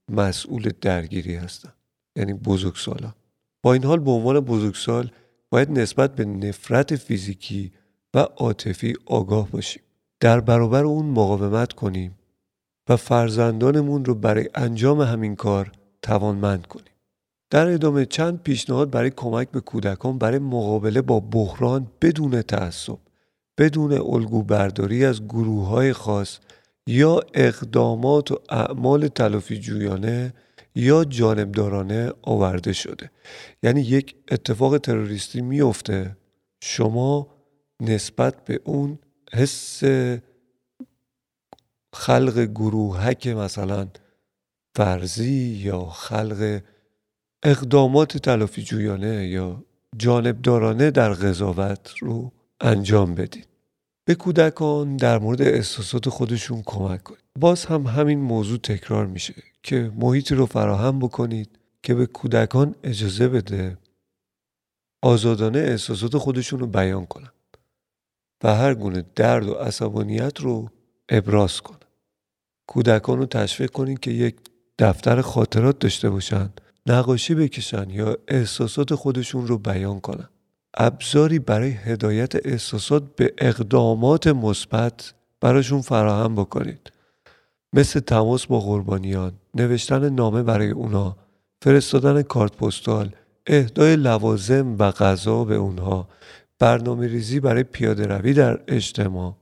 مسئول 0.09 0.71
درگیری 0.81 1.35
هستن 1.35 1.73
یعنی 2.15 2.33
بزرگسالان 2.33 3.13
با 3.63 3.73
این 3.73 3.83
حال 3.83 3.99
به 3.99 4.11
عنوان 4.11 4.39
بزرگسال 4.39 5.11
باید 5.49 5.71
نسبت 5.71 6.15
به 6.15 6.25
نفرت 6.25 6.95
فیزیکی 6.95 7.71
و 8.13 8.19
عاطفی 8.19 8.93
آگاه 9.05 9.51
باشیم. 9.51 9.83
در 10.19 10.39
برابر 10.39 10.83
اون 10.83 11.05
مقاومت 11.05 11.73
کنیم 11.73 12.15
و 12.89 12.97
فرزندانمون 12.97 14.05
رو 14.05 14.15
برای 14.15 14.49
انجام 14.55 15.01
همین 15.01 15.35
کار 15.35 15.71
توانمند 16.01 16.67
کنیم. 16.67 16.94
در 17.55 17.67
ادامه 17.67 18.05
چند 18.05 18.43
پیشنهاد 18.43 18.89
برای 18.89 19.09
کمک 19.09 19.51
به 19.51 19.61
کودکان 19.61 20.17
برای 20.17 20.39
مقابله 20.39 21.01
با 21.01 21.19
بحران 21.19 21.91
بدون 22.01 22.41
تعصب 22.41 22.97
بدون 23.57 23.91
الگو 23.93 24.43
برداری 24.43 25.05
از 25.05 25.23
گروه 25.23 25.67
های 25.67 25.93
خاص 25.93 26.39
یا 26.87 27.19
اقدامات 27.33 28.31
و 28.31 28.39
اعمال 28.49 29.07
تلافی 29.07 29.57
جویانه 29.59 30.33
یا 30.75 31.05
جانبدارانه 31.05 32.11
آورده 32.21 32.73
شده. 32.73 33.11
یعنی 33.63 33.81
یک 33.81 34.15
اتفاق 34.31 34.77
تروریستی 34.77 35.41
میفته 35.41 36.17
شما 36.63 37.27
نسبت 37.81 38.45
به 38.45 38.59
اون 38.63 38.99
حس 39.33 39.83
خلق 41.93 42.39
گروهک 42.39 43.27
مثلا 43.27 43.87
فرضی 44.75 45.61
یا 45.63 45.85
خلق 45.85 46.61
اقدامات 47.47 48.17
تلافی 48.17 48.61
جویانه 48.61 49.27
یا 49.27 49.63
جانبدارانه 49.97 50.91
در 50.91 51.13
قضاوت 51.13 51.93
رو 51.99 52.31
انجام 52.61 53.15
بدید 53.15 53.47
به 54.05 54.15
کودکان 54.15 54.97
در 54.97 55.19
مورد 55.19 55.41
احساسات 55.41 56.09
خودشون 56.09 56.63
کمک 56.65 57.03
کنید 57.03 57.21
باز 57.39 57.65
هم 57.65 57.83
همین 57.83 58.19
موضوع 58.19 58.57
تکرار 58.57 59.05
میشه 59.05 59.33
که 59.63 59.91
محیطی 59.95 60.35
رو 60.35 60.45
فراهم 60.45 60.99
بکنید 60.99 61.59
که 61.83 61.93
به 61.93 62.05
کودکان 62.05 62.75
اجازه 62.83 63.27
بده 63.27 63.77
آزادانه 65.01 65.59
احساسات 65.59 66.17
خودشون 66.17 66.59
رو 66.59 66.67
بیان 66.67 67.05
کنن 67.05 67.31
و 68.43 68.55
هر 68.55 68.73
گونه 68.73 69.03
درد 69.15 69.47
و 69.49 69.53
عصبانیت 69.53 70.39
رو 70.39 70.69
ابراز 71.09 71.61
کنن. 71.61 71.79
کودکان 72.67 73.17
رو 73.17 73.25
تشویق 73.25 73.71
کنید 73.71 73.99
که 73.99 74.11
یک 74.11 74.35
دفتر 74.79 75.21
خاطرات 75.21 75.79
داشته 75.79 76.09
باشن 76.09 76.49
نقاشی 76.87 77.35
بکشن 77.35 77.89
یا 77.89 78.17
احساسات 78.27 78.95
خودشون 78.95 79.47
رو 79.47 79.57
بیان 79.57 79.99
کنن. 79.99 80.29
ابزاری 80.77 81.39
برای 81.39 81.69
هدایت 81.69 82.47
احساسات 82.47 83.15
به 83.15 83.33
اقدامات 83.37 84.27
مثبت 84.27 85.13
براشون 85.41 85.81
فراهم 85.81 86.35
بکنید. 86.35 86.91
مثل 87.73 87.99
تماس 87.99 88.45
با 88.45 88.59
قربانیان 88.59 89.31
نوشتن 89.53 90.09
نامه 90.09 90.43
برای 90.43 90.71
اونا 90.71 91.15
فرستادن 91.61 92.21
کارت 92.21 92.57
پستال 92.57 93.09
اهدای 93.47 93.95
لوازم 93.95 94.75
و 94.79 94.91
غذا 94.91 95.43
به 95.43 95.55
اونها 95.55 96.07
برنامه 96.59 97.07
ریزی 97.07 97.39
برای 97.39 97.63
پیاده 97.63 98.07
روی 98.07 98.33
در 98.33 98.59
اجتماع. 98.67 99.35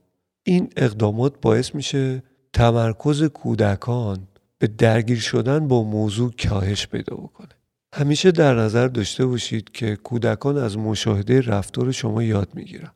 این 0.44 0.70
اقدامات 0.76 1.32
باعث 1.42 1.74
میشه 1.74 2.22
تمرکز 2.52 3.22
کودکان 3.22 4.28
به 4.58 4.66
درگیر 4.66 5.18
شدن 5.18 5.68
با 5.68 5.82
موضوع 5.82 6.32
کاهش 6.48 6.86
پیدا 6.86 7.16
بکنه. 7.16 7.48
همیشه 7.94 8.30
در 8.30 8.54
نظر 8.54 8.88
داشته 8.88 9.26
باشید 9.26 9.72
که 9.72 9.96
کودکان 9.96 10.56
از 10.56 10.78
مشاهده 10.78 11.40
رفتار 11.40 11.92
شما 11.92 12.22
یاد 12.22 12.48
می‌گیرن. 12.54 12.90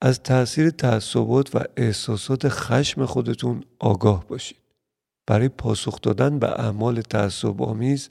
از 0.00 0.22
تاثیر 0.22 0.70
تعصبات 0.70 1.56
و 1.56 1.58
احساسات 1.76 2.48
خشم 2.48 3.06
خودتون 3.06 3.64
آگاه 3.78 4.28
باشید. 4.28 4.58
برای 5.26 5.48
پاسخ 5.48 6.00
دادن 6.00 6.38
به 6.38 6.48
اعمال 6.48 7.00
تعصب 7.00 7.62
آمیز 7.62 8.08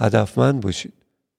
هدفمند 0.00 0.60
باشید. 0.60 0.92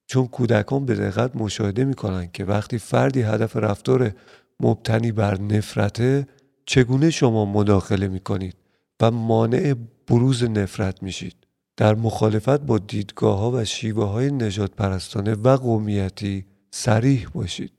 چون 0.06 0.26
کودکان 0.26 0.86
به 0.86 0.94
دقت 0.94 1.36
مشاهده 1.36 1.84
می‌کنن 1.84 2.30
که 2.32 2.44
وقتی 2.44 2.78
فردی 2.78 3.22
هدف 3.22 3.56
رفتار 3.56 4.12
مبتنی 4.60 5.12
بر 5.12 5.40
نفرته 5.40 6.26
چگونه 6.66 7.10
شما 7.10 7.44
مداخله 7.44 8.08
می‌کنید 8.08 8.56
و 9.02 9.10
مانع 9.10 9.74
بروز 10.10 10.44
نفرت 10.44 11.02
میشید. 11.02 11.36
در 11.76 11.94
مخالفت 11.94 12.60
با 12.60 12.78
دیدگاه 12.78 13.38
ها 13.38 13.50
و 13.50 13.64
شیوه 13.64 14.04
های 14.04 14.30
نجات 14.30 14.70
پرستانه 14.70 15.34
و 15.34 15.56
قومیتی 15.56 16.44
سریح 16.70 17.28
باشید. 17.34 17.72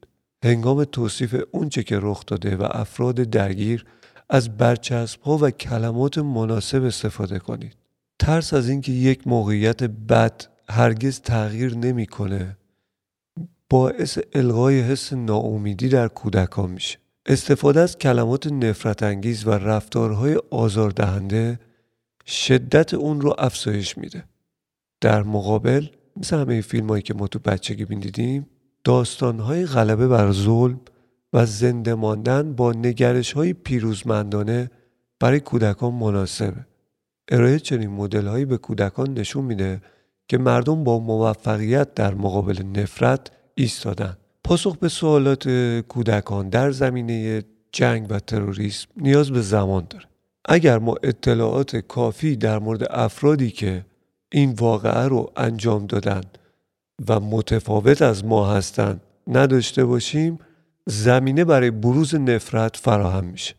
هنگام 0.43 0.83
توصیف 0.83 1.35
اونچه 1.51 1.83
که 1.83 1.99
رخ 2.01 2.25
داده 2.27 2.55
و 2.55 2.67
افراد 2.71 3.15
درگیر 3.15 3.85
از 4.29 4.57
برچسب 4.57 5.21
ها 5.21 5.37
و 5.37 5.51
کلمات 5.51 6.17
مناسب 6.17 6.83
استفاده 6.83 7.39
کنید. 7.39 7.75
ترس 8.19 8.53
از 8.53 8.69
اینکه 8.69 8.91
یک 8.91 9.27
موقعیت 9.27 9.83
بد 9.83 10.45
هرگز 10.69 11.21
تغییر 11.21 11.77
نمی‌کنه 11.77 12.57
باعث 13.69 14.19
الغای 14.33 14.81
حس 14.81 15.13
ناامیدی 15.13 15.89
در 15.89 16.07
کودکان 16.07 16.71
میشه. 16.71 16.97
استفاده 17.25 17.79
از 17.79 17.97
کلمات 17.97 18.47
نفرت 18.47 19.03
انگیز 19.03 19.47
و 19.47 19.51
رفتارهای 19.51 20.39
آزاردهنده 20.51 21.59
شدت 22.31 22.93
اون 22.93 23.21
رو 23.21 23.35
افزایش 23.37 23.97
میده. 23.97 24.23
در 25.01 25.23
مقابل 25.23 25.87
مثل 26.17 26.37
همه 26.37 26.61
فیلم 26.61 26.89
هایی 26.89 27.01
که 27.01 27.13
ما 27.13 27.27
تو 27.27 27.39
بچگی 27.39 27.85
دیدیم 27.85 28.47
داستان 28.83 29.39
های 29.39 29.65
غلبه 29.65 30.07
بر 30.07 30.31
ظلم 30.31 30.79
و 31.33 31.45
زنده 31.45 31.93
ماندن 31.93 32.53
با 32.53 32.71
نگرش 32.71 33.33
های 33.33 33.53
پیروزمندانه 33.53 34.71
برای 35.19 35.39
کودکان 35.39 35.93
مناسبه. 35.93 36.65
ارائه 37.31 37.59
چنین 37.59 37.89
مدل 37.89 38.27
هایی 38.27 38.45
به 38.45 38.57
کودکان 38.57 39.13
نشون 39.13 39.45
میده 39.45 39.81
که 40.27 40.37
مردم 40.37 40.83
با 40.83 40.99
موفقیت 40.99 41.93
در 41.93 42.13
مقابل 42.13 42.63
نفرت 42.75 43.31
ایستادن. 43.55 44.17
پاسخ 44.43 44.77
به 44.77 44.89
سوالات 44.89 45.49
کودکان 45.87 46.49
در 46.49 46.71
زمینه 46.71 47.43
جنگ 47.71 48.07
و 48.09 48.19
تروریسم 48.19 48.87
نیاز 48.97 49.31
به 49.31 49.41
زمان 49.41 49.87
داره. 49.89 50.10
اگر 50.45 50.79
ما 50.79 50.95
اطلاعات 51.03 51.75
کافی 51.75 52.35
در 52.35 52.59
مورد 52.59 52.87
افرادی 52.89 53.51
که 53.51 53.85
این 54.31 54.51
واقعه 54.51 55.07
رو 55.07 55.31
انجام 55.37 55.85
دادن 55.85 56.21
و 57.07 57.19
متفاوت 57.19 58.01
از 58.01 58.25
ما 58.25 58.53
هستند 58.53 59.01
نداشته 59.27 59.85
باشیم 59.85 60.39
زمینه 60.85 61.45
برای 61.45 61.71
بروز 61.71 62.15
نفرت 62.15 62.77
فراهم 62.77 63.25
میشه. 63.25 63.55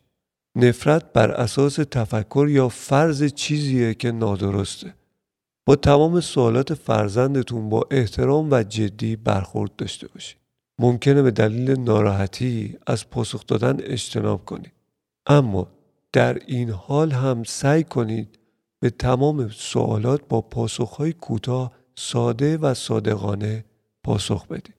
نفرت 0.57 1.12
بر 1.12 1.30
اساس 1.30 1.74
تفکر 1.74 2.47
یا 2.51 2.68
فرض 2.68 3.24
چیزیه 3.24 3.95
که 3.95 4.12
نادرسته. 4.12 4.95
با 5.66 5.76
تمام 5.76 6.20
سوالات 6.20 6.74
فرزندتون 6.74 7.68
با 7.68 7.85
احترام 7.91 8.49
و 8.51 8.62
جدی 8.62 9.16
برخورد 9.16 9.76
داشته 9.76 10.09
باشید 10.09 10.39
ممکنه 10.78 11.22
به 11.22 11.30
دلیل 11.30 11.70
ناراحتی 11.80 12.76
از 12.87 13.11
پاسخ 13.11 13.47
دادن 13.47 13.76
اجتناب 13.80 14.45
کنید 14.45 14.72
اما 15.26 15.68
در 16.12 16.38
این 16.46 16.70
حال 16.70 17.12
هم 17.12 17.42
سعی 17.44 17.84
کنید 17.84 18.38
به 18.80 18.90
تمام 18.90 19.48
سوالات 19.48 20.20
با 20.28 20.40
پاسخهای 20.40 21.12
کوتاه 21.12 21.72
ساده 21.94 22.56
و 22.56 22.74
صادقانه 22.74 23.64
پاسخ 24.04 24.46
بدید. 24.46 24.74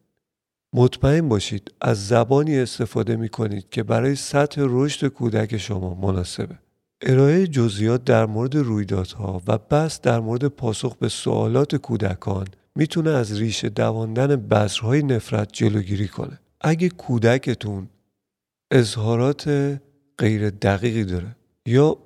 مطمئن 0.74 1.30
باشید 1.30 1.74
از 1.82 2.08
زبانی 2.08 2.60
استفاده 2.60 3.16
می 3.16 3.30
کنید 3.30 3.70
که 3.70 3.84
برای 3.84 4.16
سطح 4.16 4.62
رشد 4.66 5.08
کودک 5.08 5.58
شما 5.58 5.94
مناسبه. 5.94 6.56
ارائه 7.02 7.48
جزئیات 7.48 8.04
در 8.04 8.26
مورد 8.26 8.56
رویدادها 8.56 9.42
و 9.48 9.58
بس 9.58 10.02
در 10.02 10.20
مورد 10.20 10.48
پاسخ 10.48 10.98
به 10.98 11.10
سوالات 11.10 11.76
کودکان 11.76 12.48
می‌تونه 12.76 13.10
از 13.10 13.40
ریشه 13.40 13.70
دواندن 13.70 14.36
بذرهای 14.36 15.04
نفرت 15.04 15.50
جلوگیری 15.54 16.08
کنه. 16.08 16.40
اگه 16.62 16.90
کودکتون 16.90 17.90
اظهارات 18.72 19.80
غیر 20.24 20.50
دقیقی 20.50 21.04
داره. 21.04 21.36
یا 21.66 21.98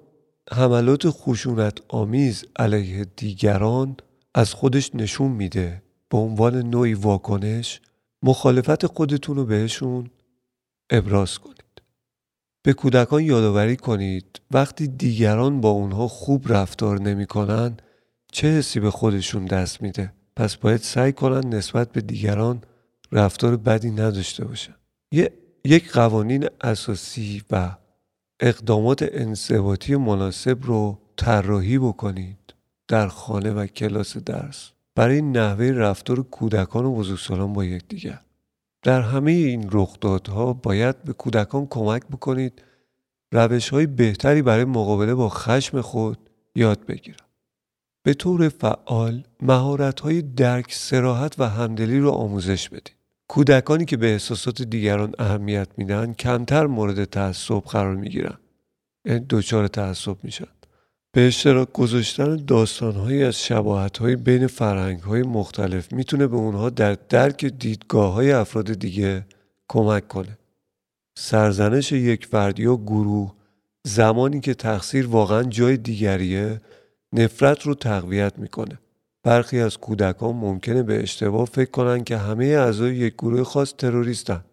حملات 0.51 1.09
خشونت 1.09 1.77
آمیز 1.87 2.45
علیه 2.55 3.05
دیگران 3.15 3.97
از 4.35 4.53
خودش 4.53 4.95
نشون 4.95 5.31
میده 5.31 5.81
به 6.09 6.17
عنوان 6.17 6.55
نوعی 6.55 6.93
واکنش 6.93 7.81
مخالفت 8.23 8.85
خودتون 8.85 9.35
رو 9.35 9.45
بهشون 9.45 10.09
ابراز 10.89 11.39
کنید. 11.39 11.81
به 12.63 12.73
کودکان 12.73 13.23
یادآوری 13.23 13.75
کنید 13.75 14.41
وقتی 14.51 14.87
دیگران 14.87 15.61
با 15.61 15.69
اونها 15.69 16.07
خوب 16.07 16.53
رفتار 16.53 17.01
نمی‌کنن 17.01 17.77
چه 18.31 18.47
حسی 18.47 18.79
به 18.79 18.91
خودشون 18.91 19.45
دست 19.45 19.81
میده؟ 19.81 20.13
پس 20.35 20.55
باید 20.55 20.81
سعی 20.81 21.11
کنن 21.11 21.53
نسبت 21.53 21.91
به 21.91 22.01
دیگران 22.01 22.61
رفتار 23.11 23.57
بدی 23.57 23.91
نداشته 23.91 24.45
باشن. 24.45 24.75
یه 25.11 25.33
یک 25.65 25.91
قوانین 25.91 26.47
اساسی 26.61 27.41
و 27.51 27.77
اقدامات 28.39 29.05
انضباطی 29.11 29.95
مناسب 29.95 30.57
رو 30.61 30.99
طراحی 31.17 31.77
بکنید 31.77 32.53
در 32.87 33.07
خانه 33.07 33.51
و 33.51 33.67
کلاس 33.67 34.17
درس 34.17 34.71
برای 34.95 35.21
نحوه 35.21 35.65
رفتار 35.65 36.23
کودکان 36.23 36.85
و 36.85 36.95
بزرگسالان 36.95 37.53
با 37.53 37.65
یکدیگر 37.65 38.21
در 38.83 39.01
همه 39.01 39.31
این 39.31 39.69
رخدادها 39.71 40.53
باید 40.53 41.03
به 41.03 41.13
کودکان 41.13 41.67
کمک 41.67 42.07
بکنید 42.07 42.61
روش 43.31 43.69
های 43.69 43.85
بهتری 43.85 44.41
برای 44.41 44.65
مقابله 44.65 45.15
با 45.15 45.29
خشم 45.29 45.81
خود 45.81 46.29
یاد 46.55 46.85
بگیرند. 46.85 47.21
به 48.03 48.13
طور 48.13 48.49
فعال 48.49 49.23
مهارت 49.41 49.99
های 49.99 50.21
درک، 50.21 50.73
سراحت 50.73 51.39
و 51.39 51.49
همدلی 51.49 51.99
رو 51.99 52.11
آموزش 52.11 52.69
بدید. 52.69 52.96
کودکانی 53.27 53.85
که 53.85 53.97
به 53.97 54.07
احساسات 54.11 54.61
دیگران 54.61 55.13
اهمیت 55.19 55.67
میدن 55.77 56.13
کمتر 56.13 56.65
مورد 56.65 57.05
تعصب 57.05 57.59
قرار 57.59 57.95
می‌گیرن 57.95 58.37
یعنی 59.05 59.25
دچار 59.29 59.67
تعصب 59.67 60.15
میشن 60.23 60.47
به 61.11 61.27
اشتراک 61.27 61.71
گذاشتن 61.73 62.35
داستانهایی 62.35 63.23
از 63.23 63.39
شباهتهایی 63.43 64.15
بین 64.15 64.47
فرهنگهای 64.47 65.21
مختلف 65.21 65.93
می‌تونه 65.93 66.27
به 66.27 66.35
اونها 66.35 66.69
در 66.69 66.97
درک 67.09 67.45
دیدگاه 67.45 68.13
های 68.13 68.31
افراد 68.31 68.73
دیگه 68.73 69.25
کمک 69.67 70.07
کنه. 70.07 70.37
سرزنش 71.17 71.91
یک 71.91 72.25
فردی 72.25 72.63
یا 72.63 72.75
گروه 72.75 73.33
زمانی 73.83 74.39
که 74.39 74.53
تقصیر 74.53 75.07
واقعا 75.07 75.43
جای 75.43 75.77
دیگریه 75.77 76.61
نفرت 77.13 77.61
رو 77.61 77.75
تقویت 77.75 78.33
می‌کنه. 78.37 78.79
برخی 79.27 79.59
از 79.59 79.77
کودکان 79.77 80.35
ممکنه 80.35 80.83
به 80.83 81.03
اشتباه 81.03 81.45
فکر 81.45 81.71
کنن 81.71 82.03
که 82.03 82.17
همه 82.17 82.45
اعضای 82.45 82.95
یک 82.95 83.13
گروه 83.13 83.43
خاص 83.43 83.73
تروریستن. 83.73 84.43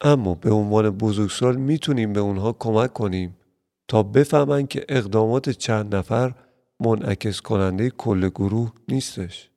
اما 0.00 0.34
به 0.34 0.50
عنوان 0.50 0.90
بزرگسال 0.90 1.56
می‌تونیم 1.56 2.12
به 2.12 2.20
اونها 2.20 2.52
کمک 2.52 2.92
کنیم 2.92 3.36
تا 3.88 4.02
بفهمن 4.02 4.66
که 4.66 4.86
اقدامات 4.88 5.50
چند 5.50 5.94
نفر 5.94 6.34
منعکس 6.80 7.40
کننده 7.40 7.90
کل 7.90 8.28
گروه 8.28 8.72
نیستش. 8.88 9.50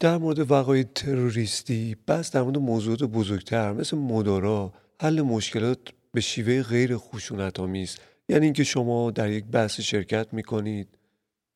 در 0.00 0.18
مورد 0.18 0.50
وقایع 0.50 0.84
تروریستی 0.94 1.96
بس 2.08 2.30
در 2.30 2.42
مورد 2.42 2.58
موضوعات 2.58 3.02
بزرگتر 3.02 3.72
مثل 3.72 3.96
مدارا 3.96 4.72
حل 5.00 5.20
مشکلات 5.20 5.78
به 6.12 6.20
شیوه 6.20 6.62
غیر 6.62 6.96
خشونت 6.96 7.60
آمیز 7.60 7.96
یعنی 8.28 8.44
اینکه 8.44 8.64
شما 8.64 9.10
در 9.10 9.30
یک 9.30 9.44
بحث 9.44 9.80
شرکت 9.80 10.34
می‌کنید 10.34 10.99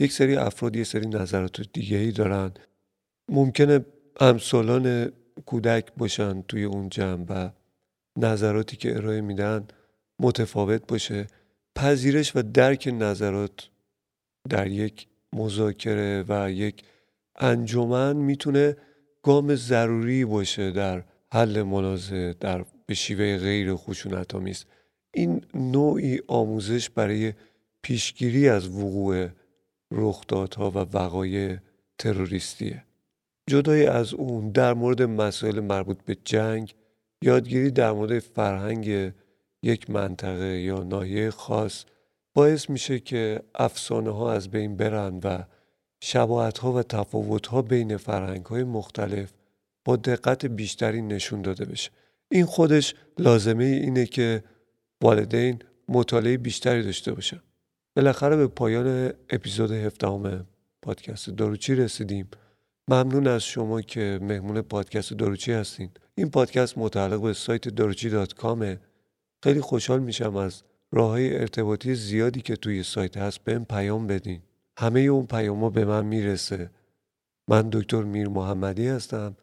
یک 0.00 0.12
سری 0.12 0.36
افراد 0.36 0.76
یه 0.76 0.84
سری 0.84 1.08
نظرات 1.08 1.60
دیگه 1.72 1.96
ای 1.96 2.12
دارن. 2.12 2.52
ممکنه 3.28 3.84
همسالان 4.20 5.12
کودک 5.46 5.92
باشن 5.96 6.42
توی 6.42 6.64
اون 6.64 6.88
جمع 6.88 7.24
و 7.28 7.50
نظراتی 8.18 8.76
که 8.76 8.96
ارائه 8.96 9.20
میدن 9.20 9.66
متفاوت 10.20 10.86
باشه. 10.86 11.26
پذیرش 11.76 12.36
و 12.36 12.42
درک 12.42 12.88
نظرات 12.92 13.68
در 14.48 14.66
یک 14.66 15.06
مذاکره 15.32 16.24
و 16.28 16.50
یک 16.50 16.82
انجمن 17.36 18.16
می‌تونه 18.16 18.76
گام 19.22 19.54
ضروری 19.54 20.24
باشه 20.24 20.70
در 20.70 21.04
حل 21.32 21.62
منازعه 21.62 22.34
در 22.40 22.64
به 22.86 22.94
شیوه 22.94 23.38
غیر 23.38 23.74
خشونت 23.74 24.34
آمیز. 24.34 24.64
این 25.14 25.44
نوعی 25.54 26.20
آموزش 26.26 26.90
برای 26.90 27.32
پیشگیری 27.82 28.48
از 28.48 28.68
وقوع 28.68 29.28
رخدادها 29.90 30.70
و 30.70 30.74
وقایع 30.74 31.58
تروریستیه. 31.98 32.84
جدای 33.50 33.86
از 33.86 34.14
اون 34.14 34.50
در 34.50 34.74
مورد 34.74 35.02
مسائل 35.02 35.60
مربوط 35.60 36.02
به 36.04 36.16
جنگ 36.24 36.74
یادگیری 37.22 37.70
در 37.70 37.92
مورد 37.92 38.18
فرهنگ 38.18 39.12
یک 39.62 39.90
منطقه 39.90 40.60
یا 40.60 40.78
ناحیه 40.78 41.30
خاص 41.30 41.84
باعث 42.34 42.70
میشه 42.70 42.98
که 42.98 43.40
افسانه 43.54 44.10
ها 44.10 44.32
از 44.32 44.50
بین 44.50 44.76
برن 44.76 45.20
و 45.24 45.38
شباهت 46.00 46.58
ها 46.58 46.72
و 46.72 46.82
تفاوت 46.82 47.46
ها 47.46 47.62
بین 47.62 47.96
فرهنگ 47.96 48.46
های 48.46 48.64
مختلف 48.64 49.32
با 49.84 49.96
دقت 49.96 50.46
بیشتری 50.46 51.02
نشون 51.02 51.42
داده 51.42 51.64
بشه. 51.64 51.90
این 52.30 52.44
خودش 52.44 52.94
لازمه 53.18 53.64
اینه 53.64 54.06
که 54.06 54.44
والدین 55.02 55.58
مطالعه 55.88 56.36
بیشتری 56.36 56.82
داشته 56.82 57.12
باشن. 57.12 57.40
بالاخره 57.96 58.36
به 58.36 58.46
پایان 58.46 59.12
اپیزود 59.30 59.70
هفدهم 59.70 60.46
پادکست 60.82 61.30
داروچی 61.30 61.74
رسیدیم. 61.74 62.28
ممنون 62.88 63.26
از 63.26 63.42
شما 63.42 63.80
که 63.80 64.18
مهمون 64.22 64.62
پادکست 64.62 65.12
داروچی 65.12 65.52
هستین. 65.52 65.90
این 66.14 66.30
پادکست 66.30 66.78
متعلق 66.78 67.22
به 67.22 67.32
سایت 67.32 67.68
داروچی 67.68 68.10
دات 68.10 68.34
کامه 68.34 68.80
خیلی 69.44 69.60
خوشحال 69.60 70.00
میشم 70.00 70.36
از 70.36 70.62
راه 70.92 71.16
ارتباطی 71.20 71.94
زیادی 71.94 72.40
که 72.40 72.56
توی 72.56 72.82
سایت 72.82 73.16
هست 73.16 73.44
بهم 73.44 73.64
پیام 73.64 74.06
بدین. 74.06 74.40
همه 74.78 75.00
اون 75.00 75.26
پیام 75.26 75.70
به 75.70 75.84
من 75.84 76.06
می‌رسه. 76.06 76.70
من 77.48 77.68
دکتر 77.72 78.02
میر 78.02 78.28
محمدی 78.28 78.88
هستم 78.88 79.36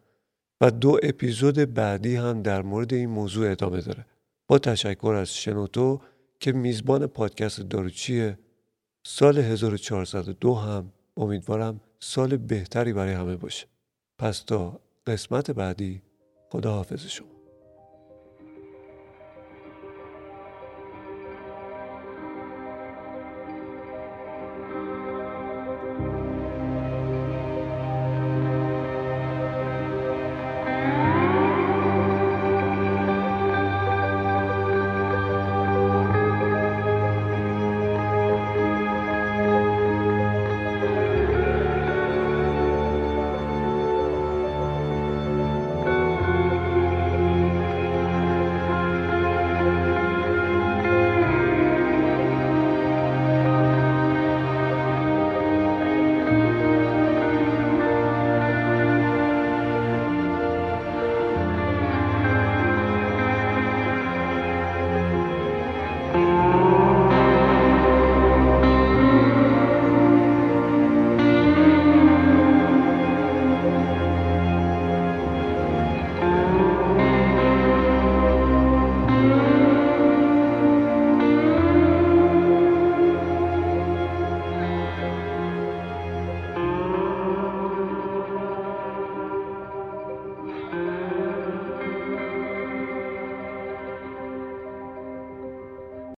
و 0.61 0.71
دو 0.71 0.99
اپیزود 1.03 1.73
بعدی 1.73 2.15
هم 2.15 2.41
در 2.41 2.61
مورد 2.61 2.93
این 2.93 3.09
موضوع 3.09 3.51
ادامه 3.51 3.81
داره. 3.81 4.05
با 4.47 4.59
تشکر 4.59 5.13
از 5.13 5.35
شنوتو 5.35 6.01
که 6.41 6.51
میزبان 6.51 7.07
پادکست 7.07 7.61
داروچیه 7.61 8.39
سال 9.03 9.37
1402 9.37 10.53
هم 10.53 10.93
امیدوارم 11.17 11.81
سال 11.99 12.37
بهتری 12.37 12.93
برای 12.93 13.13
همه 13.13 13.35
باشه. 13.35 13.67
پس 14.17 14.39
تا 14.39 14.79
قسمت 15.07 15.51
بعدی 15.51 16.01
خدا 16.49 16.73
حافظ 16.73 17.05
شما. 17.05 17.40